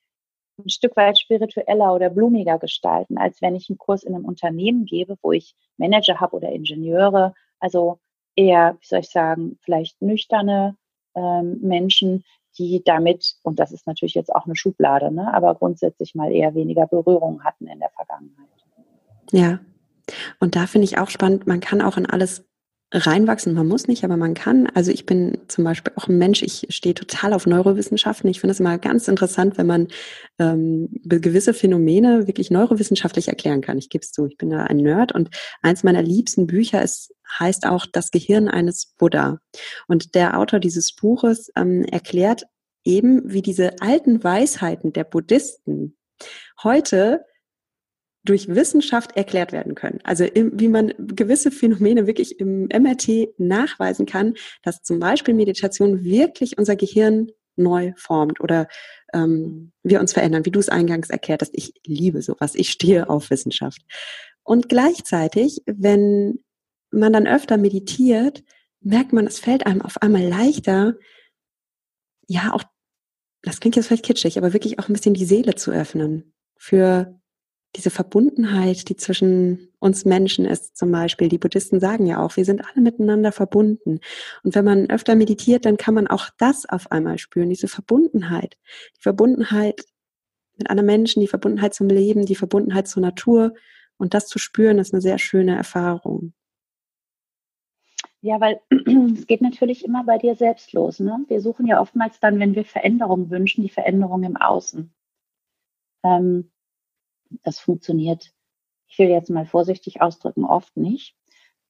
ein 0.58 0.70
Stück 0.70 0.96
weit 0.96 1.18
spiritueller 1.18 1.94
oder 1.94 2.10
blumiger 2.10 2.58
gestalten, 2.58 3.16
als 3.16 3.40
wenn 3.42 3.54
ich 3.54 3.68
einen 3.68 3.78
Kurs 3.78 4.02
in 4.02 4.14
einem 4.14 4.24
Unternehmen 4.24 4.84
gebe, 4.84 5.16
wo 5.22 5.32
ich 5.32 5.54
Manager 5.76 6.20
habe 6.20 6.36
oder 6.36 6.50
Ingenieure. 6.50 7.34
Also 7.60 8.00
eher, 8.34 8.76
wie 8.80 8.86
soll 8.86 9.00
ich 9.00 9.10
sagen, 9.10 9.58
vielleicht 9.62 10.00
nüchterne 10.02 10.76
ähm, 11.14 11.58
Menschen, 11.60 12.24
die 12.58 12.82
damit, 12.84 13.36
und 13.42 13.58
das 13.58 13.72
ist 13.72 13.86
natürlich 13.86 14.14
jetzt 14.14 14.34
auch 14.34 14.46
eine 14.46 14.56
Schublade, 14.56 15.12
ne, 15.12 15.32
aber 15.32 15.54
grundsätzlich 15.54 16.14
mal 16.14 16.32
eher 16.32 16.54
weniger 16.54 16.86
Berührung 16.86 17.44
hatten 17.44 17.66
in 17.66 17.78
der 17.78 17.90
Vergangenheit. 17.90 18.48
Ja, 19.30 19.60
und 20.40 20.56
da 20.56 20.66
finde 20.66 20.86
ich 20.86 20.98
auch 20.98 21.10
spannend, 21.10 21.46
man 21.46 21.60
kann 21.60 21.82
auch 21.82 21.96
in 21.96 22.06
alles 22.06 22.47
reinwachsen. 22.90 23.52
Man 23.52 23.68
muss 23.68 23.86
nicht, 23.86 24.02
aber 24.04 24.16
man 24.16 24.32
kann. 24.32 24.66
Also 24.68 24.90
ich 24.90 25.04
bin 25.04 25.38
zum 25.48 25.64
Beispiel 25.64 25.92
auch 25.96 26.08
ein 26.08 26.16
Mensch, 26.16 26.42
ich 26.42 26.66
stehe 26.70 26.94
total 26.94 27.34
auf 27.34 27.46
Neurowissenschaften. 27.46 28.30
Ich 28.30 28.40
finde 28.40 28.52
es 28.52 28.60
immer 28.60 28.78
ganz 28.78 29.08
interessant, 29.08 29.58
wenn 29.58 29.66
man 29.66 29.88
ähm, 30.38 30.88
gewisse 31.04 31.52
Phänomene 31.52 32.26
wirklich 32.26 32.50
neurowissenschaftlich 32.50 33.28
erklären 33.28 33.60
kann. 33.60 33.76
Ich 33.76 33.90
gebe 33.90 34.02
es 34.02 34.12
zu, 34.12 34.26
ich 34.26 34.38
bin 34.38 34.50
da 34.50 34.64
ein 34.64 34.78
Nerd 34.78 35.12
und 35.12 35.28
eins 35.60 35.84
meiner 35.84 36.02
liebsten 36.02 36.46
Bücher 36.46 36.82
ist, 36.82 37.14
heißt 37.38 37.66
auch 37.66 37.84
Das 37.84 38.10
Gehirn 38.10 38.48
eines 38.48 38.86
Buddha. 38.98 39.38
Und 39.86 40.14
der 40.14 40.38
Autor 40.38 40.58
dieses 40.58 40.94
Buches 40.94 41.52
ähm, 41.56 41.84
erklärt 41.84 42.44
eben, 42.84 43.22
wie 43.30 43.42
diese 43.42 43.82
alten 43.82 44.24
Weisheiten 44.24 44.94
der 44.94 45.04
Buddhisten 45.04 45.96
heute 46.62 47.24
durch 48.28 48.48
Wissenschaft 48.48 49.16
erklärt 49.16 49.52
werden 49.52 49.74
können. 49.74 50.00
Also 50.04 50.24
im, 50.24 50.58
wie 50.58 50.68
man 50.68 50.92
gewisse 50.98 51.50
Phänomene 51.50 52.06
wirklich 52.06 52.38
im 52.40 52.64
MRT 52.64 53.38
nachweisen 53.38 54.06
kann, 54.06 54.34
dass 54.62 54.82
zum 54.82 54.98
Beispiel 54.98 55.34
Meditation 55.34 56.04
wirklich 56.04 56.58
unser 56.58 56.76
Gehirn 56.76 57.30
neu 57.56 57.92
formt 57.96 58.40
oder 58.40 58.68
ähm, 59.14 59.72
wir 59.82 60.00
uns 60.00 60.12
verändern, 60.12 60.44
wie 60.44 60.50
du 60.50 60.60
es 60.60 60.68
eingangs 60.68 61.10
erklärt 61.10 61.42
hast. 61.42 61.52
Ich 61.54 61.72
liebe 61.86 62.22
sowas. 62.22 62.54
Ich 62.54 62.70
stehe 62.70 63.08
auf 63.08 63.30
Wissenschaft. 63.30 63.80
Und 64.42 64.68
gleichzeitig, 64.68 65.62
wenn 65.66 66.44
man 66.90 67.12
dann 67.12 67.26
öfter 67.26 67.56
meditiert, 67.56 68.44
merkt 68.80 69.12
man, 69.12 69.26
es 69.26 69.38
fällt 69.38 69.66
einem 69.66 69.82
auf 69.82 70.00
einmal 70.02 70.22
leichter, 70.22 70.94
ja, 72.26 72.52
auch, 72.52 72.62
das 73.42 73.60
klingt 73.60 73.76
jetzt 73.76 73.86
vielleicht 73.86 74.04
kitschig, 74.04 74.36
aber 74.36 74.52
wirklich 74.52 74.78
auch 74.78 74.88
ein 74.88 74.92
bisschen 74.92 75.14
die 75.14 75.24
Seele 75.24 75.54
zu 75.54 75.70
öffnen 75.70 76.34
für 76.56 77.18
diese 77.76 77.90
Verbundenheit, 77.90 78.88
die 78.88 78.96
zwischen 78.96 79.68
uns 79.78 80.04
Menschen 80.04 80.44
ist 80.46 80.76
zum 80.76 80.90
Beispiel. 80.90 81.28
Die 81.28 81.38
Buddhisten 81.38 81.80
sagen 81.80 82.06
ja 82.06 82.22
auch, 82.22 82.36
wir 82.36 82.44
sind 82.44 82.64
alle 82.64 82.80
miteinander 82.80 83.30
verbunden. 83.30 84.00
Und 84.42 84.54
wenn 84.54 84.64
man 84.64 84.90
öfter 84.90 85.14
meditiert, 85.14 85.64
dann 85.66 85.76
kann 85.76 85.94
man 85.94 86.06
auch 86.06 86.30
das 86.38 86.66
auf 86.66 86.90
einmal 86.90 87.18
spüren, 87.18 87.50
diese 87.50 87.68
Verbundenheit. 87.68 88.56
Die 88.96 89.02
Verbundenheit 89.02 89.84
mit 90.56 90.70
anderen 90.70 90.86
Menschen, 90.86 91.20
die 91.20 91.28
Verbundenheit 91.28 91.74
zum 91.74 91.88
Leben, 91.88 92.24
die 92.24 92.34
Verbundenheit 92.34 92.88
zur 92.88 93.02
Natur. 93.02 93.54
Und 93.98 94.14
das 94.14 94.26
zu 94.26 94.38
spüren, 94.38 94.78
ist 94.78 94.94
eine 94.94 95.02
sehr 95.02 95.18
schöne 95.18 95.56
Erfahrung. 95.56 96.32
Ja, 98.20 98.40
weil 98.40 98.60
es 99.14 99.26
geht 99.26 99.42
natürlich 99.42 99.84
immer 99.84 100.04
bei 100.04 100.18
dir 100.18 100.34
selbst 100.34 100.72
los. 100.72 101.00
Ne? 101.00 101.24
Wir 101.28 101.40
suchen 101.40 101.66
ja 101.66 101.80
oftmals 101.80 102.18
dann, 102.18 102.40
wenn 102.40 102.54
wir 102.54 102.64
Veränderungen 102.64 103.30
wünschen, 103.30 103.62
die 103.62 103.68
Veränderung 103.68 104.24
im 104.24 104.36
Außen. 104.36 104.92
Ähm, 106.04 106.50
das 107.42 107.58
funktioniert, 107.58 108.32
ich 108.88 108.98
will 108.98 109.08
jetzt 109.08 109.30
mal 109.30 109.46
vorsichtig 109.46 110.00
ausdrücken, 110.00 110.44
oft 110.44 110.76
nicht, 110.76 111.14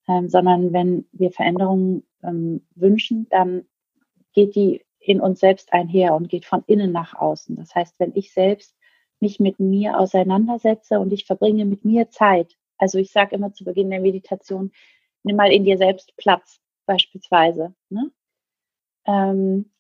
ähm, 0.07 0.29
sondern 0.29 0.73
wenn 0.73 1.07
wir 1.13 1.31
Veränderungen 1.31 2.05
ähm, 2.23 2.67
wünschen, 2.75 3.27
dann 3.31 3.67
geht 4.33 4.55
die 4.55 4.85
in 5.01 5.21
uns 5.21 5.41
selbst 5.41 5.73
einher 5.73 6.15
und 6.15 6.29
geht 6.29 6.45
von 6.45 6.63
innen 6.67 6.93
nach 6.93 7.15
außen. 7.15 7.57
Das 7.57 7.75
heißt, 7.75 7.99
wenn 7.99 8.13
ich 8.15 8.33
selbst 8.33 8.77
mich 9.21 9.41
mit 9.41 9.59
mir 9.59 9.99
auseinandersetze 9.99 11.01
und 11.01 11.13
ich 11.13 11.25
verbringe 11.25 11.65
mit 11.65 11.85
mir 11.85 12.11
Zeit, 12.11 12.57
also 12.77 12.99
ich 12.99 13.11
sage 13.11 13.35
immer 13.35 13.53
zu 13.53 13.65
Beginn 13.65 13.91
der 13.91 14.01
Meditation, 14.01 14.71
nimm 15.25 15.37
mal 15.37 15.51
in 15.51 15.65
dir 15.65 15.79
selbst 15.79 16.17
Platz, 16.17 16.61
beispielsweise. 16.87 17.75
Ne? 17.91 18.11
Ähm, 19.07 19.71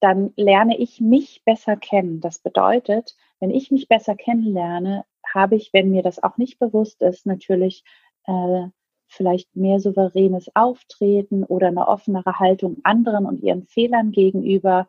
dann 0.00 0.32
lerne 0.36 0.78
ich 0.78 1.00
mich 1.00 1.42
besser 1.44 1.76
kennen. 1.76 2.20
Das 2.20 2.38
bedeutet, 2.38 3.16
wenn 3.40 3.50
ich 3.50 3.70
mich 3.70 3.88
besser 3.88 4.14
kennenlerne, 4.14 5.04
habe 5.26 5.56
ich, 5.56 5.72
wenn 5.72 5.90
mir 5.90 6.02
das 6.02 6.22
auch 6.22 6.36
nicht 6.38 6.58
bewusst 6.58 7.02
ist, 7.02 7.26
natürlich 7.26 7.84
äh, 8.24 8.68
vielleicht 9.08 9.54
mehr 9.56 9.80
souveränes 9.80 10.54
Auftreten 10.54 11.44
oder 11.44 11.68
eine 11.68 11.88
offenere 11.88 12.38
Haltung 12.38 12.78
anderen 12.84 13.26
und 13.26 13.42
ihren 13.42 13.66
Fehlern 13.66 14.12
gegenüber, 14.12 14.86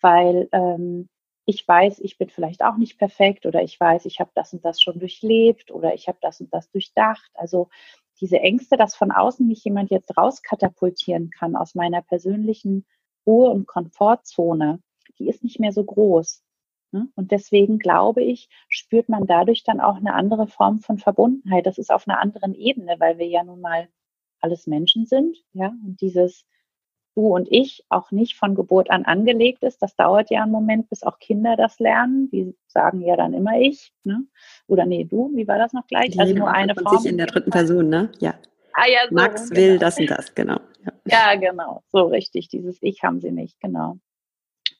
weil 0.00 0.48
ähm, 0.52 1.08
ich 1.46 1.66
weiß, 1.66 2.00
ich 2.00 2.18
bin 2.18 2.28
vielleicht 2.28 2.62
auch 2.62 2.76
nicht 2.76 2.98
perfekt 2.98 3.46
oder 3.46 3.62
ich 3.62 3.78
weiß, 3.78 4.06
ich 4.06 4.20
habe 4.20 4.30
das 4.34 4.52
und 4.52 4.64
das 4.64 4.80
schon 4.80 4.98
durchlebt 4.98 5.70
oder 5.70 5.94
ich 5.94 6.08
habe 6.08 6.18
das 6.20 6.40
und 6.40 6.52
das 6.52 6.70
durchdacht. 6.70 7.30
Also 7.34 7.68
diese 8.20 8.38
Ängste, 8.40 8.76
dass 8.76 8.94
von 8.94 9.10
außen 9.10 9.46
mich 9.46 9.64
jemand 9.64 9.90
jetzt 9.90 10.16
rauskatapultieren 10.16 11.30
kann 11.30 11.56
aus 11.56 11.74
meiner 11.74 12.02
persönlichen 12.02 12.86
Ruhe- 13.26 13.50
und 13.50 13.66
Komfortzone, 13.66 14.80
die 15.18 15.28
ist 15.28 15.42
nicht 15.44 15.60
mehr 15.60 15.72
so 15.72 15.84
groß. 15.84 16.42
Ne? 16.92 17.08
Und 17.14 17.30
deswegen 17.30 17.78
glaube 17.78 18.22
ich, 18.22 18.48
spürt 18.68 19.08
man 19.08 19.26
dadurch 19.26 19.62
dann 19.64 19.80
auch 19.80 19.96
eine 19.96 20.14
andere 20.14 20.46
Form 20.46 20.80
von 20.80 20.98
Verbundenheit. 20.98 21.66
Das 21.66 21.78
ist 21.78 21.90
auf 21.90 22.08
einer 22.08 22.20
anderen 22.20 22.54
Ebene, 22.54 22.96
weil 22.98 23.18
wir 23.18 23.28
ja 23.28 23.44
nun 23.44 23.60
mal 23.60 23.88
alles 24.40 24.66
Menschen 24.66 25.06
sind, 25.06 25.36
ja, 25.52 25.68
und 25.84 26.00
dieses 26.00 26.46
du 27.14 27.34
und 27.34 27.48
ich 27.50 27.84
auch 27.88 28.10
nicht 28.10 28.36
von 28.36 28.54
Geburt 28.54 28.90
an 28.90 29.04
angelegt 29.04 29.62
ist. 29.62 29.82
Das 29.82 29.96
dauert 29.96 30.30
ja 30.30 30.42
einen 30.42 30.52
Moment, 30.52 30.88
bis 30.88 31.02
auch 31.02 31.18
Kinder 31.18 31.56
das 31.56 31.78
lernen. 31.78 32.30
Die 32.30 32.54
sagen 32.68 33.00
ja 33.00 33.16
dann 33.16 33.34
immer 33.34 33.60
ich, 33.60 33.92
ne? 34.04 34.24
Oder 34.66 34.86
nee, 34.86 35.04
du, 35.04 35.30
wie 35.34 35.48
war 35.48 35.58
das 35.58 35.72
noch 35.72 35.86
gleich? 35.86 36.10
Die 36.10 36.20
also 36.20 36.34
nur 36.34 36.50
eine 36.50 36.74
Form. 36.74 36.98
Sich 36.98 37.10
in 37.10 37.18
der 37.18 37.26
dritten 37.26 37.50
Person, 37.50 37.88
ne? 37.88 38.10
Ja. 38.20 38.34
Ah, 38.74 38.88
ja 38.88 39.00
so, 39.08 39.14
Max 39.14 39.50
will 39.50 39.78
genau. 39.78 39.80
das 39.80 39.98
und 39.98 40.10
das, 40.10 40.34
genau. 40.34 40.60
Ja. 40.84 40.92
ja, 41.06 41.34
genau, 41.36 41.82
so 41.88 42.06
richtig. 42.06 42.48
Dieses 42.48 42.78
Ich 42.80 43.02
haben 43.02 43.20
sie 43.20 43.32
nicht, 43.32 43.60
genau. 43.60 43.98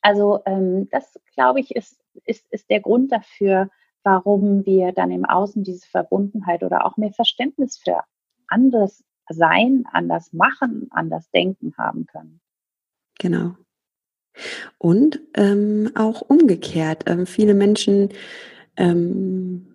Also 0.02 0.40
ähm, 0.46 0.88
das, 0.90 1.18
glaube 1.34 1.60
ich, 1.60 1.74
ist, 1.74 2.00
ist, 2.24 2.46
ist 2.50 2.70
der 2.70 2.80
Grund 2.80 3.12
dafür, 3.12 3.68
warum 4.02 4.64
wir 4.64 4.92
dann 4.92 5.10
im 5.10 5.24
Außen 5.24 5.62
diese 5.62 5.86
Verbundenheit 5.86 6.62
oder 6.62 6.86
auch 6.86 6.96
mehr 6.96 7.12
Verständnis 7.12 7.78
für 7.78 8.00
anderes 8.48 9.04
Sein, 9.28 9.84
anders 9.92 10.32
machen, 10.32 10.88
anders 10.90 11.30
denken 11.30 11.74
haben 11.76 12.06
können. 12.06 12.40
Genau. 13.18 13.54
Und 14.78 15.20
ähm, 15.34 15.90
auch 15.94 16.22
umgekehrt. 16.22 17.04
Ähm, 17.06 17.26
viele 17.26 17.54
Menschen 17.54 18.10
ähm, 18.76 19.69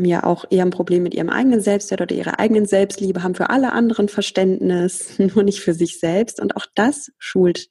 haben 0.00 0.06
ja 0.06 0.24
auch 0.24 0.46
eher 0.50 0.64
ein 0.64 0.70
Problem 0.70 1.02
mit 1.02 1.14
ihrem 1.14 1.28
eigenen 1.28 1.60
Selbstwert 1.60 2.00
oder 2.00 2.14
ihrer 2.14 2.38
eigenen 2.40 2.64
Selbstliebe, 2.64 3.22
haben 3.22 3.34
für 3.34 3.50
alle 3.50 3.72
anderen 3.72 4.08
Verständnis, 4.08 5.18
nur 5.18 5.42
nicht 5.42 5.60
für 5.60 5.74
sich 5.74 6.00
selbst. 6.00 6.40
Und 6.40 6.56
auch 6.56 6.66
das 6.74 7.12
schult 7.18 7.68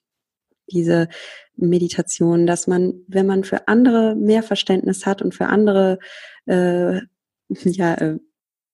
diese 0.70 1.08
Meditation, 1.56 2.46
dass 2.46 2.68
man, 2.68 3.02
wenn 3.08 3.26
man 3.26 3.42
für 3.42 3.66
andere 3.66 4.14
mehr 4.14 4.44
Verständnis 4.44 5.04
hat 5.04 5.20
und 5.20 5.34
für 5.34 5.46
andere 5.46 5.98
äh, 6.46 7.00
ja, 7.48 7.94
äh, 7.94 8.18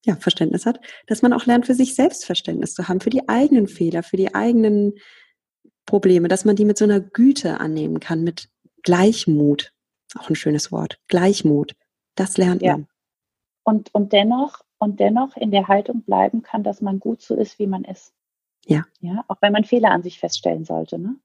ja, 0.05 0.17
Verständnis 0.17 0.67
hat, 0.67 0.79
dass 1.07 1.23
man 1.23 1.33
auch 1.33 1.47
lernt, 1.47 1.65
für 1.65 1.75
sich 1.75 1.95
selbst 1.95 2.27
Verständnis 2.27 2.75
zu 2.75 2.87
haben, 2.87 3.01
für 3.01 3.11
die 3.11 3.29
eigenen 3.29 3.67
Fehler, 3.67 4.03
für 4.03 4.19
die 4.19 4.35
eigenen 4.35 4.93
Probleme, 5.87 6.29
dass 6.29 6.45
man 6.45 6.57
die 6.57 6.67
mit 6.67 6.77
so 6.77 6.85
einer 6.85 7.01
Güte 7.01 7.59
annehmen 7.59 8.01
kann, 8.01 8.23
mit 8.23 8.51
Gleichmut. 8.83 9.73
Auch 10.15 10.29
ein 10.29 10.37
schönes 10.37 10.71
Wort. 10.71 10.99
Gleichmut. 11.09 11.73
Das 12.15 12.37
lernt 12.37 12.63
ja. 12.63 12.73
man. 12.73 12.87
Und, 13.67 13.93
und 13.93 14.13
dennoch, 14.13 14.61
und 14.79 15.01
dennoch 15.01 15.37
in 15.37 15.51
der 15.51 15.67
Haltung 15.67 16.03
bleiben 16.03 16.43
kann, 16.43 16.63
dass 16.63 16.81
man 16.81 17.01
gut 17.01 17.21
so 17.21 17.35
ist, 17.35 17.59
wie 17.59 17.67
man 17.67 17.83
ist. 17.83 18.15
Ja. 18.65 18.85
Ja, 19.01 19.25
auch 19.27 19.39
wenn 19.41 19.53
man 19.53 19.65
Fehler 19.65 19.91
an 19.91 20.05
sich 20.05 20.21
feststellen 20.21 20.65
sollte. 20.65 21.01
Ne? 21.01 21.17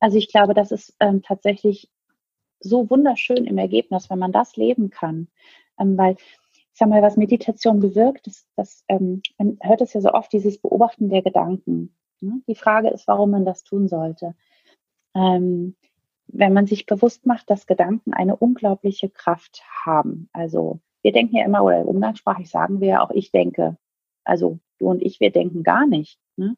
Also 0.00 0.18
ich 0.18 0.26
glaube, 0.26 0.54
das 0.54 0.72
ist 0.72 0.96
ähm, 0.98 1.22
tatsächlich 1.22 1.88
so 2.58 2.90
wunderschön 2.90 3.44
im 3.44 3.56
Ergebnis, 3.56 4.10
wenn 4.10 4.18
man 4.18 4.32
das 4.32 4.56
leben 4.56 4.90
kann. 4.90 5.28
Ähm, 5.78 5.96
weil, 5.96 6.16
ich 6.16 6.66
sag 6.72 6.88
mal, 6.88 7.02
was 7.02 7.16
Meditation 7.16 7.78
bewirkt, 7.78 8.26
ist, 8.26 8.48
dass, 8.56 8.82
ähm, 8.88 9.22
man 9.38 9.56
hört 9.62 9.80
es 9.80 9.92
ja 9.92 10.00
so 10.00 10.10
oft, 10.12 10.32
dieses 10.32 10.58
Beobachten 10.58 11.08
der 11.08 11.22
Gedanken. 11.22 11.94
Ne? 12.20 12.42
Die 12.48 12.56
Frage 12.56 12.88
ist, 12.88 13.06
warum 13.06 13.30
man 13.30 13.44
das 13.44 13.62
tun 13.62 13.86
sollte. 13.86 14.34
Ähm, 15.14 15.76
wenn 16.26 16.52
man 16.52 16.66
sich 16.66 16.86
bewusst 16.86 17.26
macht, 17.26 17.48
dass 17.48 17.68
Gedanken 17.68 18.12
eine 18.12 18.34
unglaubliche 18.34 19.08
Kraft 19.08 19.62
haben. 19.84 20.28
Also 20.32 20.80
wir 21.04 21.12
denken 21.12 21.36
ja 21.36 21.44
immer, 21.44 21.62
oder 21.62 21.86
umgangssprachlich 21.86 22.50
sagen 22.50 22.80
wir 22.80 22.88
ja 22.88 23.00
auch, 23.02 23.10
ich 23.10 23.30
denke. 23.30 23.76
Also 24.24 24.58
du 24.78 24.88
und 24.88 25.02
ich, 25.02 25.20
wir 25.20 25.30
denken 25.30 25.62
gar 25.62 25.86
nicht. 25.86 26.18
Ne? 26.36 26.56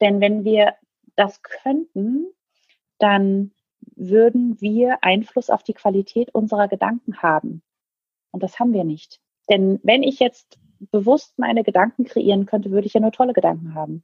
Denn 0.00 0.22
wenn 0.22 0.42
wir 0.42 0.74
das 1.16 1.42
könnten, 1.42 2.26
dann 2.98 3.52
würden 3.94 4.58
wir 4.60 5.04
Einfluss 5.04 5.50
auf 5.50 5.62
die 5.62 5.74
Qualität 5.74 6.34
unserer 6.34 6.66
Gedanken 6.66 7.18
haben. 7.22 7.62
Und 8.30 8.42
das 8.42 8.58
haben 8.58 8.72
wir 8.72 8.84
nicht. 8.84 9.20
Denn 9.50 9.80
wenn 9.82 10.02
ich 10.02 10.18
jetzt 10.18 10.58
bewusst 10.90 11.38
meine 11.38 11.62
Gedanken 11.62 12.04
kreieren 12.04 12.46
könnte, 12.46 12.70
würde 12.70 12.86
ich 12.86 12.94
ja 12.94 13.00
nur 13.00 13.12
tolle 13.12 13.34
Gedanken 13.34 13.74
haben. 13.74 14.02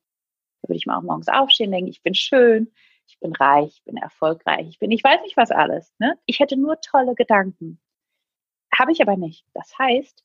Da 0.61 0.69
würde 0.69 0.77
ich 0.77 0.85
mal 0.85 0.99
auch 0.99 1.03
morgens 1.03 1.29
aufstehen, 1.29 1.71
denken, 1.71 1.89
ich 1.89 2.03
bin 2.03 2.15
schön, 2.15 2.71
ich 3.07 3.19
bin 3.19 3.33
reich, 3.35 3.79
ich 3.79 3.85
bin 3.85 3.97
erfolgreich, 3.97 4.69
ich 4.69 4.79
bin, 4.79 4.91
ich 4.91 5.03
weiß 5.03 5.23
nicht 5.23 5.39
was 5.39 5.51
alles. 5.51 5.95
Ne? 5.99 6.19
Ich 6.27 6.41
hätte 6.41 6.59
nur 6.59 6.79
tolle 6.83 7.15
Gedanken. 7.15 7.81
Habe 8.75 8.93
ich 8.93 9.01
aber 9.01 9.17
nicht. 9.17 9.47
Das 9.55 9.79
heißt, 9.79 10.25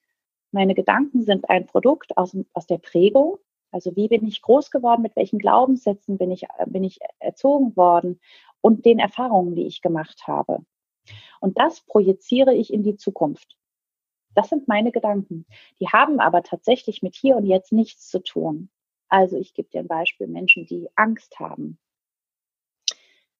meine 0.52 0.76
Gedanken 0.76 1.24
sind 1.24 1.50
ein 1.50 1.66
Produkt 1.66 2.18
aus, 2.18 2.36
aus 2.54 2.68
der 2.68 2.78
Prägung. 2.78 3.38
Also 3.72 3.96
wie 3.96 4.10
bin 4.10 4.28
ich 4.28 4.42
groß 4.42 4.70
geworden, 4.70 5.02
mit 5.02 5.16
welchen 5.16 5.39
Glaubenssätzen 5.39 6.18
bin 6.18 6.32
ich, 6.32 6.46
bin 6.66 6.84
ich 6.84 7.00
erzogen 7.20 7.76
worden 7.78 8.20
und 8.60 8.86
den 8.86 9.00
Erfahrungen, 9.00 9.56
die 9.56 9.66
ich 9.66 9.82
gemacht 9.82 10.28
habe. 10.28 10.66
Und 11.39 11.58
das 11.58 11.82
projiziere 11.82 12.54
ich 12.54 12.74
in 12.74 12.84
die 12.84 12.98
Zukunft. 12.98 13.58
Das 14.36 14.50
sind 14.50 14.68
meine 14.68 14.92
Gedanken. 14.92 15.46
Die 15.80 15.88
haben 15.88 16.20
aber 16.20 16.44
tatsächlich 16.44 17.02
mit 17.02 17.16
hier 17.16 17.36
und 17.38 17.46
jetzt 17.46 17.72
nichts 17.72 18.10
zu 18.10 18.22
tun. 18.22 18.70
Also 19.10 19.38
ich 19.38 19.54
gebe 19.54 19.70
dir 19.70 19.82
ein 19.82 19.88
Beispiel, 19.88 20.28
Menschen, 20.28 20.66
die 20.66 20.89
Angst 20.96 21.39
haben. 21.39 21.80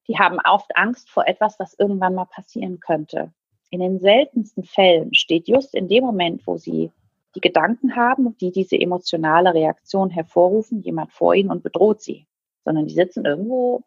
Die 0.08 0.18
haben 0.18 0.40
oft 0.44 0.76
Angst 0.76 1.10
vor 1.10 1.28
etwas, 1.28 1.58
das 1.58 1.76
irgendwann 1.78 2.16
mal 2.16 2.26
passieren 2.26 2.80
könnte. 2.80 3.34
In 3.72 3.80
den 3.80 4.00
seltensten 4.00 4.64
Fällen 4.64 5.14
steht 5.16 5.48
just 5.48 5.74
in 5.74 5.88
dem 5.88 6.04
Moment, 6.04 6.46
wo 6.46 6.58
sie 6.58 6.92
die 7.36 7.42
Gedanken 7.42 7.96
haben, 7.96 8.38
die 8.38 8.52
diese 8.52 8.80
emotionale 8.80 9.54
Reaktion 9.54 10.10
hervorrufen, 10.10 10.82
jemand 10.82 11.12
vor 11.12 11.34
ihnen 11.34 11.50
und 11.50 11.64
bedroht 11.64 12.02
sie, 12.02 12.28
sondern 12.64 12.86
die 12.86 12.94
sitzen 12.94 13.26
irgendwo 13.26 13.84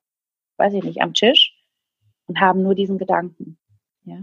weiß 0.56 0.74
ich 0.74 0.84
nicht, 0.84 1.00
am 1.00 1.14
Tisch 1.14 1.54
und 2.26 2.40
haben 2.40 2.62
nur 2.62 2.74
diesen 2.74 2.98
Gedanken. 2.98 3.58
Ja? 4.04 4.18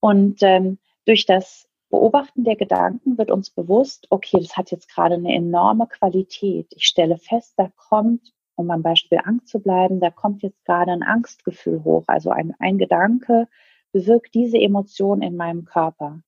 Und 0.00 0.42
ähm, 0.42 0.78
durch 1.06 1.26
das 1.26 1.68
Beobachten 1.90 2.44
der 2.44 2.56
Gedanken 2.56 3.18
wird 3.18 3.30
uns 3.30 3.50
bewusst, 3.50 4.06
okay, 4.10 4.38
das 4.40 4.56
hat 4.56 4.70
jetzt 4.70 4.88
gerade 4.88 5.14
eine 5.14 5.34
enorme 5.34 5.86
Qualität. 5.86 6.72
Ich 6.76 6.86
stelle 6.86 7.18
fest, 7.18 7.54
da 7.56 7.70
kommt, 7.76 8.32
um 8.56 8.70
am 8.70 8.82
Beispiel 8.82 9.20
Angst 9.24 9.48
zu 9.48 9.60
bleiben, 9.60 10.00
da 10.00 10.10
kommt 10.10 10.42
jetzt 10.42 10.64
gerade 10.64 10.92
ein 10.92 11.02
Angstgefühl 11.02 11.84
hoch. 11.84 12.04
Also 12.06 12.30
ein, 12.30 12.54
ein 12.58 12.78
Gedanke 12.78 13.48
bewirkt 13.94 14.34
diese 14.34 14.58
Emotion 14.58 15.22
in 15.22 15.36
meinem 15.36 15.64
Körper 15.64 16.20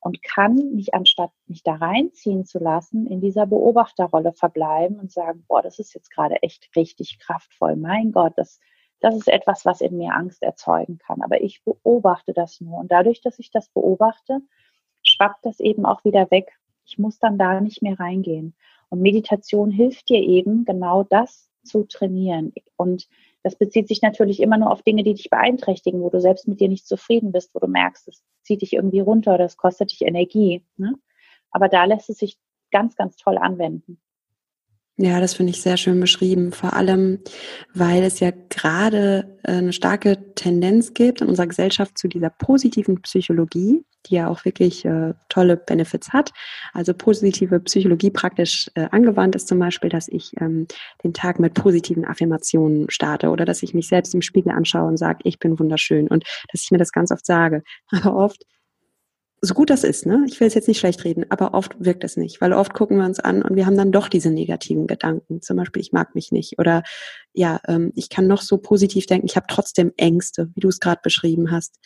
und 0.00 0.22
kann 0.22 0.74
mich 0.74 0.94
anstatt 0.94 1.30
mich 1.46 1.62
da 1.62 1.76
reinziehen 1.76 2.44
zu 2.44 2.58
lassen, 2.58 3.06
in 3.06 3.22
dieser 3.22 3.46
Beobachterrolle 3.46 4.34
verbleiben 4.34 5.00
und 5.00 5.10
sagen, 5.10 5.44
boah, 5.48 5.62
das 5.62 5.78
ist 5.78 5.94
jetzt 5.94 6.10
gerade 6.10 6.36
echt 6.42 6.68
richtig 6.76 7.18
kraftvoll. 7.18 7.74
Mein 7.74 8.12
Gott, 8.12 8.34
das, 8.36 8.60
das 9.00 9.16
ist 9.16 9.28
etwas, 9.28 9.64
was 9.64 9.80
in 9.80 9.96
mir 9.96 10.14
Angst 10.14 10.42
erzeugen 10.42 10.98
kann. 10.98 11.22
Aber 11.22 11.40
ich 11.40 11.64
beobachte 11.64 12.34
das 12.34 12.60
nur. 12.60 12.78
Und 12.78 12.92
dadurch, 12.92 13.22
dass 13.22 13.38
ich 13.38 13.50
das 13.50 13.70
beobachte, 13.70 14.42
schwappt 15.02 15.46
das 15.46 15.58
eben 15.58 15.86
auch 15.86 16.04
wieder 16.04 16.30
weg. 16.30 16.52
Ich 16.84 16.98
muss 16.98 17.18
dann 17.18 17.38
da 17.38 17.60
nicht 17.62 17.82
mehr 17.82 17.98
reingehen. 17.98 18.54
Und 18.90 19.00
Meditation 19.00 19.70
hilft 19.70 20.10
dir 20.10 20.20
eben, 20.20 20.66
genau 20.66 21.02
das 21.02 21.50
zu 21.64 21.84
trainieren. 21.84 22.52
Und 22.76 23.08
das 23.46 23.54
bezieht 23.54 23.86
sich 23.86 24.02
natürlich 24.02 24.40
immer 24.40 24.58
nur 24.58 24.72
auf 24.72 24.82
Dinge, 24.82 25.04
die 25.04 25.14
dich 25.14 25.30
beeinträchtigen, 25.30 26.00
wo 26.00 26.10
du 26.10 26.20
selbst 26.20 26.48
mit 26.48 26.58
dir 26.58 26.68
nicht 26.68 26.84
zufrieden 26.84 27.30
bist, 27.30 27.54
wo 27.54 27.60
du 27.60 27.68
merkst, 27.68 28.08
es 28.08 28.24
zieht 28.42 28.60
dich 28.60 28.72
irgendwie 28.72 28.98
runter 28.98 29.34
oder 29.34 29.44
es 29.44 29.56
kostet 29.56 29.92
dich 29.92 30.02
Energie. 30.02 30.64
Ne? 30.76 30.94
Aber 31.52 31.68
da 31.68 31.84
lässt 31.84 32.10
es 32.10 32.18
sich 32.18 32.38
ganz, 32.72 32.96
ganz 32.96 33.14
toll 33.14 33.38
anwenden. 33.38 34.00
Ja, 34.96 35.20
das 35.20 35.34
finde 35.34 35.50
ich 35.50 35.62
sehr 35.62 35.76
schön 35.76 36.00
beschrieben. 36.00 36.50
Vor 36.50 36.72
allem, 36.72 37.20
weil 37.72 38.02
es 38.02 38.18
ja 38.18 38.32
gerade 38.48 39.38
äh, 39.44 39.52
eine 39.52 39.72
starke 39.72 40.34
Tendenz 40.34 40.92
gibt 40.92 41.20
in 41.20 41.28
unserer 41.28 41.46
Gesellschaft 41.46 41.96
zu 41.96 42.08
dieser 42.08 42.30
positiven 42.30 43.00
Psychologie, 43.02 43.84
die 44.06 44.16
ja 44.16 44.28
auch 44.28 44.44
wirklich 44.44 44.84
äh, 44.84 45.14
tolle 45.28 45.56
Benefits 45.56 46.12
hat. 46.12 46.32
Also 46.72 46.94
positive 46.94 47.60
Psychologie 47.60 48.10
praktisch 48.10 48.70
äh, 48.74 48.88
angewandt 48.90 49.36
ist 49.36 49.48
zum 49.48 49.58
Beispiel, 49.58 49.90
dass 49.90 50.08
ich 50.08 50.32
ähm, 50.40 50.66
den 51.04 51.12
Tag 51.12 51.38
mit 51.38 51.54
positiven 51.54 52.04
Affirmationen 52.04 52.90
starte 52.90 53.28
oder 53.30 53.44
dass 53.44 53.62
ich 53.62 53.74
mich 53.74 53.88
selbst 53.88 54.14
im 54.14 54.22
Spiegel 54.22 54.52
anschaue 54.52 54.88
und 54.88 54.96
sage, 54.96 55.20
ich 55.24 55.38
bin 55.38 55.58
wunderschön 55.58 56.08
und 56.08 56.24
dass 56.52 56.62
ich 56.62 56.70
mir 56.70 56.78
das 56.78 56.92
ganz 56.92 57.10
oft 57.10 57.26
sage. 57.26 57.62
Aber 57.90 58.16
oft 58.16 58.44
so 59.42 59.54
gut 59.54 59.70
das 59.70 59.84
ist, 59.84 60.06
ne? 60.06 60.24
Ich 60.26 60.40
will 60.40 60.48
es 60.48 60.54
jetzt 60.54 60.68
nicht 60.68 60.78
schlecht 60.78 61.04
reden, 61.04 61.26
aber 61.28 61.54
oft 61.54 61.76
wirkt 61.78 62.04
es 62.04 62.16
nicht, 62.16 62.40
weil 62.40 62.52
oft 62.52 62.72
gucken 62.72 62.98
wir 62.98 63.04
uns 63.04 63.20
an 63.20 63.42
und 63.42 63.54
wir 63.54 63.66
haben 63.66 63.76
dann 63.76 63.92
doch 63.92 64.08
diese 64.08 64.30
negativen 64.30 64.86
Gedanken. 64.86 65.42
Zum 65.42 65.56
Beispiel, 65.56 65.82
ich 65.82 65.92
mag 65.92 66.14
mich 66.14 66.32
nicht 66.32 66.58
oder 66.58 66.82
ja, 67.32 67.60
ähm, 67.68 67.92
ich 67.94 68.08
kann 68.08 68.26
noch 68.26 68.40
so 68.40 68.58
positiv 68.58 69.06
denken, 69.06 69.26
ich 69.26 69.36
habe 69.36 69.46
trotzdem 69.48 69.92
Ängste, 69.96 70.50
wie 70.54 70.60
du 70.60 70.68
es 70.68 70.80
gerade 70.80 71.00
beschrieben 71.02 71.50
hast. 71.50 71.78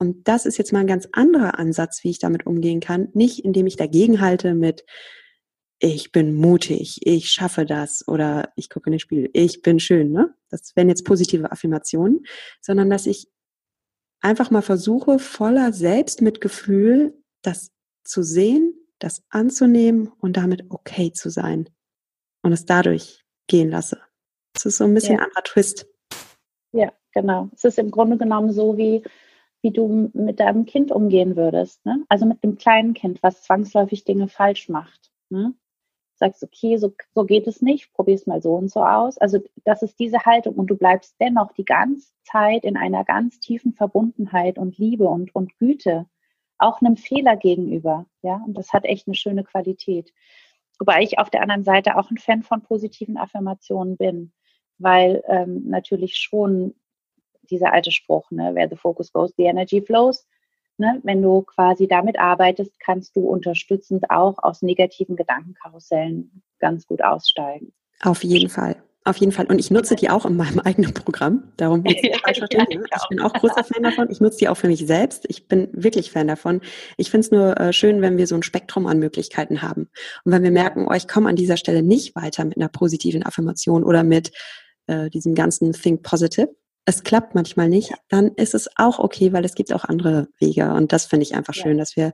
Und 0.00 0.26
das 0.26 0.46
ist 0.46 0.56
jetzt 0.56 0.72
mal 0.72 0.80
ein 0.80 0.86
ganz 0.86 1.08
anderer 1.12 1.58
Ansatz, 1.58 2.02
wie 2.02 2.10
ich 2.10 2.18
damit 2.18 2.46
umgehen 2.46 2.80
kann. 2.80 3.08
Nicht, 3.12 3.44
indem 3.44 3.66
ich 3.66 3.76
dagegen 3.76 4.20
halte 4.20 4.54
mit 4.54 4.84
ich 5.82 6.12
bin 6.12 6.34
mutig, 6.34 7.00
ich 7.06 7.30
schaffe 7.30 7.64
das 7.64 8.06
oder 8.06 8.52
ich 8.54 8.68
gucke 8.68 8.88
in 8.88 8.92
den 8.92 9.00
Spiegel, 9.00 9.30
ich 9.32 9.62
bin 9.62 9.80
schön, 9.80 10.12
ne? 10.12 10.34
Das 10.50 10.76
wären 10.76 10.90
jetzt 10.90 11.06
positive 11.06 11.50
Affirmationen, 11.50 12.26
sondern 12.60 12.90
dass 12.90 13.06
ich 13.06 13.28
einfach 14.20 14.50
mal 14.50 14.60
versuche, 14.60 15.18
voller 15.18 15.72
Selbstmitgefühl 15.72 17.14
das 17.42 17.70
zu 18.04 18.22
sehen, 18.22 18.74
das 18.98 19.22
anzunehmen 19.30 20.12
und 20.20 20.36
damit 20.36 20.66
okay 20.68 21.12
zu 21.12 21.30
sein 21.30 21.70
und 22.42 22.52
es 22.52 22.66
dadurch 22.66 23.24
gehen 23.46 23.70
lasse. 23.70 24.00
Das 24.52 24.66
ist 24.66 24.76
so 24.76 24.84
ein 24.84 24.92
bisschen 24.92 25.14
ja. 25.14 25.20
ein 25.20 25.24
anderer 25.26 25.44
Twist. 25.44 25.86
Ja, 26.72 26.92
genau. 27.12 27.48
Es 27.54 27.64
ist 27.64 27.78
im 27.78 27.90
Grunde 27.90 28.18
genommen 28.18 28.52
so, 28.52 28.76
wie, 28.76 29.02
wie 29.62 29.70
du 29.70 30.10
mit 30.14 30.40
deinem 30.40 30.64
Kind 30.66 30.92
umgehen 30.92 31.36
würdest. 31.36 31.84
Ne? 31.84 32.04
Also 32.08 32.26
mit 32.26 32.42
einem 32.42 32.56
kleinen 32.56 32.94
Kind, 32.94 33.22
was 33.22 33.42
zwangsläufig 33.42 34.04
Dinge 34.04 34.28
falsch 34.28 34.68
macht. 34.68 35.10
Ne? 35.28 35.54
sagst, 36.20 36.44
okay, 36.44 36.76
so, 36.76 36.94
so 37.14 37.24
geht 37.24 37.48
es 37.48 37.62
nicht, 37.62 37.92
probier 37.92 38.14
es 38.14 38.26
mal 38.26 38.40
so 38.40 38.54
und 38.54 38.70
so 38.70 38.84
aus. 38.84 39.18
Also 39.18 39.40
das 39.64 39.82
ist 39.82 39.98
diese 39.98 40.24
Haltung 40.24 40.54
und 40.54 40.68
du 40.68 40.76
bleibst 40.76 41.16
dennoch 41.18 41.52
die 41.52 41.64
ganze 41.64 42.12
Zeit 42.22 42.64
in 42.64 42.76
einer 42.76 43.04
ganz 43.04 43.40
tiefen 43.40 43.72
Verbundenheit 43.72 44.58
und 44.58 44.78
Liebe 44.78 45.08
und, 45.08 45.34
und 45.34 45.58
Güte, 45.58 46.06
auch 46.58 46.80
einem 46.80 46.96
Fehler 46.96 47.36
gegenüber. 47.36 48.06
Ja, 48.22 48.40
und 48.46 48.56
das 48.56 48.72
hat 48.72 48.84
echt 48.84 49.08
eine 49.08 49.16
schöne 49.16 49.42
Qualität. 49.42 50.12
Wobei 50.78 51.02
ich 51.02 51.18
auf 51.18 51.30
der 51.30 51.42
anderen 51.42 51.64
Seite 51.64 51.96
auch 51.96 52.10
ein 52.10 52.18
Fan 52.18 52.42
von 52.42 52.62
positiven 52.62 53.16
Affirmationen 53.16 53.96
bin, 53.96 54.32
weil 54.78 55.22
ähm, 55.26 55.68
natürlich 55.68 56.16
schon 56.16 56.74
dieser 57.50 57.72
alte 57.72 57.92
Spruch, 57.92 58.30
ne, 58.30 58.54
where 58.54 58.68
the 58.68 58.76
focus 58.76 59.12
goes, 59.12 59.32
the 59.36 59.44
energy 59.44 59.80
flows, 59.80 60.26
Ne? 60.80 60.98
Wenn 61.02 61.20
du 61.20 61.42
quasi 61.42 61.86
damit 61.86 62.18
arbeitest, 62.18 62.80
kannst 62.80 63.14
du 63.14 63.20
unterstützend 63.28 64.10
auch 64.10 64.38
aus 64.38 64.62
negativen 64.62 65.14
Gedankenkarussellen 65.14 66.42
ganz 66.58 66.86
gut 66.86 67.04
aussteigen. 67.04 67.74
Auf 68.00 68.24
jeden 68.24 68.48
Fall. 68.48 68.82
Auf 69.04 69.18
jeden 69.18 69.32
Fall. 69.32 69.44
Und 69.46 69.58
ich 69.58 69.70
nutze 69.70 69.94
die 69.94 70.08
auch 70.08 70.24
in 70.24 70.36
meinem 70.36 70.58
eigenen 70.64 70.94
Programm. 70.94 71.52
Darum 71.58 71.84
ja, 71.86 71.92
ich, 71.92 72.38
ja, 72.50 72.64
ich 72.70 73.08
bin 73.10 73.20
auch 73.20 73.32
großer 73.34 73.62
Fan 73.62 73.82
davon. 73.82 74.10
Ich 74.10 74.22
nutze 74.22 74.38
die 74.38 74.48
auch 74.48 74.56
für 74.56 74.68
mich 74.68 74.86
selbst. 74.86 75.26
Ich 75.28 75.48
bin 75.48 75.68
wirklich 75.72 76.10
Fan 76.12 76.28
davon. 76.28 76.62
Ich 76.96 77.10
finde 77.10 77.26
es 77.26 77.30
nur 77.30 77.60
äh, 77.60 77.74
schön, 77.74 78.00
wenn 78.00 78.16
wir 78.16 78.26
so 78.26 78.34
ein 78.34 78.42
Spektrum 78.42 78.86
an 78.86 78.98
Möglichkeiten 78.98 79.60
haben. 79.60 79.90
Und 80.24 80.32
wenn 80.32 80.42
wir 80.42 80.50
merken, 80.50 80.86
oh, 80.88 80.94
ich 80.94 81.08
komme 81.08 81.28
an 81.28 81.36
dieser 81.36 81.58
Stelle 81.58 81.82
nicht 81.82 82.16
weiter 82.16 82.46
mit 82.46 82.56
einer 82.56 82.68
positiven 82.68 83.22
Affirmation 83.22 83.84
oder 83.84 84.02
mit 84.02 84.32
äh, 84.86 85.10
diesem 85.10 85.34
ganzen 85.34 85.72
Think 85.72 86.02
Positive, 86.02 86.48
es 86.84 87.02
klappt 87.04 87.34
manchmal 87.34 87.68
nicht, 87.68 87.92
dann 88.08 88.28
ist 88.34 88.54
es 88.54 88.68
auch 88.76 88.98
okay, 88.98 89.32
weil 89.32 89.44
es 89.44 89.54
gibt 89.54 89.72
auch 89.72 89.84
andere 89.84 90.28
Wege. 90.38 90.72
Und 90.72 90.92
das 90.92 91.06
finde 91.06 91.24
ich 91.24 91.34
einfach 91.34 91.54
schön, 91.54 91.78
dass 91.78 91.96
wir 91.96 92.12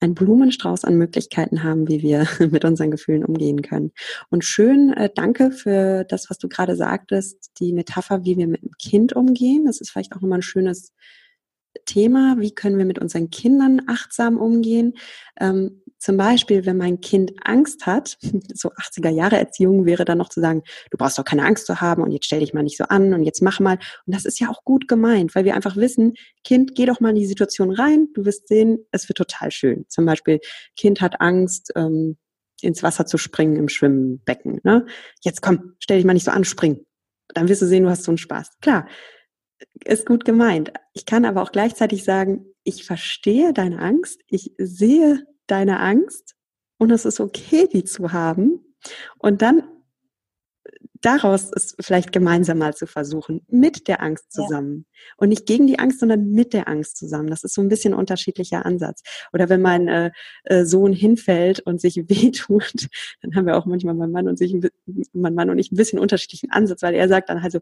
einen 0.00 0.14
Blumenstrauß 0.14 0.84
an 0.84 0.96
Möglichkeiten 0.96 1.62
haben, 1.62 1.88
wie 1.88 2.02
wir 2.02 2.26
mit 2.50 2.64
unseren 2.64 2.90
Gefühlen 2.90 3.24
umgehen 3.24 3.62
können. 3.62 3.92
Und 4.30 4.44
schön, 4.44 4.92
äh, 4.92 5.10
danke 5.14 5.50
für 5.50 6.04
das, 6.04 6.28
was 6.30 6.38
du 6.38 6.48
gerade 6.48 6.76
sagtest, 6.76 7.52
die 7.60 7.72
Metapher, 7.72 8.24
wie 8.24 8.36
wir 8.36 8.46
mit 8.46 8.62
dem 8.62 8.72
Kind 8.78 9.14
umgehen. 9.14 9.64
Das 9.66 9.80
ist 9.80 9.90
vielleicht 9.90 10.12
auch 10.12 10.20
nochmal 10.20 10.40
ein 10.40 10.42
schönes 10.42 10.92
Thema, 11.84 12.36
wie 12.38 12.54
können 12.54 12.78
wir 12.78 12.84
mit 12.84 12.98
unseren 12.98 13.30
Kindern 13.30 13.82
achtsam 13.86 14.38
umgehen. 14.38 14.94
Ähm, 15.38 15.82
zum 15.98 16.16
Beispiel, 16.16 16.66
wenn 16.66 16.76
mein 16.76 17.00
Kind 17.00 17.32
Angst 17.42 17.86
hat, 17.86 18.18
so 18.54 18.70
80er 18.70 19.10
Jahre 19.10 19.38
Erziehung 19.38 19.86
wäre 19.86 20.04
dann 20.04 20.18
noch 20.18 20.28
zu 20.28 20.40
sagen, 20.40 20.62
du 20.90 20.98
brauchst 20.98 21.18
doch 21.18 21.24
keine 21.24 21.44
Angst 21.44 21.66
zu 21.66 21.80
haben 21.80 22.02
und 22.02 22.12
jetzt 22.12 22.26
stell 22.26 22.40
dich 22.40 22.54
mal 22.54 22.62
nicht 22.62 22.76
so 22.76 22.84
an 22.84 23.12
und 23.14 23.22
jetzt 23.22 23.42
mach 23.42 23.60
mal. 23.60 23.78
Und 24.06 24.14
das 24.14 24.24
ist 24.24 24.40
ja 24.40 24.48
auch 24.48 24.64
gut 24.64 24.88
gemeint, 24.88 25.34
weil 25.34 25.44
wir 25.44 25.54
einfach 25.54 25.76
wissen, 25.76 26.14
Kind, 26.44 26.74
geh 26.74 26.86
doch 26.86 27.00
mal 27.00 27.10
in 27.10 27.16
die 27.16 27.26
Situation 27.26 27.70
rein, 27.70 28.08
du 28.14 28.24
wirst 28.24 28.48
sehen, 28.48 28.78
es 28.92 29.08
wird 29.08 29.18
total 29.18 29.50
schön. 29.50 29.84
Zum 29.88 30.06
Beispiel, 30.06 30.40
Kind 30.76 31.00
hat 31.00 31.20
Angst, 31.20 31.72
ähm, 31.76 32.16
ins 32.62 32.82
Wasser 32.82 33.06
zu 33.06 33.18
springen 33.18 33.56
im 33.56 33.68
Schwimmbecken. 33.68 34.60
Ne? 34.64 34.86
Jetzt 35.20 35.42
komm, 35.42 35.74
stell 35.78 35.98
dich 35.98 36.06
mal 36.06 36.14
nicht 36.14 36.24
so 36.24 36.30
an, 36.30 36.44
spring. 36.44 36.84
Dann 37.34 37.48
wirst 37.48 37.62
du 37.62 37.66
sehen, 37.66 37.84
du 37.84 37.90
hast 37.90 38.04
so 38.04 38.10
einen 38.10 38.18
Spaß. 38.18 38.58
Klar, 38.60 38.86
ist 39.84 40.06
gut 40.06 40.24
gemeint. 40.24 40.72
Ich 40.92 41.06
kann 41.06 41.24
aber 41.24 41.42
auch 41.42 41.52
gleichzeitig 41.52 42.04
sagen, 42.04 42.46
ich 42.64 42.84
verstehe 42.84 43.52
deine 43.52 43.78
Angst, 43.78 44.20
ich 44.28 44.52
sehe 44.58 45.24
deine 45.46 45.80
Angst 45.80 46.34
und 46.78 46.90
es 46.90 47.04
ist 47.04 47.20
okay, 47.20 47.68
die 47.72 47.84
zu 47.84 48.12
haben. 48.12 48.60
Und 49.18 49.42
dann 49.42 49.62
daraus 51.00 51.50
es 51.54 51.76
vielleicht 51.80 52.12
gemeinsam 52.12 52.58
mal 52.58 52.74
zu 52.74 52.86
versuchen, 52.86 53.42
mit 53.48 53.86
der 53.86 54.02
Angst 54.02 54.32
zusammen. 54.32 54.86
Ja. 54.88 55.14
Und 55.18 55.28
nicht 55.28 55.46
gegen 55.46 55.66
die 55.66 55.78
Angst, 55.78 56.00
sondern 56.00 56.30
mit 56.30 56.52
der 56.52 56.68
Angst 56.68 56.96
zusammen. 56.96 57.28
Das 57.28 57.44
ist 57.44 57.54
so 57.54 57.60
ein 57.60 57.68
bisschen 57.68 57.94
ein 57.94 57.98
unterschiedlicher 57.98 58.66
Ansatz. 58.66 59.02
Oder 59.32 59.48
wenn 59.48 59.62
mein 59.62 59.88
äh, 59.88 60.10
äh 60.44 60.64
Sohn 60.64 60.92
hinfällt 60.92 61.60
und 61.60 61.80
sich 61.80 61.96
wehtut, 62.08 62.88
dann 63.22 63.34
haben 63.34 63.46
wir 63.46 63.56
auch 63.56 63.66
manchmal 63.66 63.94
mein 63.94 64.10
Mann 64.10 64.28
und 64.28 64.38
sich, 64.38 64.54
mein 65.12 65.34
Mann 65.34 65.50
und 65.50 65.58
ich 65.58 65.70
ein 65.70 65.76
bisschen 65.76 65.98
unterschiedlichen 65.98 66.50
Ansatz, 66.50 66.82
weil 66.82 66.94
er 66.94 67.08
sagt 67.08 67.28
dann 67.28 67.42
halt 67.42 67.52
so, 67.52 67.60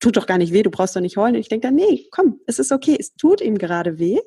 tut 0.00 0.16
doch 0.16 0.26
gar 0.26 0.38
nicht 0.38 0.52
weh, 0.52 0.62
du 0.62 0.70
brauchst 0.70 0.96
doch 0.96 1.00
nicht 1.00 1.16
heulen. 1.16 1.34
Und 1.34 1.40
ich 1.40 1.48
denke 1.48 1.68
dann, 1.68 1.76
nee, 1.76 2.08
komm, 2.10 2.40
es 2.46 2.58
ist 2.58 2.72
okay, 2.72 2.96
es 2.98 3.14
tut 3.14 3.40
ihm 3.40 3.58
gerade 3.58 3.98
weh. 3.98 4.18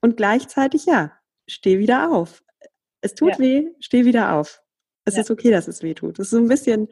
Und 0.00 0.16
gleichzeitig, 0.16 0.86
ja, 0.86 1.12
steh 1.46 1.78
wieder 1.78 2.10
auf. 2.10 2.42
Es 3.00 3.14
tut 3.14 3.32
ja. 3.32 3.38
weh, 3.38 3.68
steh 3.80 4.04
wieder 4.04 4.34
auf. 4.34 4.62
Es 5.04 5.16
ja. 5.16 5.22
ist 5.22 5.30
okay, 5.30 5.50
dass 5.50 5.68
es 5.68 5.82
weh 5.82 5.94
tut. 5.94 6.18
Das 6.18 6.26
ist 6.26 6.30
so 6.30 6.38
ein 6.38 6.48
bisschen, 6.48 6.88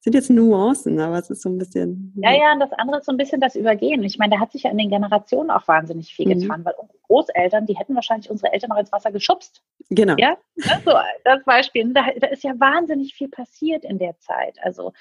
sind 0.00 0.14
jetzt 0.14 0.28
Nuancen, 0.28 1.00
aber 1.00 1.18
es 1.18 1.30
ist 1.30 1.40
so 1.40 1.48
ein 1.48 1.56
bisschen. 1.56 2.12
Ja, 2.16 2.32
ja, 2.32 2.52
und 2.52 2.60
das 2.60 2.72
andere 2.72 2.98
ist 2.98 3.06
so 3.06 3.12
ein 3.12 3.16
bisschen 3.16 3.40
das 3.40 3.56
Übergehen. 3.56 4.02
Ich 4.02 4.18
meine, 4.18 4.34
da 4.34 4.40
hat 4.40 4.52
sich 4.52 4.64
ja 4.64 4.70
in 4.70 4.76
den 4.76 4.90
Generationen 4.90 5.50
auch 5.50 5.66
wahnsinnig 5.66 6.14
viel 6.14 6.28
mhm. 6.28 6.40
getan, 6.40 6.64
weil 6.64 6.74
unsere 6.78 6.98
Großeltern, 7.06 7.64
die 7.64 7.76
hätten 7.78 7.94
wahrscheinlich 7.94 8.30
unsere 8.30 8.52
Eltern 8.52 8.68
noch 8.68 8.78
ins 8.78 8.92
Wasser 8.92 9.12
geschubst. 9.12 9.62
Genau. 9.88 10.14
Ja, 10.18 10.36
das, 10.56 10.84
so, 10.84 10.92
das 11.24 11.42
Beispiel. 11.44 11.90
Da, 11.94 12.04
da 12.20 12.26
ist 12.26 12.44
ja 12.44 12.52
wahnsinnig 12.58 13.14
viel 13.14 13.28
passiert 13.28 13.84
in 13.84 13.98
der 13.98 14.18
Zeit. 14.18 14.58
Also 14.62 14.92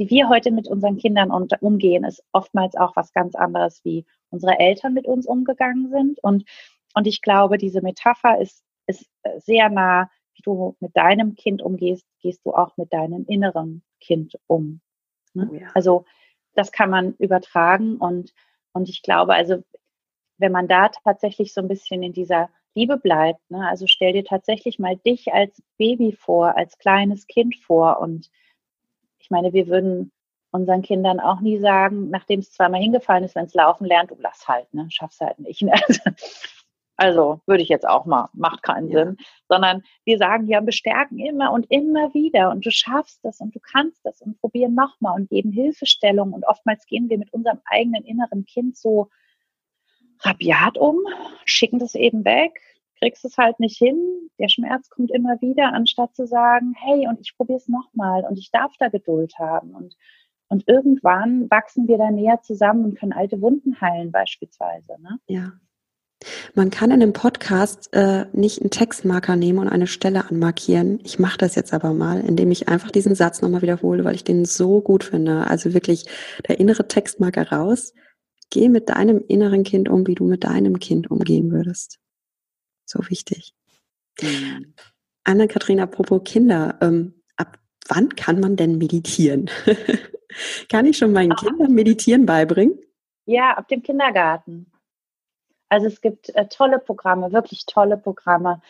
wie 0.00 0.08
wir 0.08 0.30
heute 0.30 0.50
mit 0.50 0.66
unseren 0.66 0.96
Kindern 0.96 1.30
umgehen, 1.30 2.04
ist 2.04 2.24
oftmals 2.32 2.74
auch 2.74 2.96
was 2.96 3.12
ganz 3.12 3.34
anderes, 3.34 3.84
wie 3.84 4.06
unsere 4.30 4.58
Eltern 4.58 4.94
mit 4.94 5.06
uns 5.06 5.26
umgegangen 5.26 5.90
sind. 5.90 6.18
Und, 6.24 6.44
und 6.94 7.06
ich 7.06 7.20
glaube, 7.20 7.58
diese 7.58 7.82
Metapher 7.82 8.40
ist, 8.40 8.64
ist 8.86 9.10
sehr 9.36 9.68
nah, 9.68 10.10
wie 10.34 10.42
du 10.42 10.74
mit 10.80 10.96
deinem 10.96 11.34
Kind 11.34 11.60
umgehst, 11.60 12.06
gehst 12.22 12.46
du 12.46 12.54
auch 12.54 12.78
mit 12.78 12.94
deinem 12.94 13.26
inneren 13.26 13.82
Kind 14.00 14.38
um. 14.46 14.80
Ne? 15.34 15.50
Oh 15.50 15.54
ja. 15.54 15.68
Also 15.74 16.06
das 16.54 16.72
kann 16.72 16.88
man 16.88 17.14
übertragen 17.18 17.98
und, 17.98 18.32
und 18.72 18.88
ich 18.88 19.02
glaube, 19.02 19.34
also 19.34 19.62
wenn 20.38 20.50
man 20.50 20.66
da 20.66 20.88
tatsächlich 20.88 21.52
so 21.52 21.60
ein 21.60 21.68
bisschen 21.68 22.02
in 22.02 22.14
dieser 22.14 22.48
Liebe 22.74 22.96
bleibt, 22.96 23.50
ne? 23.50 23.68
also 23.68 23.86
stell 23.86 24.14
dir 24.14 24.24
tatsächlich 24.24 24.78
mal 24.78 24.96
dich 24.96 25.30
als 25.34 25.62
Baby 25.76 26.12
vor, 26.12 26.56
als 26.56 26.78
kleines 26.78 27.26
Kind 27.26 27.54
vor 27.56 28.00
und 28.00 28.30
ich 29.20 29.30
meine, 29.30 29.52
wir 29.52 29.68
würden 29.68 30.12
unseren 30.50 30.82
Kindern 30.82 31.20
auch 31.20 31.40
nie 31.40 31.58
sagen, 31.58 32.10
nachdem 32.10 32.40
es 32.40 32.52
zweimal 32.52 32.80
hingefallen 32.80 33.24
ist, 33.24 33.36
wenn 33.36 33.44
es 33.44 33.54
laufen 33.54 33.84
lernt, 33.86 34.10
du 34.10 34.16
lass 34.18 34.48
halt, 34.48 34.72
ne, 34.74 34.86
schaff's 34.90 35.20
halt 35.20 35.38
nicht. 35.38 35.62
Ne? 35.62 35.72
Also 37.02 37.40
würde 37.46 37.62
ich 37.62 37.70
jetzt 37.70 37.88
auch 37.88 38.04
mal, 38.04 38.28
macht 38.34 38.62
keinen 38.62 38.90
ja. 38.90 39.06
Sinn, 39.06 39.16
sondern 39.48 39.82
wir 40.04 40.18
sagen 40.18 40.48
ja, 40.48 40.60
bestärken 40.60 41.18
immer 41.18 41.50
und 41.50 41.64
immer 41.70 42.12
wieder 42.12 42.50
und 42.50 42.66
du 42.66 42.70
schaffst 42.70 43.24
das 43.24 43.40
und 43.40 43.54
du 43.54 43.58
kannst 43.58 44.04
das 44.04 44.20
und 44.20 44.38
probieren 44.38 44.74
nochmal 44.74 45.18
und 45.18 45.30
geben 45.30 45.50
Hilfestellung 45.50 46.34
und 46.34 46.44
oftmals 46.46 46.84
gehen 46.84 47.08
wir 47.08 47.16
mit 47.16 47.32
unserem 47.32 47.58
eigenen 47.64 48.04
inneren 48.04 48.44
Kind 48.44 48.76
so 48.76 49.08
rabiat 50.18 50.76
um, 50.76 50.98
schicken 51.46 51.78
das 51.78 51.94
eben 51.94 52.26
weg, 52.26 52.60
kriegst 53.00 53.24
es 53.24 53.36
halt 53.38 53.58
nicht 53.60 53.78
hin, 53.78 54.30
der 54.38 54.48
Schmerz 54.48 54.90
kommt 54.90 55.10
immer 55.10 55.40
wieder, 55.40 55.72
anstatt 55.72 56.14
zu 56.14 56.26
sagen, 56.26 56.74
hey, 56.76 57.08
und 57.08 57.20
ich 57.20 57.34
probiere 57.36 57.58
es 57.58 57.68
nochmal 57.68 58.24
und 58.28 58.38
ich 58.38 58.50
darf 58.50 58.72
da 58.78 58.88
Geduld 58.88 59.38
haben. 59.38 59.74
Und, 59.74 59.96
und 60.48 60.68
irgendwann 60.68 61.50
wachsen 61.50 61.88
wir 61.88 61.98
da 61.98 62.10
näher 62.10 62.40
zusammen 62.42 62.84
und 62.84 62.98
können 62.98 63.12
alte 63.12 63.40
Wunden 63.40 63.80
heilen 63.80 64.12
beispielsweise. 64.12 64.96
Ne? 65.00 65.18
Ja. 65.26 65.52
Man 66.54 66.68
kann 66.68 66.90
in 66.90 67.02
einem 67.02 67.14
Podcast 67.14 67.88
äh, 67.94 68.26
nicht 68.34 68.60
einen 68.60 68.70
Textmarker 68.70 69.36
nehmen 69.36 69.58
und 69.60 69.68
eine 69.68 69.86
Stelle 69.86 70.28
anmarkieren. 70.28 71.00
Ich 71.02 71.18
mache 71.18 71.38
das 71.38 71.54
jetzt 71.54 71.72
aber 71.72 71.94
mal, 71.94 72.20
indem 72.20 72.50
ich 72.50 72.68
einfach 72.68 72.90
diesen 72.90 73.14
Satz 73.14 73.40
nochmal 73.40 73.62
wiederhole, 73.62 74.04
weil 74.04 74.14
ich 74.14 74.24
den 74.24 74.44
so 74.44 74.82
gut 74.82 75.02
finde. 75.02 75.46
Also 75.46 75.72
wirklich 75.72 76.04
der 76.46 76.60
innere 76.60 76.86
Textmarker 76.88 77.50
raus. 77.50 77.94
Geh 78.50 78.68
mit 78.68 78.90
deinem 78.90 79.24
inneren 79.28 79.64
Kind 79.64 79.88
um, 79.88 80.06
wie 80.06 80.14
du 80.14 80.24
mit 80.24 80.44
deinem 80.44 80.78
Kind 80.78 81.10
umgehen 81.10 81.50
würdest 81.50 82.00
so 82.90 83.00
wichtig. 83.08 83.54
Mhm. 84.20 84.74
Anne-Kathrin, 85.24 85.80
apropos 85.80 86.22
Kinder, 86.24 86.78
ähm, 86.80 87.14
ab 87.36 87.58
wann 87.88 88.08
kann 88.10 88.40
man 88.40 88.56
denn 88.56 88.78
meditieren? 88.78 89.50
kann 90.68 90.86
ich 90.86 90.98
schon 90.98 91.12
meinen 91.12 91.32
Aha. 91.32 91.46
Kindern 91.46 91.72
Meditieren 91.72 92.26
beibringen? 92.26 92.78
Ja, 93.26 93.52
ab 93.56 93.68
dem 93.68 93.82
Kindergarten. 93.82 94.70
Also 95.68 95.86
es 95.86 96.00
gibt 96.00 96.34
äh, 96.34 96.48
tolle 96.48 96.80
Programme, 96.80 97.32
wirklich 97.32 97.64
tolle 97.64 97.96
Programme, 97.96 98.60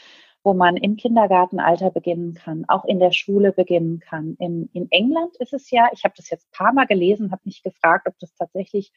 wo 0.42 0.54
man 0.54 0.76
im 0.76 0.96
Kindergartenalter 0.96 1.90
beginnen 1.90 2.34
kann, 2.34 2.64
auch 2.68 2.84
in 2.84 2.98
der 2.98 3.12
Schule 3.12 3.52
beginnen 3.52 4.00
kann. 4.00 4.36
In, 4.38 4.68
in 4.72 4.90
England 4.90 5.36
ist 5.36 5.52
es 5.52 5.70
ja, 5.70 5.88
ich 5.92 6.04
habe 6.04 6.14
das 6.16 6.30
jetzt 6.30 6.46
ein 6.46 6.56
paar 6.56 6.72
Mal 6.72 6.86
gelesen, 6.86 7.30
habe 7.30 7.42
mich 7.44 7.62
gefragt, 7.62 8.06
ob 8.08 8.18
das 8.18 8.34
tatsächlich 8.34 8.92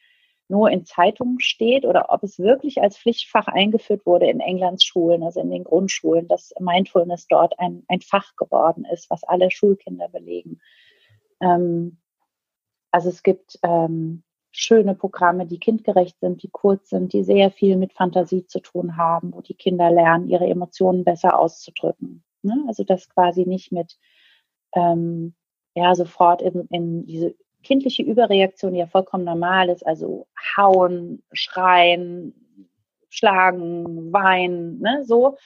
nur 0.48 0.70
in 0.70 0.84
Zeitungen 0.84 1.40
steht 1.40 1.84
oder 1.84 2.06
ob 2.10 2.22
es 2.22 2.38
wirklich 2.38 2.82
als 2.82 2.98
Pflichtfach 2.98 3.46
eingeführt 3.46 4.04
wurde 4.04 4.26
in 4.26 4.40
Englands 4.40 4.84
Schulen, 4.84 5.22
also 5.22 5.40
in 5.40 5.50
den 5.50 5.64
Grundschulen, 5.64 6.28
dass 6.28 6.52
Mindfulness 6.60 7.26
dort 7.28 7.58
ein, 7.58 7.84
ein 7.88 8.00
Fach 8.00 8.36
geworden 8.36 8.84
ist, 8.92 9.08
was 9.10 9.24
alle 9.24 9.50
Schulkinder 9.50 10.08
belegen. 10.08 10.60
Ähm, 11.40 11.98
also 12.90 13.08
es 13.08 13.22
gibt 13.22 13.58
ähm, 13.62 14.22
schöne 14.52 14.94
Programme, 14.94 15.46
die 15.46 15.58
kindgerecht 15.58 16.20
sind, 16.20 16.42
die 16.42 16.50
kurz 16.50 16.90
sind, 16.90 17.12
die 17.12 17.24
sehr 17.24 17.50
viel 17.50 17.76
mit 17.76 17.92
Fantasie 17.92 18.46
zu 18.46 18.60
tun 18.60 18.96
haben, 18.96 19.32
wo 19.34 19.40
die 19.40 19.54
Kinder 19.54 19.90
lernen, 19.90 20.28
ihre 20.28 20.46
Emotionen 20.46 21.04
besser 21.04 21.38
auszudrücken. 21.38 22.22
Ne? 22.42 22.64
Also 22.68 22.84
das 22.84 23.08
quasi 23.08 23.46
nicht 23.46 23.72
mit 23.72 23.98
ähm, 24.74 25.34
ja, 25.74 25.94
sofort 25.94 26.40
in, 26.40 26.68
in 26.70 27.06
diese 27.06 27.34
kindliche 27.64 28.02
Überreaktion, 28.02 28.74
ja 28.74 28.86
vollkommen 28.86 29.24
normal 29.24 29.68
ist, 29.70 29.84
also 29.84 30.26
hauen, 30.56 31.22
schreien, 31.32 32.34
schlagen, 33.08 34.12
weinen, 34.12 34.80
ne, 34.80 35.02
so 35.04 35.36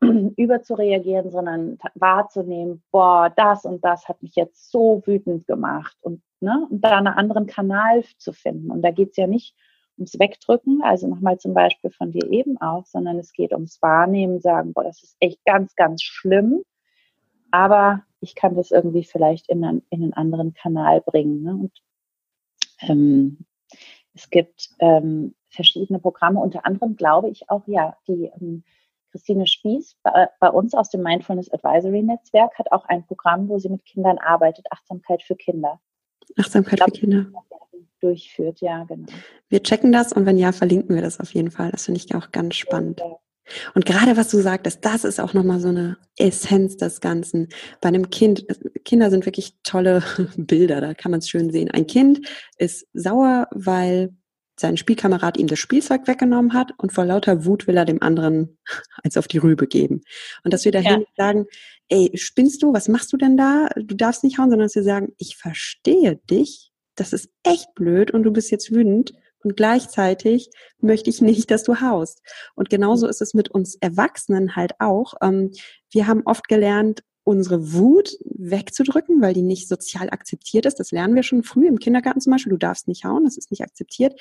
überzureagieren, 0.36 1.30
sondern 1.30 1.78
wahrzunehmen, 1.94 2.82
boah, 2.90 3.32
das 3.34 3.64
und 3.64 3.84
das 3.84 4.08
hat 4.08 4.22
mich 4.22 4.34
jetzt 4.34 4.70
so 4.70 5.02
wütend 5.06 5.46
gemacht 5.46 5.96
und, 6.00 6.22
ne, 6.40 6.66
und 6.70 6.80
da 6.82 6.98
einen 6.98 7.08
anderen 7.08 7.46
Kanal 7.46 8.04
zu 8.18 8.32
finden. 8.32 8.70
Und 8.70 8.82
da 8.82 8.90
geht 8.90 9.10
es 9.10 9.16
ja 9.16 9.26
nicht 9.26 9.54
ums 9.96 10.18
Wegdrücken, 10.18 10.82
also 10.82 11.06
nochmal 11.06 11.38
zum 11.38 11.54
Beispiel 11.54 11.90
von 11.90 12.12
dir 12.12 12.30
eben 12.30 12.60
auch, 12.60 12.86
sondern 12.86 13.18
es 13.18 13.32
geht 13.32 13.52
ums 13.52 13.80
Wahrnehmen, 13.82 14.40
sagen, 14.40 14.72
boah, 14.72 14.84
das 14.84 15.02
ist 15.02 15.16
echt 15.20 15.44
ganz, 15.44 15.74
ganz 15.76 16.02
schlimm, 16.02 16.62
aber 17.50 18.02
ich 18.22 18.34
kann 18.34 18.54
das 18.54 18.70
irgendwie 18.70 19.04
vielleicht 19.04 19.48
in 19.48 19.64
einen, 19.64 19.82
in 19.90 20.02
einen 20.02 20.12
anderen 20.12 20.54
Kanal 20.54 21.00
bringen. 21.00 21.42
Ne? 21.42 21.52
Und 21.52 21.72
ähm, 22.80 23.44
es 24.14 24.30
gibt 24.30 24.70
ähm, 24.78 25.34
verschiedene 25.48 25.98
Programme, 25.98 26.40
unter 26.40 26.64
anderem 26.64 26.96
glaube 26.96 27.28
ich 27.28 27.50
auch, 27.50 27.66
ja, 27.66 27.96
die 28.06 28.30
ähm, 28.40 28.62
Christine 29.10 29.46
Spieß 29.46 29.96
bei, 30.02 30.28
bei, 30.40 30.48
uns 30.48 30.72
aus 30.72 30.88
dem 30.90 31.02
Mindfulness 31.02 31.52
Advisory 31.52 32.02
Netzwerk 32.02 32.58
hat 32.58 32.70
auch 32.72 32.84
ein 32.86 33.04
Programm, 33.06 33.48
wo 33.48 33.58
sie 33.58 33.68
mit 33.68 33.84
Kindern 33.84 34.18
arbeitet, 34.18 34.66
Achtsamkeit 34.70 35.22
für 35.22 35.36
Kinder. 35.36 35.80
Achtsamkeit 36.38 36.78
glaub, 36.78 36.94
für 36.94 37.00
Kinder. 37.00 37.26
Durchführt, 38.00 38.60
ja, 38.60 38.84
genau. 38.84 39.06
Wir 39.48 39.62
checken 39.62 39.92
das 39.92 40.12
und 40.12 40.26
wenn 40.26 40.38
ja, 40.38 40.52
verlinken 40.52 40.94
wir 40.94 41.02
das 41.02 41.20
auf 41.20 41.34
jeden 41.34 41.50
Fall. 41.50 41.70
Das 41.70 41.84
finde 41.84 42.00
ich 42.00 42.14
auch 42.14 42.32
ganz 42.32 42.54
spannend. 42.54 43.00
Ja, 43.00 43.16
und 43.74 43.84
gerade 43.84 44.16
was 44.16 44.30
du 44.30 44.40
sagtest, 44.40 44.84
das 44.84 45.04
ist 45.04 45.20
auch 45.20 45.34
nochmal 45.34 45.60
so 45.60 45.68
eine 45.68 45.98
Essenz 46.16 46.76
des 46.76 47.00
Ganzen. 47.00 47.48
Bei 47.80 47.88
einem 47.88 48.10
Kind, 48.10 48.46
Kinder 48.84 49.10
sind 49.10 49.26
wirklich 49.26 49.56
tolle 49.62 50.02
Bilder, 50.36 50.80
da 50.80 50.94
kann 50.94 51.10
man 51.10 51.18
es 51.20 51.28
schön 51.28 51.50
sehen. 51.50 51.70
Ein 51.70 51.86
Kind 51.86 52.26
ist 52.58 52.86
sauer, 52.92 53.48
weil 53.50 54.14
sein 54.58 54.76
Spielkamerad 54.76 55.38
ihm 55.38 55.46
das 55.46 55.58
Spielzeug 55.58 56.06
weggenommen 56.06 56.52
hat 56.52 56.72
und 56.78 56.92
vor 56.92 57.04
lauter 57.04 57.44
Wut 57.44 57.66
will 57.66 57.76
er 57.76 57.84
dem 57.84 58.02
anderen 58.02 58.58
eins 59.02 59.16
auf 59.16 59.28
die 59.28 59.38
Rübe 59.38 59.66
geben. 59.66 60.02
Und 60.44 60.52
dass 60.52 60.64
wir 60.64 60.72
dahin 60.72 61.00
ja. 61.00 61.06
sagen, 61.16 61.46
ey, 61.88 62.10
spinnst 62.14 62.62
du, 62.62 62.72
was 62.72 62.88
machst 62.88 63.12
du 63.12 63.16
denn 63.16 63.36
da? 63.36 63.68
Du 63.76 63.94
darfst 63.94 64.24
nicht 64.24 64.38
hauen, 64.38 64.50
sondern 64.50 64.66
dass 64.66 64.76
wir 64.76 64.84
sagen, 64.84 65.12
ich 65.18 65.36
verstehe 65.36 66.16
dich, 66.30 66.72
das 66.94 67.12
ist 67.12 67.30
echt 67.42 67.74
blöd 67.74 68.10
und 68.10 68.22
du 68.22 68.32
bist 68.32 68.50
jetzt 68.50 68.72
wütend 68.72 69.12
und 69.44 69.56
gleichzeitig 69.56 70.50
möchte 70.80 71.10
ich 71.10 71.20
nicht, 71.20 71.50
dass 71.50 71.62
du 71.62 71.80
haust. 71.80 72.22
Und 72.54 72.70
genauso 72.70 73.06
ist 73.06 73.22
es 73.22 73.34
mit 73.34 73.50
uns 73.50 73.76
Erwachsenen 73.76 74.56
halt 74.56 74.72
auch. 74.80 75.14
Ähm, 75.22 75.52
wir 75.90 76.06
haben 76.06 76.22
oft 76.24 76.48
gelernt, 76.48 77.02
unsere 77.24 77.72
Wut 77.72 78.16
wegzudrücken, 78.24 79.20
weil 79.20 79.34
die 79.34 79.42
nicht 79.42 79.68
sozial 79.68 80.10
akzeptiert 80.10 80.66
ist. 80.66 80.80
Das 80.80 80.90
lernen 80.90 81.14
wir 81.14 81.22
schon 81.22 81.42
früh 81.42 81.68
im 81.68 81.78
Kindergarten 81.78 82.20
zum 82.20 82.32
Beispiel. 82.32 82.50
Du 82.50 82.58
darfst 82.58 82.88
nicht 82.88 83.04
hauen, 83.04 83.24
das 83.24 83.36
ist 83.36 83.50
nicht 83.50 83.62
akzeptiert. 83.62 84.20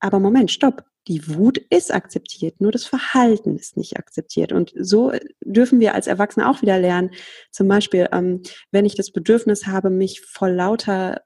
Aber 0.00 0.18
Moment, 0.18 0.50
stopp. 0.50 0.84
Die 1.08 1.34
Wut 1.34 1.58
ist 1.58 1.92
akzeptiert, 1.92 2.60
nur 2.60 2.70
das 2.70 2.84
Verhalten 2.84 3.56
ist 3.56 3.76
nicht 3.76 3.98
akzeptiert. 3.98 4.52
Und 4.52 4.72
so 4.78 5.12
dürfen 5.40 5.80
wir 5.80 5.94
als 5.94 6.06
Erwachsene 6.06 6.48
auch 6.48 6.62
wieder 6.62 6.78
lernen. 6.78 7.10
Zum 7.50 7.66
Beispiel, 7.66 8.08
ähm, 8.12 8.42
wenn 8.70 8.84
ich 8.84 8.94
das 8.94 9.10
Bedürfnis 9.10 9.66
habe, 9.66 9.90
mich 9.90 10.20
vor 10.20 10.48
lauter 10.48 11.22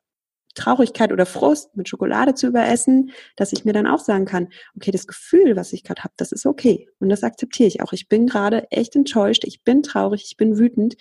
Traurigkeit 0.57 1.13
oder 1.13 1.27
Frust 1.27 1.77
mit 1.77 1.89
Schokolade 1.89 2.35
zu 2.35 2.49
überessen, 2.49 3.13
dass 3.37 3.53
ich 3.53 3.65
mir 3.65 3.73
dann 3.73 3.87
auch 3.87 4.01
sagen 4.01 4.25
kann, 4.25 4.49
okay, 4.75 4.91
das 4.91 5.07
Gefühl, 5.07 5.55
was 5.55 5.73
ich 5.73 5.85
gerade 5.85 6.03
habe, 6.03 6.15
das 6.17 6.33
ist 6.33 6.47
okay. 6.47 6.89
Und 6.99 7.09
das 7.09 7.23
akzeptiere 7.23 7.69
ich 7.69 7.83
auch. 7.83 7.93
Ich 7.93 8.09
bin 8.09 8.27
gerade 8.27 8.71
echt 8.71 8.97
enttäuscht, 8.97 9.45
ich 9.45 9.63
bin 9.63 9.83
traurig, 9.83 10.25
ich 10.27 10.37
bin 10.37 10.59
wütend. 10.59 10.97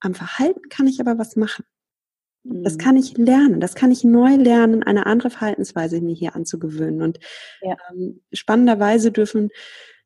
Am 0.00 0.14
Verhalten 0.14 0.68
kann 0.68 0.86
ich 0.86 1.00
aber 1.00 1.18
was 1.18 1.36
machen. 1.36 1.64
Das 2.42 2.74
mhm. 2.74 2.78
kann 2.78 2.96
ich 2.96 3.18
lernen, 3.18 3.60
das 3.60 3.74
kann 3.74 3.90
ich 3.90 4.02
neu 4.02 4.36
lernen, 4.36 4.82
eine 4.82 5.04
andere 5.04 5.28
Verhaltensweise 5.28 6.00
mir 6.00 6.14
hier 6.14 6.34
anzugewöhnen. 6.34 7.02
Und 7.02 7.18
ja. 7.60 7.76
ähm, 7.90 8.22
spannenderweise 8.32 9.12
dürfen 9.12 9.50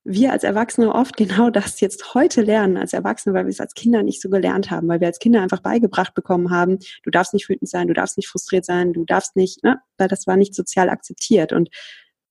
wir 0.04 0.32
als 0.32 0.44
Erwachsene 0.44 0.94
oft 0.94 1.16
genau 1.16 1.48
das 1.48 1.80
jetzt 1.80 2.14
heute 2.14 2.42
lernen 2.42 2.76
als 2.76 2.92
Erwachsene, 2.92 3.34
weil 3.34 3.46
wir 3.46 3.50
es 3.50 3.60
als 3.60 3.72
Kinder 3.72 4.02
nicht 4.02 4.20
so 4.20 4.28
gelernt 4.28 4.70
haben, 4.70 4.86
weil 4.86 5.00
wir 5.00 5.06
als 5.06 5.18
Kinder 5.18 5.40
einfach 5.40 5.60
beigebracht 5.60 6.14
bekommen 6.14 6.50
haben, 6.50 6.78
du 7.02 7.10
darfst 7.10 7.32
nicht 7.32 7.48
wütend 7.48 7.70
sein, 7.70 7.88
du 7.88 7.94
darfst 7.94 8.18
nicht 8.18 8.28
frustriert 8.28 8.66
sein, 8.66 8.92
du 8.92 9.04
darfst 9.04 9.34
nicht, 9.34 9.64
ne, 9.64 9.80
weil 9.96 10.08
das 10.08 10.26
war 10.26 10.36
nicht 10.36 10.54
sozial 10.54 10.90
akzeptiert. 10.90 11.54
Und 11.54 11.70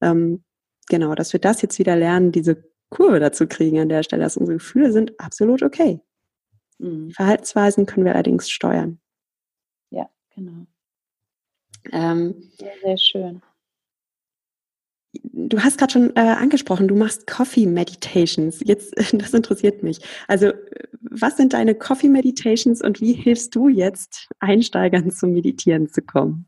ähm, 0.02 0.44
genau, 0.88 1.16
dass 1.16 1.34
wir 1.34 1.40
das 1.40 1.64
jetzt 1.64 1.80
wieder 1.80 1.96
lernen, 1.96 2.32
diese 2.32 2.64
Kurve 2.90 3.20
dazu 3.20 3.48
kriegen 3.48 3.80
an 3.80 3.90
der 3.90 4.04
Stelle, 4.04 4.22
dass 4.22 4.38
unsere 4.38 4.60
Gefühle 4.60 4.92
sind 4.92 5.20
absolut 5.20 5.64
okay. 5.64 6.00
Mhm. 6.78 7.10
Verhaltensweisen 7.10 7.88
können 7.88 8.06
wir 8.06 8.14
allerdings 8.14 8.52
steuern. 8.52 9.00
Ja, 9.90 10.10
genau. 10.36 10.68
Ähm, 11.92 12.52
sehr, 12.60 12.74
sehr 12.84 12.98
schön 12.98 13.42
du 15.24 15.60
hast 15.60 15.78
gerade 15.78 15.94
schon 15.94 16.16
äh, 16.16 16.20
angesprochen, 16.20 16.88
du 16.88 16.96
machst 16.96 17.28
Coffee 17.28 17.66
Meditations. 17.66 18.62
Jetzt, 18.64 18.94
das 19.14 19.34
interessiert 19.34 19.84
mich. 19.84 20.00
Also, 20.28 20.52
was 21.02 21.38
sind 21.38 21.54
deine 21.54 21.76
Coffee 21.76 22.10
Meditations 22.10 22.82
und 22.82 23.02
wie 23.02 23.14
hilfst 23.14 23.56
du 23.56 23.70
jetzt 23.70 24.30
Einsteigern 24.40 25.12
zum 25.12 25.34
Meditieren 25.34 25.90
zu 25.90 26.02
kommen? 26.02 26.48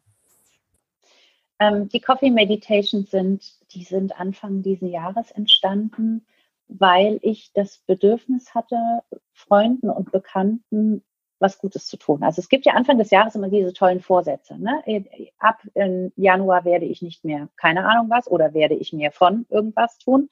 Ähm, 1.60 1.88
die 1.90 2.02
Coffee 2.02 2.32
Meditations 2.32 3.10
sind, 3.12 3.54
die 3.72 3.84
sind 3.84 4.20
Anfang 4.20 4.62
dieses 4.62 4.92
Jahres 4.92 5.32
entstanden, 5.32 6.26
weil 6.68 7.20
ich 7.22 7.52
das 7.54 7.78
Bedürfnis 7.86 8.54
hatte, 8.54 8.78
Freunden 9.32 9.90
und 9.90 10.12
Bekannten 10.12 11.04
was 11.40 11.58
Gutes 11.58 11.88
zu 11.88 11.98
tun. 11.98 12.24
Also 12.24 12.40
es 12.40 12.50
gibt 12.50 12.66
ja 12.66 12.74
Anfang 12.74 12.98
des 12.98 13.12
Jahres 13.12 13.36
immer 13.36 13.50
diese 13.50 13.74
tollen 13.74 14.02
Vorsätze. 14.02 14.58
Ne? 14.58 14.84
Ab 15.38 15.62
Januar 16.16 16.66
werde 16.66 16.86
ich 16.86 17.02
nicht 17.02 17.26
mehr 17.26 17.50
keine 17.58 17.86
Ahnung 17.86 18.10
was 18.10 18.28
oder 18.28 18.54
werde 18.54 18.76
ich 18.76 18.94
mehr 18.94 19.12
von 19.12 19.46
irgendwas 19.50 19.98
tun. 19.98 20.30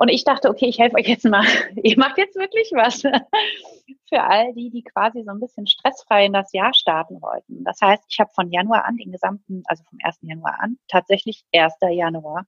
Und 0.00 0.10
ich 0.10 0.22
dachte, 0.22 0.48
okay, 0.48 0.66
ich 0.66 0.78
helfe 0.78 0.96
euch 0.96 1.08
jetzt 1.08 1.24
mal. 1.24 1.44
Ihr 1.82 1.98
macht 1.98 2.18
jetzt 2.18 2.36
wirklich 2.36 2.70
was 2.72 3.02
für 4.08 4.22
all 4.22 4.54
die, 4.54 4.70
die 4.70 4.84
quasi 4.84 5.24
so 5.24 5.32
ein 5.32 5.40
bisschen 5.40 5.66
stressfrei 5.66 6.26
in 6.26 6.32
das 6.32 6.52
Jahr 6.52 6.72
starten 6.72 7.20
wollten. 7.20 7.64
Das 7.64 7.80
heißt, 7.80 8.04
ich 8.08 8.20
habe 8.20 8.30
von 8.32 8.52
Januar 8.52 8.84
an, 8.84 8.96
den 8.96 9.10
gesamten, 9.10 9.64
also 9.66 9.82
vom 9.90 9.98
1. 10.00 10.18
Januar 10.22 10.60
an, 10.60 10.78
tatsächlich 10.86 11.44
1. 11.52 11.74
Januar, 11.90 12.46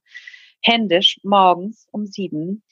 händisch 0.61 1.19
morgens 1.23 1.89
um 1.91 2.05
sieben 2.05 2.63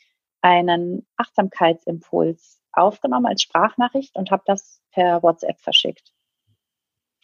einen 0.42 1.06
Achtsamkeitsimpuls 1.18 2.59
aufgenommen 2.74 3.26
als 3.26 3.42
Sprachnachricht 3.42 4.16
und 4.16 4.32
habe 4.32 4.44
das 4.46 4.82
per 4.92 5.24
WhatsApp 5.24 5.60
verschickt. 5.60 6.14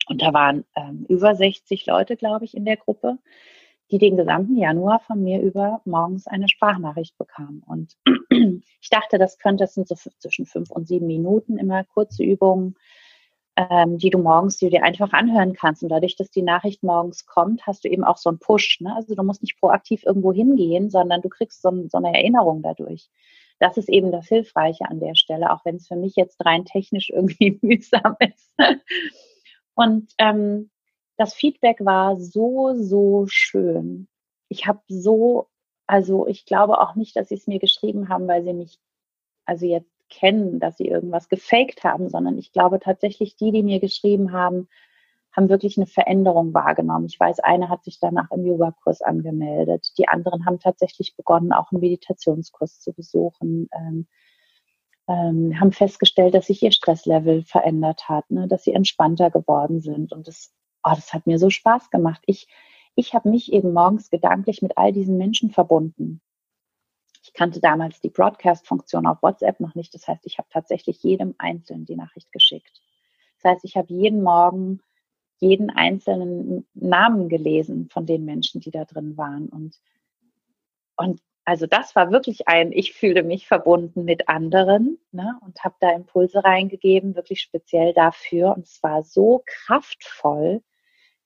Und 0.07 0.21
da 0.21 0.33
waren 0.33 0.65
ähm, 0.75 1.05
über 1.09 1.35
60 1.35 1.85
Leute, 1.85 2.15
glaube 2.15 2.45
ich, 2.45 2.55
in 2.55 2.65
der 2.65 2.77
Gruppe, 2.77 3.17
die 3.91 3.97
den 3.97 4.17
gesamten 4.17 4.57
Januar 4.57 4.99
von 4.99 5.21
mir 5.21 5.41
über 5.41 5.81
morgens 5.85 6.27
eine 6.27 6.49
Sprachnachricht 6.49 7.17
bekamen. 7.17 7.63
Und 7.65 7.95
ich 8.81 8.89
dachte, 8.89 9.17
das 9.17 9.37
könnte, 9.37 9.63
das 9.63 9.73
sind 9.73 9.87
so 9.87 9.95
zwischen 9.95 10.45
fünf 10.45 10.71
und 10.71 10.87
sieben 10.87 11.07
Minuten, 11.07 11.57
immer 11.57 11.83
kurze 11.83 12.23
Übungen, 12.23 12.75
ähm, 13.55 13.97
die 13.97 14.09
du 14.09 14.17
morgens, 14.17 14.57
die 14.57 14.65
du 14.65 14.71
dir 14.71 14.83
einfach 14.83 15.13
anhören 15.13 15.53
kannst. 15.53 15.83
Und 15.83 15.89
dadurch, 15.89 16.15
dass 16.15 16.29
die 16.29 16.41
Nachricht 16.41 16.83
morgens 16.83 17.25
kommt, 17.25 17.65
hast 17.65 17.85
du 17.85 17.89
eben 17.89 18.03
auch 18.03 18.17
so 18.17 18.29
einen 18.29 18.39
Push. 18.39 18.81
Ne? 18.81 18.93
Also 18.95 19.15
du 19.15 19.23
musst 19.23 19.41
nicht 19.41 19.59
proaktiv 19.59 20.03
irgendwo 20.03 20.33
hingehen, 20.33 20.89
sondern 20.89 21.21
du 21.21 21.29
kriegst 21.29 21.61
so, 21.61 21.87
so 21.87 21.97
eine 21.97 22.13
Erinnerung 22.13 22.61
dadurch 22.61 23.09
das 23.59 23.77
ist 23.77 23.89
eben 23.89 24.11
das 24.11 24.27
Hilfreiche 24.27 24.89
an 24.89 24.99
der 24.99 25.15
Stelle, 25.15 25.51
auch 25.51 25.63
wenn 25.65 25.75
es 25.75 25.87
für 25.87 25.95
mich 25.95 26.15
jetzt 26.15 26.43
rein 26.45 26.65
technisch 26.65 27.09
irgendwie 27.13 27.59
mühsam 27.61 28.15
ist. 28.19 28.53
Und 29.75 30.13
ähm, 30.17 30.69
das 31.17 31.33
Feedback 31.33 31.83
war 31.85 32.19
so, 32.19 32.73
so 32.75 33.25
schön. 33.27 34.07
Ich 34.49 34.67
habe 34.67 34.81
so, 34.87 35.47
also 35.87 36.27
ich 36.27 36.45
glaube 36.45 36.79
auch 36.79 36.95
nicht, 36.95 37.15
dass 37.15 37.29
sie 37.29 37.35
es 37.35 37.47
mir 37.47 37.59
geschrieben 37.59 38.09
haben, 38.09 38.27
weil 38.27 38.43
sie 38.43 38.53
mich 38.53 38.79
also 39.45 39.65
jetzt 39.65 39.91
kennen, 40.09 40.59
dass 40.59 40.77
sie 40.77 40.87
irgendwas 40.87 41.29
gefaked 41.29 41.83
haben, 41.83 42.09
sondern 42.09 42.37
ich 42.37 42.51
glaube 42.51 42.79
tatsächlich 42.79 43.35
die, 43.35 43.51
die 43.51 43.63
mir 43.63 43.79
geschrieben 43.79 44.31
haben, 44.31 44.67
haben 45.35 45.49
wirklich 45.49 45.77
eine 45.77 45.85
Veränderung 45.85 46.53
wahrgenommen. 46.53 47.05
Ich 47.07 47.19
weiß, 47.19 47.39
eine 47.39 47.69
hat 47.69 47.83
sich 47.83 47.99
danach 47.99 48.31
im 48.31 48.45
Yoga-Kurs 48.45 49.01
angemeldet. 49.01 49.91
Die 49.97 50.07
anderen 50.07 50.45
haben 50.45 50.59
tatsächlich 50.59 51.15
begonnen, 51.15 51.51
auch 51.51 51.71
einen 51.71 51.81
Meditationskurs 51.81 52.79
zu 52.79 52.93
besuchen. 52.93 53.67
Ähm, 53.73 54.07
ähm, 55.07 55.59
haben 55.59 55.71
festgestellt, 55.71 56.33
dass 56.33 56.47
sich 56.47 56.63
ihr 56.63 56.71
Stresslevel 56.71 57.43
verändert 57.43 58.09
hat, 58.09 58.29
ne, 58.31 58.47
dass 58.47 58.63
sie 58.63 58.73
entspannter 58.73 59.29
geworden 59.29 59.79
sind. 59.79 60.11
Und 60.13 60.27
das, 60.27 60.53
oh, 60.83 60.93
das 60.95 61.13
hat 61.13 61.27
mir 61.27 61.37
so 61.37 61.49
Spaß 61.49 61.89
gemacht. 61.89 62.23
Ich, 62.25 62.47
ich 62.95 63.13
habe 63.13 63.29
mich 63.29 63.51
eben 63.53 63.73
morgens 63.73 64.09
gedanklich 64.09 64.61
mit 64.61 64.77
all 64.77 64.93
diesen 64.93 65.17
Menschen 65.17 65.51
verbunden. 65.51 66.21
Ich 67.23 67.33
kannte 67.33 67.59
damals 67.59 67.99
die 68.01 68.09
Broadcast-Funktion 68.09 69.05
auf 69.05 69.21
WhatsApp 69.21 69.59
noch 69.59 69.75
nicht. 69.75 69.93
Das 69.93 70.07
heißt, 70.07 70.25
ich 70.25 70.37
habe 70.37 70.47
tatsächlich 70.51 71.03
jedem 71.03 71.35
Einzelnen 71.37 71.85
die 71.85 71.95
Nachricht 71.95 72.31
geschickt. 72.31 72.81
Das 73.41 73.51
heißt, 73.51 73.65
ich 73.65 73.75
habe 73.77 73.93
jeden 73.93 74.23
Morgen 74.23 74.81
jeden 75.39 75.69
einzelnen 75.69 76.65
Namen 76.73 77.29
gelesen 77.29 77.89
von 77.89 78.05
den 78.05 78.25
Menschen, 78.25 78.61
die 78.61 78.71
da 78.71 78.85
drin 78.85 79.17
waren. 79.17 79.49
Und, 79.49 79.75
und 80.95 81.21
also 81.43 81.67
das 81.67 81.95
war 81.95 82.11
wirklich 82.11 82.47
ein, 82.47 82.71
ich 82.71 82.93
fühlte 82.93 83.21
mich 83.21 83.47
verbunden 83.47 84.03
mit 84.03 84.27
anderen 84.29 84.97
ne, 85.11 85.37
und 85.41 85.63
habe 85.63 85.75
da 85.79 85.91
Impulse 85.91 86.43
reingegeben, 86.43 87.15
wirklich 87.15 87.41
speziell 87.41 87.93
dafür. 87.93 88.55
Und 88.55 88.65
es 88.65 88.81
war 88.81 89.03
so 89.03 89.43
kraftvoll, 89.45 90.63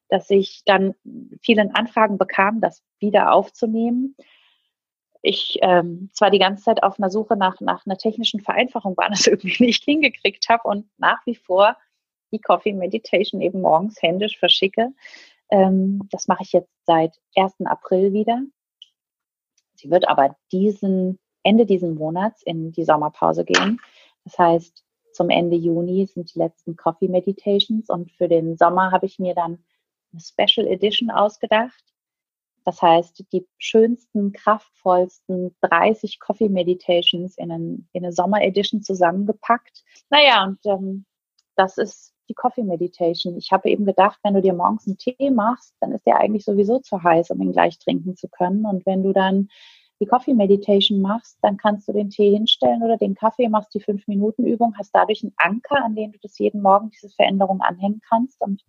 dass 0.10 0.30
ich 0.30 0.64
dann 0.66 0.95
vielen 1.41 1.74
Anfragen 1.76 2.18
bekam, 2.18 2.60
das 2.60 2.84
wieder 2.99 3.32
aufzunehmen. 3.32 4.16
Ich 5.22 5.60
ähm, 5.62 6.10
zwar 6.14 6.32
die 6.32 6.39
ganze 6.39 6.64
Zeit 6.64 6.84
auf 6.84 6.97
einer 6.99 7.10
Suche 7.10 7.38
nach, 7.38 7.62
nach 7.62 7.86
einer 7.86 7.97
technischen 7.97 8.39
Vereinfachung 8.39 8.97
war, 8.97 9.10
das 9.10 9.28
irgendwie 9.28 9.64
nicht 9.64 9.84
hingekriegt 9.84 10.49
habe 10.49 10.68
und 10.68 10.89
nach 10.97 11.26
wie 11.26 11.36
vor 11.36 11.78
die 12.32 12.39
Coffee 12.39 12.73
Meditation 12.73 13.41
eben 13.41 13.61
morgens 13.61 14.01
händisch 14.01 14.38
verschicke. 14.38 14.89
Ähm, 15.49 16.07
das 16.11 16.27
mache 16.27 16.43
ich 16.43 16.51
jetzt 16.51 16.71
seit 16.86 17.19
1. 17.36 17.65
April 17.65 18.13
wieder. 18.13 18.41
Sie 19.75 19.89
wird 19.89 20.07
aber 20.07 20.36
diesen 20.51 21.19
Ende 21.43 21.65
diesen 21.65 21.95
Monats 21.95 22.41
in 22.43 22.71
die 22.71 22.84
Sommerpause 22.84 23.45
gehen. 23.45 23.80
Das 24.23 24.38
heißt, 24.38 24.84
zum 25.13 25.30
Ende 25.30 25.55
Juni 25.55 26.05
sind 26.05 26.34
die 26.34 26.39
letzten 26.39 26.75
Coffee 26.75 27.07
Meditations 27.07 27.89
und 27.89 28.11
für 28.11 28.27
den 28.27 28.57
Sommer 28.57 28.91
habe 28.91 29.05
ich 29.05 29.19
mir 29.19 29.34
dann 29.34 29.63
eine 30.11 30.21
Special 30.21 30.67
Edition 30.67 31.09
ausgedacht. 31.09 31.84
Das 32.65 32.82
heißt, 32.82 33.25
die 33.32 33.47
schönsten, 33.57 34.32
kraftvollsten 34.32 35.55
30 35.61 36.19
Coffee 36.19 36.49
Meditations 36.49 37.38
in, 37.38 37.51
einen, 37.51 37.89
in 37.93 38.03
eine 38.03 38.13
Sommer 38.13 38.41
Edition 38.43 38.84
zusammengepackt. 38.84 39.84
Naja, 40.09 40.43
und 40.43 40.59
ähm, 40.65 41.05
das 41.55 41.77
ist 41.77 42.13
die 42.30 42.34
Coffee 42.36 42.63
Meditation. 42.63 43.36
Ich 43.38 43.51
habe 43.51 43.69
eben 43.69 43.86
gedacht, 43.86 44.19
wenn 44.23 44.36
du 44.36 44.41
dir 44.41 44.53
morgens 44.53 44.88
einen 44.88 44.97
Tee 44.97 45.32
machst, 45.32 45.75
dann 45.82 45.91
ist 45.91 46.05
der 46.05 46.19
eigentlich 46.19 46.45
sowieso 46.45 46.80
zu 46.80 47.03
heiß, 47.03 47.32
um 47.32 47.41
ihn 47.41 47.51
gleich 47.51 47.80
trinken 47.80 48.15
zu 48.15 48.30
können. 48.30 48.65
Und 48.65 48.86
wenn 48.86 49.03
du 49.03 49.11
dann 49.11 49.49
die 49.99 50.05
Coffee 50.05 50.34
Meditation 50.34 51.01
machst, 51.01 51.38
dann 51.41 51.57
kannst 51.57 51.88
du 51.88 51.93
den 51.93 52.09
Tee 52.09 52.32
hinstellen 52.32 52.84
oder 52.84 52.97
den 52.97 53.15
Kaffee, 53.15 53.49
machst 53.49 53.73
die 53.73 53.82
fünf 53.82 54.07
Minuten 54.07 54.45
Übung, 54.45 54.75
hast 54.77 54.91
dadurch 54.93 55.23
einen 55.23 55.34
Anker, 55.38 55.84
an 55.84 55.95
dem 55.95 56.13
du 56.13 56.19
das 56.21 56.38
jeden 56.39 56.61
Morgen 56.61 56.89
diese 56.91 57.09
Veränderung 57.09 57.61
anhängen 57.61 58.01
kannst 58.07 58.39
und 58.41 58.63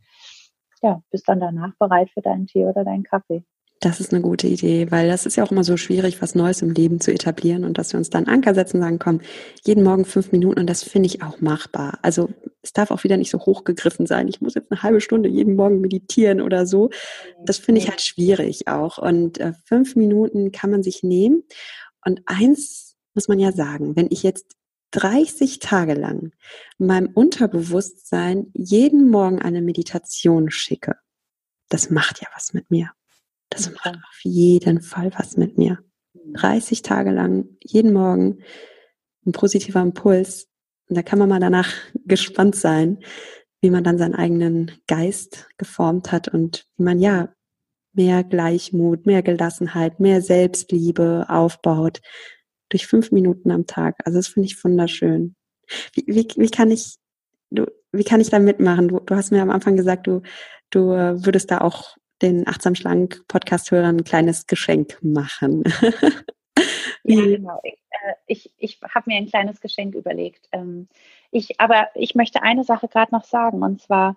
ja, 0.83 1.03
bist 1.11 1.29
dann 1.29 1.41
danach 1.41 1.77
bereit 1.79 2.11
für 2.11 2.23
deinen 2.23 2.47
Tee 2.47 2.65
oder 2.65 2.85
deinen 2.85 3.05
Kaffee. 3.05 3.45
Das 3.83 3.99
ist 3.99 4.13
eine 4.13 4.21
gute 4.21 4.47
Idee, 4.47 4.91
weil 4.91 5.09
das 5.09 5.25
ist 5.25 5.37
ja 5.37 5.45
auch 5.45 5.51
immer 5.51 5.65
so 5.65 5.79
schwierig, 5.79 6.21
was 6.21 6.35
Neues 6.35 6.61
im 6.61 6.71
Leben 6.71 7.01
zu 7.01 7.13
etablieren 7.13 7.65
und 7.65 7.79
dass 7.79 7.95
wir 7.95 7.99
uns 7.99 8.11
dann 8.11 8.27
Anker 8.27 8.55
setzen 8.55 8.77
und 8.77 8.83
sagen, 8.83 8.99
komm, 8.99 9.21
jeden 9.65 9.83
Morgen 9.83 10.05
fünf 10.05 10.33
Minuten 10.33 10.61
und 10.61 10.69
das 10.69 10.83
finde 10.83 11.07
ich 11.07 11.23
auch 11.23 11.41
machbar. 11.41 11.99
Also 12.03 12.29
es 12.61 12.75
darf 12.75 12.91
auch 12.91 13.05
wieder 13.05 13.17
nicht 13.17 13.31
so 13.31 13.39
hochgegriffen 13.39 14.05
sein. 14.07 14.29
Ich 14.29 14.43
muss 14.43 14.55
jetzt 14.55 14.71
eine 14.71 14.83
halbe 14.83 15.01
Stunde 15.01 15.31
jeden 15.31 15.57
Morgen 15.57 15.81
meditieren 15.81 16.43
oder 16.43 16.67
so. 16.67 16.91
Das 17.43 17.57
finde 17.57 17.81
ich 17.81 17.89
halt 17.89 18.03
schwierig 18.03 18.69
auch. 18.69 18.99
Und 18.99 19.41
äh, 19.41 19.55
fünf 19.65 19.97
Minuten 19.97 20.53
kann 20.53 20.71
man 20.71 20.83
sich 20.83 21.03
nehmen. 21.03 21.43
Und 22.05 22.21
eins 22.27 22.97
muss 23.15 23.29
man 23.29 23.39
ja 23.39 23.51
sagen, 23.51 23.97
wenn 23.97 24.09
ich 24.11 24.23
jetzt 24.23 24.57
30 24.91 25.59
Tage 25.59 25.95
lang 25.95 26.33
meinem 26.77 27.09
Unterbewusstsein 27.15 28.51
jeden 28.53 29.09
Morgen 29.09 29.41
eine 29.41 29.63
Meditation 29.63 30.51
schicke, 30.51 30.97
das 31.71 31.89
macht 31.89 32.21
ja 32.21 32.29
was 32.35 32.53
mit 32.53 32.71
mir. 32.71 32.91
Das 33.51 33.71
macht 33.71 33.89
auf 33.89 34.21
jeden 34.23 34.81
Fall 34.81 35.13
was 35.17 35.37
mit 35.37 35.59
mir. 35.59 35.79
30 36.35 36.83
Tage 36.83 37.11
lang, 37.11 37.57
jeden 37.63 37.93
Morgen, 37.93 38.39
ein 39.27 39.33
positiver 39.33 39.83
Impuls. 39.83 40.49
Und 40.89 40.97
da 40.97 41.03
kann 41.03 41.19
man 41.19 41.29
mal 41.29 41.41
danach 41.41 41.71
gespannt 42.07 42.57
sein, 42.57 42.99
wie 43.61 43.71
man 43.71 43.85
dann 43.85 43.99
seinen 43.99 44.15
eigenen 44.15 44.73
Geist 44.87 45.49
geformt 45.59 46.13
hat 46.13 46.29
und 46.29 46.67
wie 46.77 46.85
man 46.85 46.99
ja 47.01 47.35
mehr 47.93 48.25
Gleichmut, 48.25 49.05
mehr 49.05 49.23
Gelassenheit, 49.23 50.01
mehr 50.01 50.23
Selbstliebe 50.23 51.27
aufbaut 51.29 52.01
durch 52.69 52.87
fünf 52.87 53.11
Minuten 53.11 53.51
am 53.51 53.67
Tag. 53.67 53.97
Also 54.05 54.19
das 54.19 54.29
finde 54.29 54.47
ich 54.47 54.65
wunderschön. 54.65 55.35
Wie, 55.93 56.05
wie, 56.07 56.29
wie 56.37 56.51
kann 56.51 56.71
ich, 56.71 56.97
du, 57.51 57.67
wie 57.93 58.05
kann 58.05 58.21
ich 58.21 58.31
da 58.31 58.39
mitmachen? 58.39 58.89
Du, 58.89 59.01
du 59.01 59.15
hast 59.15 59.33
mir 59.33 59.43
am 59.43 59.51
Anfang 59.51 59.77
gesagt, 59.77 60.07
du, 60.07 60.23
du 60.71 60.93
äh, 60.93 61.25
würdest 61.25 61.51
da 61.51 61.61
auch 61.61 61.97
den 62.23 62.47
Achtsam 62.47 62.75
Schlank 62.75 63.23
Podcast-Hörern 63.29 63.99
ein 63.99 64.05
kleines 64.05 64.47
Geschenk 64.47 64.99
machen. 65.03 65.65
ja, 67.05 67.23
genau. 67.23 67.61
Ich, 67.63 67.79
äh, 67.91 68.15
ich, 68.27 68.53
ich 68.59 68.81
habe 68.83 69.11
mir 69.11 69.17
ein 69.17 69.29
kleines 69.29 69.61
Geschenk 69.61 69.95
überlegt. 69.95 70.49
Ähm, 70.53 70.89
ich, 71.31 71.61
aber 71.61 71.89
ich 71.95 72.15
möchte 72.15 72.43
eine 72.43 72.65
Sache 72.65 72.89
gerade 72.89 73.15
noch 73.15 73.25
sagen, 73.25 73.63
und 73.63 73.81
zwar 73.81 74.17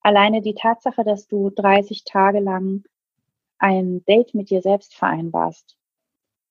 alleine 0.00 0.40
die 0.40 0.54
Tatsache, 0.54 1.04
dass 1.04 1.28
du 1.28 1.50
30 1.50 2.04
Tage 2.04 2.40
lang 2.40 2.84
ein 3.58 4.04
Date 4.04 4.34
mit 4.34 4.50
dir 4.50 4.62
selbst 4.62 4.94
vereinbarst, 4.94 5.76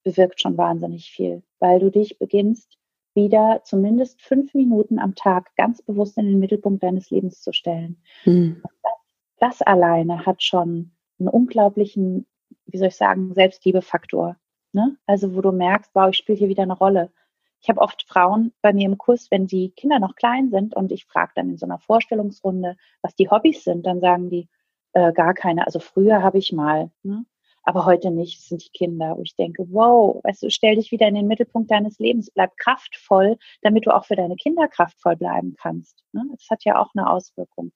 bewirkt 0.03 0.41
schon 0.41 0.57
wahnsinnig 0.57 1.11
viel, 1.11 1.43
weil 1.59 1.79
du 1.79 1.89
dich 1.89 2.19
beginnst, 2.19 2.77
wieder 3.15 3.61
zumindest 3.63 4.21
fünf 4.21 4.53
Minuten 4.53 4.99
am 4.99 5.15
Tag 5.15 5.55
ganz 5.55 5.81
bewusst 5.81 6.17
in 6.17 6.25
den 6.25 6.39
Mittelpunkt 6.39 6.83
deines 6.83 7.09
Lebens 7.09 7.41
zu 7.41 7.51
stellen. 7.51 8.01
Mhm. 8.25 8.61
Das 8.61 8.71
das 9.39 9.61
alleine 9.61 10.25
hat 10.25 10.43
schon 10.43 10.91
einen 11.19 11.29
unglaublichen, 11.29 12.25
wie 12.65 12.77
soll 12.77 12.89
ich 12.89 12.95
sagen, 12.95 13.33
Selbstliebefaktor. 13.33 14.37
Ne? 14.71 14.97
Also 15.05 15.35
wo 15.35 15.41
du 15.41 15.51
merkst, 15.51 15.91
wow, 15.93 16.09
ich 16.09 16.17
spiele 16.17 16.37
hier 16.37 16.49
wieder 16.49 16.63
eine 16.63 16.77
Rolle. 16.77 17.11
Ich 17.61 17.69
habe 17.69 17.81
oft 17.81 18.03
Frauen 18.07 18.53
bei 18.61 18.71
mir 18.71 18.85
im 18.85 18.97
Kurs, 18.97 19.29
wenn 19.31 19.47
die 19.47 19.71
Kinder 19.71 19.99
noch 19.99 20.15
klein 20.15 20.49
sind 20.49 20.75
und 20.75 20.91
ich 20.91 21.05
frage 21.05 21.31
dann 21.35 21.49
in 21.49 21.57
so 21.57 21.65
einer 21.65 21.79
Vorstellungsrunde, 21.79 22.77
was 23.01 23.15
die 23.15 23.29
Hobbys 23.29 23.63
sind, 23.63 23.85
dann 23.85 23.99
sagen 23.99 24.29
die 24.29 24.47
äh, 24.93 25.11
gar 25.11 25.33
keine. 25.33 25.65
Also 25.65 25.79
früher 25.79 26.23
habe 26.23 26.37
ich 26.37 26.53
mal, 26.53 26.91
ne? 27.03 27.25
aber 27.63 27.85
heute 27.85 28.11
nicht, 28.11 28.41
sind 28.41 28.63
die 28.63 28.71
Kinder. 28.71 29.17
Und 29.17 29.27
ich 29.27 29.35
denke, 29.35 29.65
wow, 29.69 30.21
weißt 30.23 30.43
du, 30.43 30.49
stell 30.49 30.75
dich 30.75 30.91
wieder 30.91 31.07
in 31.07 31.15
den 31.15 31.27
Mittelpunkt 31.27 31.69
deines 31.69 31.99
Lebens, 31.99 32.31
bleib 32.31 32.55
kraftvoll, 32.57 33.37
damit 33.61 33.85
du 33.85 33.95
auch 33.95 34.05
für 34.05 34.15
deine 34.15 34.37
Kinder 34.37 34.67
kraftvoll 34.67 35.17
bleiben 35.17 35.55
kannst. 35.59 36.03
Ne? 36.13 36.23
Das 36.31 36.47
hat 36.49 36.63
ja 36.63 36.79
auch 36.79 36.91
eine 36.95 37.09
Auswirkung. 37.09 37.71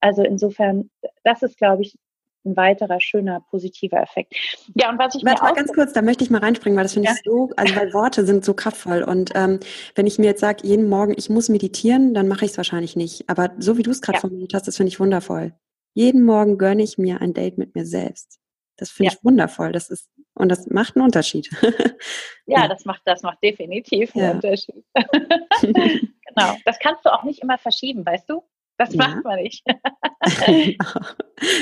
Also 0.00 0.22
insofern, 0.22 0.90
das 1.24 1.42
ist, 1.42 1.58
glaube 1.58 1.82
ich, 1.82 1.96
ein 2.44 2.56
weiterer 2.56 3.00
schöner 3.00 3.40
positiver 3.50 4.00
Effekt. 4.00 4.34
Ja, 4.74 4.90
und 4.90 4.98
was 4.98 5.14
ich 5.14 5.24
Warte 5.24 5.42
mal 5.42 5.54
ganz 5.54 5.72
kurz, 5.72 5.92
da 5.92 6.02
möchte 6.02 6.24
ich 6.24 6.30
mal 6.30 6.40
reinspringen, 6.40 6.76
weil 6.76 6.84
das 6.84 6.94
finde 6.94 7.08
ja. 7.08 7.14
ich 7.14 7.22
so, 7.24 7.50
also 7.56 7.76
weil 7.76 7.92
Worte 7.92 8.24
sind 8.24 8.44
so 8.44 8.54
kraftvoll. 8.54 9.02
Und 9.02 9.32
ähm, 9.34 9.60
wenn 9.94 10.06
ich 10.06 10.18
mir 10.18 10.26
jetzt 10.26 10.40
sage, 10.40 10.66
jeden 10.66 10.88
Morgen, 10.88 11.14
ich 11.16 11.28
muss 11.28 11.48
meditieren, 11.48 12.14
dann 12.14 12.28
mache 12.28 12.44
ich 12.44 12.52
es 12.52 12.56
wahrscheinlich 12.56 12.96
nicht. 12.96 13.28
Aber 13.28 13.50
so 13.58 13.76
wie 13.76 13.82
du 13.82 13.90
es 13.90 14.00
gerade 14.00 14.16
ja. 14.16 14.20
formuliert 14.20 14.54
hast, 14.54 14.66
das 14.66 14.76
finde 14.76 14.88
ich 14.88 15.00
wundervoll. 15.00 15.52
Jeden 15.92 16.22
Morgen 16.22 16.56
gönne 16.56 16.82
ich 16.82 16.98
mir 16.98 17.20
ein 17.20 17.34
Date 17.34 17.58
mit 17.58 17.74
mir 17.74 17.84
selbst. 17.84 18.40
Das 18.76 18.90
finde 18.90 19.12
ja. 19.12 19.18
ich 19.18 19.24
wundervoll. 19.24 19.72
Das 19.72 19.90
ist, 19.90 20.08
und 20.34 20.48
das 20.48 20.66
macht 20.68 20.96
einen 20.96 21.04
Unterschied. 21.04 21.50
ja, 22.46 22.66
das 22.66 22.86
macht, 22.86 23.02
das 23.04 23.22
macht 23.22 23.42
definitiv 23.42 24.16
einen 24.16 24.36
Unterschied. 24.36 24.84
genau. 25.60 26.56
Das 26.64 26.78
kannst 26.78 27.04
du 27.04 27.12
auch 27.12 27.24
nicht 27.24 27.42
immer 27.42 27.58
verschieben, 27.58 28.06
weißt 28.06 28.30
du? 28.30 28.42
Das 28.80 28.94
ja. 28.94 29.08
macht 29.08 29.24
man 29.24 29.42
nicht. 29.42 29.62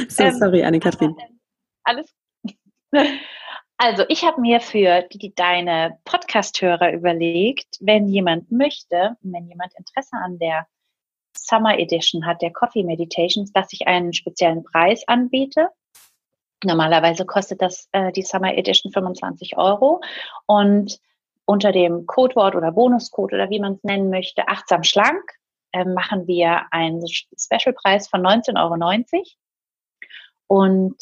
so, 0.08 0.22
ähm, 0.22 0.34
sorry, 0.38 0.62
Anne-Kathrin. 0.62 1.16
Ähm, 1.18 1.40
alles. 1.84 2.14
Also, 3.80 4.04
ich 4.08 4.24
habe 4.24 4.40
mir 4.40 4.58
für 4.58 5.02
die, 5.02 5.32
deine 5.36 6.00
Podcast-Hörer 6.04 6.92
überlegt, 6.92 7.76
wenn 7.78 8.08
jemand 8.08 8.50
möchte, 8.50 9.16
wenn 9.20 9.46
jemand 9.46 9.72
Interesse 9.78 10.16
an 10.16 10.40
der 10.40 10.66
Summer 11.36 11.78
Edition 11.78 12.26
hat, 12.26 12.42
der 12.42 12.52
Coffee 12.52 12.82
Meditations, 12.82 13.52
dass 13.52 13.72
ich 13.72 13.86
einen 13.86 14.12
speziellen 14.12 14.64
Preis 14.64 15.06
anbiete. 15.06 15.68
Normalerweise 16.64 17.24
kostet 17.24 17.62
das 17.62 17.88
äh, 17.92 18.10
die 18.10 18.22
Summer 18.22 18.52
Edition 18.58 18.90
25 18.90 19.56
Euro 19.56 20.00
und 20.46 20.98
unter 21.44 21.70
dem 21.70 22.04
Codewort 22.06 22.56
oder 22.56 22.72
Bonuscode 22.72 23.34
oder 23.34 23.48
wie 23.48 23.60
man 23.60 23.74
es 23.74 23.84
nennen 23.84 24.10
möchte, 24.10 24.48
achtsam 24.48 24.82
schlank, 24.82 25.37
äh, 25.78 25.84
machen 25.84 26.26
wir 26.26 26.72
einen 26.72 27.06
Specialpreis 27.06 28.08
von 28.08 28.22
19,90 28.22 29.14
Euro. 29.14 29.24
Und 30.46 30.96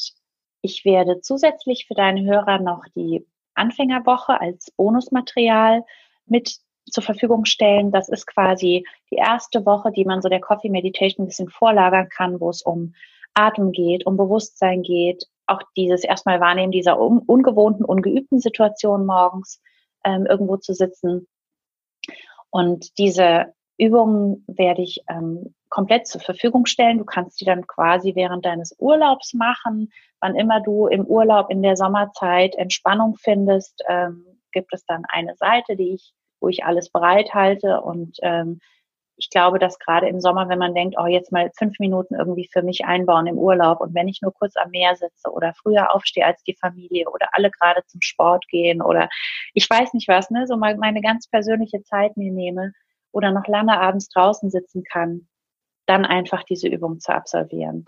ich 0.63 0.85
werde 0.85 1.21
zusätzlich 1.21 1.87
für 1.87 1.95
deine 1.95 2.25
Hörer 2.25 2.59
noch 2.59 2.85
die 2.95 3.27
Anfängerwoche 3.55 4.41
als 4.41 4.71
Bonusmaterial 4.73 5.85
mit 6.27 6.59
zur 6.91 7.03
Verfügung 7.03 7.45
stellen. 7.45 7.91
Das 7.91 8.09
ist 8.09 8.27
quasi 8.27 8.85
die 9.11 9.17
erste 9.17 9.65
Woche, 9.65 9.93
die 9.93 10.05
man 10.05 10.23
so 10.23 10.29
der 10.29 10.41
Coffee 10.41 10.71
Meditation 10.71 11.25
ein 11.25 11.29
bisschen 11.29 11.49
vorlagern 11.49 12.09
kann, 12.09 12.41
wo 12.41 12.51
es 12.51 12.63
um 12.63 12.95
Atem 13.35 13.73
geht, 13.73 14.07
um 14.07 14.17
Bewusstsein 14.17 14.83
geht, 14.83 15.27
auch 15.47 15.63
dieses 15.77 16.05
erstmal 16.05 16.41
Wahrnehmen 16.41 16.73
dieser 16.73 17.01
un 17.01 17.19
ungewohnten, 17.21 17.85
ungeübten 17.85 18.41
Situation 18.41 19.07
morgens 19.07 19.61
ähm, 20.05 20.27
irgendwo 20.27 20.57
zu 20.57 20.75
sitzen. 20.75 21.29
Und 22.51 22.99
diese 22.99 23.55
Übungen 23.79 24.45
werde 24.47 24.83
ich 24.83 25.01
ähm, 25.09 25.55
komplett 25.69 26.07
zur 26.07 26.21
Verfügung 26.21 26.67
stellen. 26.67 26.99
Du 26.99 27.05
kannst 27.05 27.41
die 27.41 27.45
dann 27.45 27.67
quasi 27.67 28.15
während 28.15 28.45
deines 28.45 28.75
Urlaubs 28.79 29.35
machen. 29.35 29.93
Wann 30.21 30.37
immer 30.37 30.61
du 30.61 30.87
im 30.87 31.05
Urlaub 31.05 31.51
in 31.51 31.63
der 31.63 31.77
Sommerzeit 31.77 32.55
Entspannung 32.55 33.17
findest, 33.17 33.83
ähm, 33.89 34.25
gibt 34.53 34.73
es 34.73 34.85
dann 34.87 35.05
eine 35.09 35.35
Seite, 35.37 35.77
die 35.77 35.95
ich, 35.95 36.15
wo 36.41 36.49
ich 36.49 36.65
alles 36.65 36.91
bereithalte. 36.91 37.83
Und 37.83 38.17
ähm, 38.23 38.61
ich 39.19 39.31
glaube, 39.31 39.59
dass 39.59 39.79
gerade 39.79 40.09
im 40.09 40.21
Sommer, 40.21 40.49
wenn 40.49 40.59
man 40.59 40.75
denkt, 40.75 40.97
oh, 40.99 41.07
jetzt 41.07 41.33
mal 41.33 41.51
fünf 41.57 41.79
Minuten 41.79 42.15
irgendwie 42.15 42.49
für 42.53 42.63
mich 42.63 42.85
einbauen 42.85 43.27
im 43.27 43.39
Urlaub 43.39 43.81
und 43.81 43.95
wenn 43.95 44.09
ich 44.09 44.21
nur 44.21 44.33
kurz 44.33 44.57
am 44.57 44.71
Meer 44.71 44.95
sitze 44.95 45.31
oder 45.31 45.55
früher 45.55 45.95
aufstehe 45.95 46.27
als 46.27 46.43
die 46.43 46.57
Familie 46.61 47.09
oder 47.11 47.29
alle 47.33 47.51
gerade 47.51 47.83
zum 47.87 48.03
Sport 48.03 48.47
gehen 48.49 48.83
oder 48.83 49.09
ich 49.55 49.69
weiß 49.69 49.95
nicht 49.95 50.09
was, 50.09 50.31
ne, 50.31 50.47
so 50.47 50.57
mal 50.57 50.77
meine 50.77 51.01
ganz 51.01 51.29
persönliche 51.29 51.83
Zeit 51.83 52.17
mir 52.17 52.31
nehme, 52.31 52.73
oder 53.17 53.31
noch 53.31 53.47
lange 53.47 53.81
abends 53.81 54.09
draußen 54.11 54.51
sitzen 54.51 54.85
kann, 54.85 55.27
dann 55.87 56.05
einfach 56.05 56.43
diese 56.43 56.69
Übung 56.69 57.01
zu 57.01 57.15
absolvieren. 57.15 57.87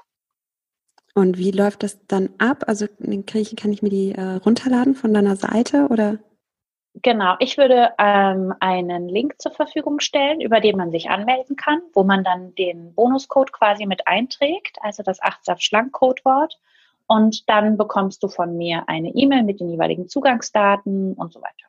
Und 1.14 1.36
wie 1.36 1.50
läuft 1.50 1.82
das 1.82 2.06
dann 2.06 2.30
ab? 2.38 2.64
Also 2.66 2.86
kann 2.86 3.40
ich, 3.40 3.54
kann 3.56 3.72
ich 3.72 3.82
mir 3.82 3.90
die 3.90 4.12
äh, 4.12 4.36
runterladen 4.36 4.94
von 4.94 5.12
deiner 5.12 5.36
Seite 5.36 5.88
oder? 5.90 6.18
Genau, 7.02 7.36
ich 7.38 7.58
würde 7.58 7.92
ähm, 7.98 8.54
einen 8.60 9.08
Link 9.08 9.34
zur 9.38 9.52
Verfügung 9.52 10.00
stellen, 10.00 10.40
über 10.40 10.60
den 10.60 10.76
man 10.76 10.90
sich 10.90 11.10
anmelden 11.10 11.56
kann, 11.56 11.80
wo 11.92 12.02
man 12.02 12.24
dann 12.24 12.54
den 12.54 12.94
Bonuscode 12.94 13.52
quasi 13.52 13.84
mit 13.84 14.06
einträgt, 14.08 14.78
also 14.80 15.02
das 15.02 15.22
achtsam 15.22 15.58
schlank 15.58 15.92
Codewort. 15.92 16.58
Und 17.06 17.48
dann 17.48 17.76
bekommst 17.76 18.22
du 18.22 18.28
von 18.28 18.56
mir 18.56 18.84
eine 18.88 19.10
E-Mail 19.10 19.42
mit 19.42 19.60
den 19.60 19.70
jeweiligen 19.70 20.08
Zugangsdaten 20.08 21.14
und 21.14 21.32
so 21.32 21.40
weiter. 21.40 21.67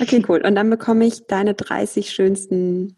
Okay, 0.00 0.22
cool. 0.28 0.42
Und 0.44 0.54
dann 0.54 0.70
bekomme 0.70 1.06
ich 1.06 1.26
deine 1.26 1.54
30 1.54 2.10
schönsten 2.10 2.96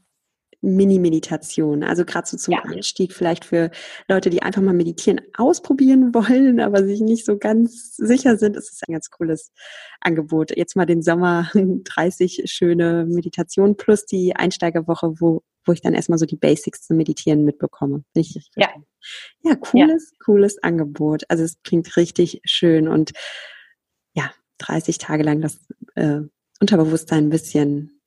Mini-Meditation. 0.61 1.85
Also 1.85 2.05
gerade 2.05 2.27
so 2.27 2.37
zum 2.37 2.55
ja. 2.55 2.63
Einstieg 2.65 3.13
vielleicht 3.13 3.45
für 3.45 3.71
Leute, 4.09 4.31
die 4.31 4.43
einfach 4.43 4.63
mal 4.63 4.75
meditieren 4.75 5.21
ausprobieren 5.37 6.15
wollen, 6.15 6.61
aber 6.61 6.85
sich 6.85 7.01
nicht 7.01 7.25
so 7.25 7.39
ganz 7.39 7.97
sicher 7.97 8.37
sind. 8.37 8.57
Es 8.57 8.71
ist 8.71 8.83
ein 8.89 8.93
ganz 8.93 9.11
cooles 9.11 9.53
Angebot. 10.01 10.57
Jetzt 10.57 10.77
mal 10.77 10.87
den 10.87 11.03
Sommer 11.03 11.51
30 11.55 12.43
schöne 12.47 13.07
Meditationen 13.09 13.77
plus 13.77 14.05
die 14.05 14.35
Einsteigerwoche, 14.35 15.21
wo, 15.21 15.43
wo 15.65 15.73
ich 15.73 15.81
dann 15.81 15.95
erstmal 15.95 16.19
so 16.19 16.27
die 16.27 16.37
Basics 16.37 16.83
zum 16.83 16.97
Meditieren 16.97 17.45
mitbekomme. 17.45 18.03
Ich 18.15 18.51
ja. 18.57 18.69
ja, 19.43 19.55
cooles, 19.55 20.11
ja. 20.11 20.25
cooles 20.25 20.63
Angebot. 20.63 21.23
Also 21.29 21.45
es 21.45 21.63
klingt 21.63 21.97
richtig 21.97 22.41
schön 22.45 22.89
und 22.89 23.13
ja, 24.13 24.33
30 24.59 24.99
Tage 24.99 25.23
lang 25.23 25.41
das 25.41 25.61
äh, 25.95 26.23
Unterbewusstsein 26.61 27.27
ein 27.27 27.31
bisschen 27.31 27.99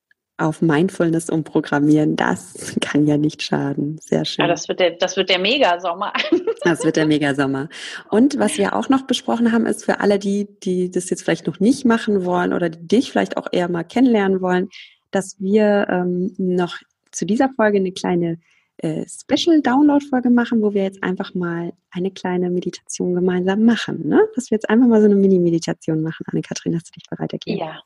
auf 0.42 0.62
Mindfulness 0.62 1.30
umprogrammieren. 1.30 2.16
Das 2.16 2.76
kann 2.82 3.06
ja 3.06 3.18
nicht 3.18 3.42
schaden. 3.44 3.98
Sehr 4.00 4.26
schön. 4.26 4.44
Ja, 4.44 4.48
das 4.48 4.68
wird 4.68 4.80
der, 4.80 4.92
das 4.92 5.16
wird 5.18 5.30
der 5.30 5.40
Megasommer. 5.40 6.14
Das 6.64 6.86
wird 6.86 6.96
der 6.96 7.08
Megasommer. 7.08 7.70
Und 8.12 8.38
was 8.38 8.60
wir 8.60 8.76
auch 8.76 8.88
noch 8.88 9.08
besprochen 9.08 9.52
haben, 9.52 9.66
ist 9.66 9.84
für 9.84 10.00
alle 10.00 10.20
die, 10.20 10.48
die 10.60 10.92
das 10.92 11.10
jetzt 11.10 11.24
vielleicht 11.24 11.48
noch 11.48 11.60
nicht 11.60 11.86
machen 11.86 12.24
wollen 12.24 12.54
oder 12.54 12.70
die 12.70 12.88
dich 12.88 13.12
vielleicht 13.12 13.36
auch 13.36 13.48
eher 13.52 13.68
mal 13.68 13.84
kennenlernen 13.84 14.42
wollen, 14.42 14.70
dass 15.10 15.38
wir 15.40 15.88
ähm, 15.90 16.36
noch 16.38 16.78
zu 17.12 17.26
dieser 17.26 17.50
Folge 17.50 17.80
eine 17.80 17.92
kleine 17.92 18.38
äh, 18.78 19.06
Special-Download-Folge 19.08 20.30
machen, 20.30 20.62
wo 20.62 20.76
wir 20.76 20.84
jetzt 20.84 21.02
einfach 21.02 21.34
mal 21.34 21.74
eine 21.90 22.12
kleine 22.12 22.52
Meditation 22.52 23.16
gemeinsam 23.16 23.66
machen. 23.66 24.08
Ne? 24.08 24.22
Dass 24.36 24.52
wir 24.52 24.58
jetzt 24.58 24.70
einfach 24.70 24.88
mal 24.88 25.02
so 25.02 25.06
eine 25.06 25.16
Mini-Meditation 25.16 26.04
machen. 26.04 26.26
Anne-Kathrin, 26.28 26.76
hast 26.76 26.90
du 26.90 26.92
dich 26.92 27.10
bereit 27.10 27.34
erklärt? 27.34 27.60
Ja. 27.60 27.82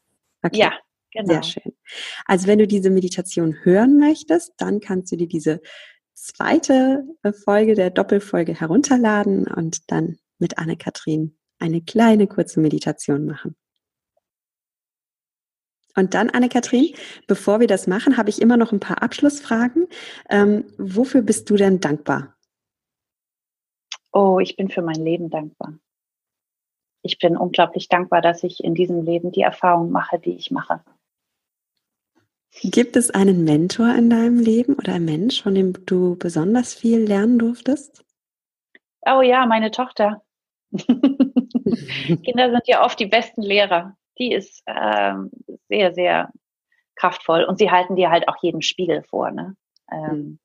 Okay. 0.46 0.60
Ja, 0.60 0.74
genau. 1.12 1.34
Sehr 1.34 1.44
schön. 1.44 1.74
Also 2.26 2.48
wenn 2.48 2.60
du 2.60 2.68
diese 2.68 2.90
Meditation 2.90 3.58
hören 3.64 3.98
möchtest, 3.98 4.54
dann 4.58 4.80
kannst 4.80 5.12
du 5.12 5.16
dir 5.16 5.28
diese 5.28 5.62
zweite 6.14 7.04
äh, 7.24 7.34
Folge 7.34 7.76
der 7.76 7.90
Doppelfolge 7.90 8.54
herunterladen 8.60 9.48
und 9.48 9.92
dann 9.92 10.18
mit 10.38 10.58
Anne-Kathrin 10.58 11.38
eine 11.60 11.82
kleine 11.82 12.28
kurze 12.28 12.60
Meditation 12.60 13.26
machen. 13.26 13.56
Und 15.98 16.14
dann, 16.14 16.30
Anne-Kathrin, 16.30 16.94
bevor 17.26 17.62
wir 17.62 17.68
das 17.68 17.88
machen, 17.88 18.18
habe 18.18 18.30
ich 18.30 18.42
immer 18.42 18.58
noch 18.58 18.74
ein 18.74 18.82
paar 18.82 19.02
Abschlussfragen. 19.02 19.88
Ähm, 20.30 20.66
wofür 20.78 21.22
bist 21.22 21.50
du 21.50 21.56
denn 21.56 21.80
dankbar? 21.80 22.36
Oh, 24.12 24.40
ich 24.40 24.58
bin 24.58 24.70
für 24.70 24.82
mein 24.82 25.04
Leben 25.04 25.30
dankbar. 25.30 25.80
Ich 27.06 27.20
bin 27.20 27.38
unglaublich 27.38 27.88
dankbar, 27.88 28.22
dass 28.22 28.44
ich 28.44 28.64
in 28.64 28.74
diesem 28.74 29.04
Leben 29.04 29.32
die 29.32 29.42
Erfahrung 29.42 29.92
mache, 29.92 30.18
die 30.18 30.36
ich 30.36 30.50
mache. 30.50 30.82
Gibt 32.64 32.96
es 32.96 33.12
einen 33.12 33.44
Mentor 33.44 33.94
in 33.94 34.10
deinem 34.10 34.40
Leben 34.40 34.74
oder 34.74 34.96
ein 34.96 35.06
Mensch, 35.06 35.44
von 35.44 35.54
dem 35.54 35.74
du 35.86 36.16
besonders 36.16 36.74
viel 36.74 37.04
lernen 37.04 37.38
durftest? 37.38 38.04
Oh 39.02 39.22
ja, 39.22 39.46
meine 39.46 39.70
Tochter. 39.70 40.24
Kinder 40.72 42.50
sind 42.50 42.68
ja 42.68 42.84
oft 42.84 43.00
die 43.00 43.06
besten 43.06 43.44
Lehrer. 43.44 43.96
Die 44.18 44.34
ist 44.34 44.64
ähm, 44.66 45.30
sehr, 45.68 45.94
sehr 45.94 46.32
kraftvoll 46.96 47.44
und 47.44 47.60
sie 47.60 47.70
halten 47.70 47.96
dir 47.96 48.10
halt 48.10 48.28
auch 48.28 48.38
jeden 48.42 48.64
Spiegel 48.64 49.04
vor. 49.04 49.30
Ne? 49.30 49.56
Ähm, 49.92 50.10
hm. 50.10 50.40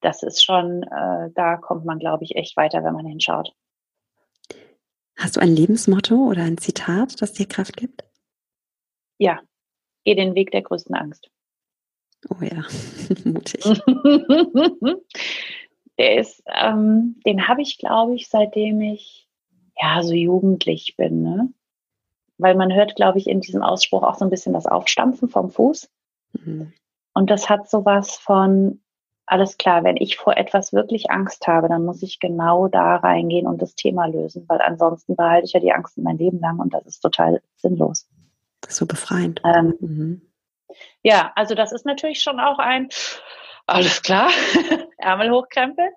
das 0.00 0.24
ist 0.24 0.42
schon, 0.42 0.82
äh, 0.82 1.30
da 1.34 1.56
kommt 1.56 1.84
man, 1.84 2.00
glaube 2.00 2.24
ich, 2.24 2.34
echt 2.34 2.56
weiter, 2.56 2.82
wenn 2.82 2.94
man 2.94 3.06
hinschaut. 3.06 3.52
Hast 5.18 5.36
du 5.36 5.40
ein 5.40 5.54
Lebensmotto 5.54 6.14
oder 6.14 6.44
ein 6.44 6.56
Zitat, 6.58 7.20
das 7.20 7.34
dir 7.34 7.46
Kraft 7.46 7.76
gibt? 7.76 8.04
Ja, 9.18 9.40
Geh 10.08 10.14
den 10.14 10.34
Weg 10.34 10.50
der 10.52 10.62
größten 10.62 10.94
Angst. 10.94 11.30
Oh 12.30 12.42
ja, 12.42 12.64
mutig. 13.24 13.62
der 15.98 16.16
ist, 16.18 16.42
ähm, 16.46 17.20
den 17.26 17.46
habe 17.46 17.60
ich, 17.60 17.76
glaube 17.76 18.14
ich, 18.14 18.30
seitdem 18.30 18.80
ich 18.80 19.28
ja 19.78 20.02
so 20.02 20.14
jugendlich 20.14 20.96
bin. 20.96 21.22
Ne? 21.22 21.52
Weil 22.38 22.54
man 22.54 22.72
hört, 22.72 22.96
glaube 22.96 23.18
ich, 23.18 23.26
in 23.26 23.42
diesem 23.42 23.60
Ausspruch 23.60 24.02
auch 24.02 24.14
so 24.14 24.24
ein 24.24 24.30
bisschen 24.30 24.54
das 24.54 24.64
Aufstampfen 24.64 25.28
vom 25.28 25.50
Fuß. 25.50 25.90
Mhm. 26.32 26.72
Und 27.12 27.28
das 27.28 27.50
hat 27.50 27.68
sowas 27.68 28.16
von, 28.16 28.80
alles 29.28 29.58
klar, 29.58 29.84
wenn 29.84 29.96
ich 29.96 30.16
vor 30.16 30.36
etwas 30.36 30.72
wirklich 30.72 31.10
Angst 31.10 31.46
habe, 31.46 31.68
dann 31.68 31.84
muss 31.84 32.02
ich 32.02 32.18
genau 32.18 32.68
da 32.68 32.96
reingehen 32.96 33.46
und 33.46 33.60
das 33.60 33.74
Thema 33.74 34.06
lösen, 34.06 34.46
weil 34.48 34.60
ansonsten 34.62 35.16
behalte 35.16 35.44
ich 35.44 35.52
ja 35.52 35.60
die 35.60 35.72
Angst 35.72 35.98
mein 35.98 36.16
Leben 36.16 36.40
lang 36.40 36.58
und 36.58 36.72
das 36.72 36.86
ist 36.86 37.00
total 37.00 37.42
sinnlos. 37.56 38.08
So 38.66 38.86
befreiend. 38.86 39.42
Ähm, 39.44 39.74
mhm. 39.80 40.22
Ja, 41.02 41.32
also 41.36 41.54
das 41.54 41.72
ist 41.72 41.84
natürlich 41.84 42.22
schon 42.22 42.40
auch 42.40 42.58
ein, 42.58 42.88
alles 43.66 44.02
klar, 44.02 44.30
Ärmel 44.98 45.30
hochkrempeln. 45.30 45.92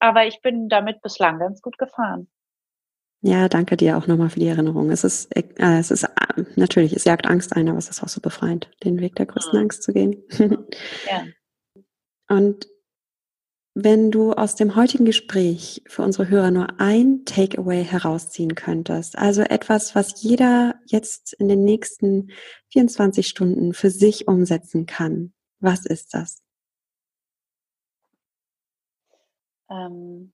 Aber 0.00 0.26
ich 0.26 0.40
bin 0.40 0.68
damit 0.68 1.02
bislang 1.02 1.38
ganz 1.38 1.62
gut 1.62 1.78
gefahren. 1.78 2.28
Ja, 3.22 3.48
danke 3.48 3.76
dir 3.76 3.98
auch 3.98 4.06
nochmal 4.06 4.30
für 4.30 4.40
die 4.40 4.48
Erinnerung. 4.48 4.90
Es 4.90 5.04
ist, 5.04 5.30
äh, 5.36 5.44
es 5.78 5.90
ist 5.90 6.04
äh, 6.04 6.08
natürlich, 6.56 6.94
es 6.94 7.04
jagt 7.04 7.26
Angst 7.26 7.54
ein, 7.54 7.68
aber 7.68 7.78
es 7.78 7.90
ist 7.90 8.02
auch 8.02 8.08
so 8.08 8.20
befreiend, 8.20 8.70
den 8.82 8.98
Weg 8.98 9.14
der 9.16 9.26
größten 9.26 9.58
mhm. 9.58 9.64
Angst 9.64 9.82
zu 9.82 9.92
gehen. 9.92 10.24
ja. 11.10 11.24
Und 12.30 12.68
wenn 13.74 14.12
du 14.12 14.32
aus 14.32 14.54
dem 14.54 14.76
heutigen 14.76 15.04
Gespräch 15.04 15.82
für 15.86 16.02
unsere 16.02 16.28
Hörer 16.28 16.52
nur 16.52 16.80
ein 16.80 17.24
Takeaway 17.24 17.84
herausziehen 17.84 18.54
könntest, 18.54 19.18
also 19.18 19.42
etwas, 19.42 19.96
was 19.96 20.22
jeder 20.22 20.76
jetzt 20.86 21.32
in 21.34 21.48
den 21.48 21.64
nächsten 21.64 22.30
24 22.68 23.26
Stunden 23.26 23.74
für 23.74 23.90
sich 23.90 24.28
umsetzen 24.28 24.86
kann, 24.86 25.32
was 25.58 25.86
ist 25.86 26.14
das? 26.14 26.40
Ähm, 29.68 30.32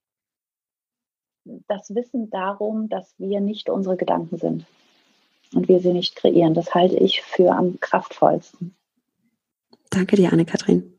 das 1.44 1.94
Wissen 1.94 2.28
darum, 2.28 2.90
dass 2.90 3.14
wir 3.16 3.40
nicht 3.40 3.70
unsere 3.70 3.96
Gedanken 3.96 4.36
sind 4.36 4.66
und 5.54 5.68
wir 5.68 5.80
sie 5.80 5.94
nicht 5.94 6.14
kreieren, 6.14 6.52
das 6.52 6.74
halte 6.74 6.96
ich 6.96 7.22
für 7.22 7.52
am 7.52 7.80
kraftvollsten. 7.80 8.76
Danke 9.90 10.16
dir, 10.16 10.32
Anne-Kathrin. 10.32 10.95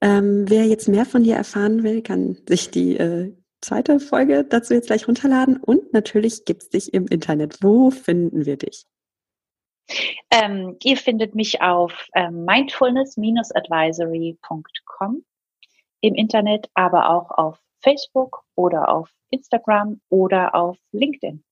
Ähm, 0.00 0.48
wer 0.48 0.64
jetzt 0.64 0.88
mehr 0.88 1.04
von 1.04 1.24
dir 1.24 1.36
erfahren 1.36 1.82
will, 1.82 2.02
kann 2.02 2.38
sich 2.48 2.70
die 2.70 2.96
äh, 2.96 3.32
zweite 3.60 4.00
Folge 4.00 4.44
dazu 4.44 4.74
jetzt 4.74 4.86
gleich 4.86 5.06
runterladen. 5.06 5.58
Und 5.58 5.92
natürlich 5.92 6.44
gibt 6.44 6.62
es 6.62 6.70
dich 6.70 6.94
im 6.94 7.06
Internet. 7.06 7.62
Wo 7.62 7.90
finden 7.90 8.46
wir 8.46 8.56
dich? 8.56 8.86
Ähm, 10.30 10.76
ihr 10.82 10.96
findet 10.96 11.34
mich 11.34 11.60
auf 11.60 12.08
ähm, 12.14 12.44
mindfulness-advisory.com 12.44 15.24
im 16.02 16.14
Internet, 16.14 16.70
aber 16.74 17.10
auch 17.10 17.30
auf 17.32 17.58
Facebook 17.80 18.44
oder 18.54 18.88
auf 18.88 19.10
Instagram 19.30 20.00
oder 20.08 20.54
auf 20.54 20.78
LinkedIn. 20.92 21.42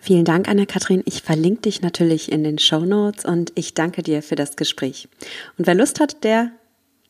Vielen 0.00 0.24
Dank, 0.24 0.48
Anna-Kathrin. 0.48 1.04
Ich 1.06 1.22
verlinke 1.22 1.62
dich 1.62 1.80
natürlich 1.80 2.30
in 2.32 2.42
den 2.42 2.58
Show 2.58 2.80
Notes 2.80 3.24
und 3.24 3.52
ich 3.54 3.74
danke 3.74 4.02
dir 4.02 4.20
für 4.22 4.34
das 4.34 4.56
Gespräch. 4.56 5.08
Und 5.56 5.68
wer 5.68 5.76
Lust 5.76 6.00
hat, 6.00 6.24
der 6.24 6.50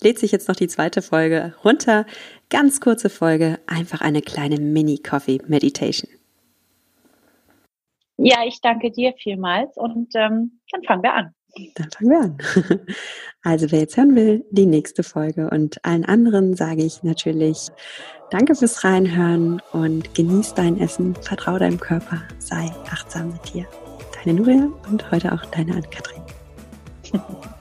lädt 0.02 0.18
sich 0.18 0.32
jetzt 0.32 0.48
noch 0.48 0.56
die 0.56 0.68
zweite 0.68 1.02
Folge 1.02 1.54
runter. 1.64 2.06
Ganz 2.50 2.80
kurze 2.80 3.10
Folge, 3.10 3.58
einfach 3.66 4.00
eine 4.00 4.22
kleine 4.22 4.58
Mini-Coffee-Meditation. 4.58 6.10
Ja, 8.18 8.44
ich 8.46 8.60
danke 8.60 8.90
dir 8.90 9.14
vielmals 9.20 9.76
und 9.76 10.14
ähm, 10.14 10.60
dann 10.70 10.82
fangen 10.84 11.02
wir 11.02 11.14
an. 11.14 11.34
Dann 11.74 11.90
fangen 11.90 12.10
wir 12.10 12.20
an. 12.20 12.86
Also 13.44 13.72
wer 13.72 13.80
jetzt 13.80 13.96
hören 13.96 14.14
will, 14.14 14.44
die 14.52 14.66
nächste 14.66 15.02
Folge 15.02 15.50
und 15.50 15.84
allen 15.84 16.04
anderen 16.04 16.54
sage 16.54 16.84
ich 16.84 17.02
natürlich 17.02 17.72
Danke 18.32 18.54
fürs 18.54 18.82
Reinhören 18.82 19.60
und 19.72 20.14
genieß 20.14 20.54
dein 20.54 20.80
Essen, 20.80 21.14
vertraue 21.16 21.58
deinem 21.58 21.78
Körper, 21.78 22.22
sei 22.38 22.70
achtsam 22.90 23.32
mit 23.32 23.52
dir. 23.52 23.66
Deine 24.14 24.38
Nuria 24.38 24.70
und 24.88 25.10
heute 25.10 25.32
auch 25.32 25.44
deine 25.46 25.72
Anne-Kathrin. 25.72 26.22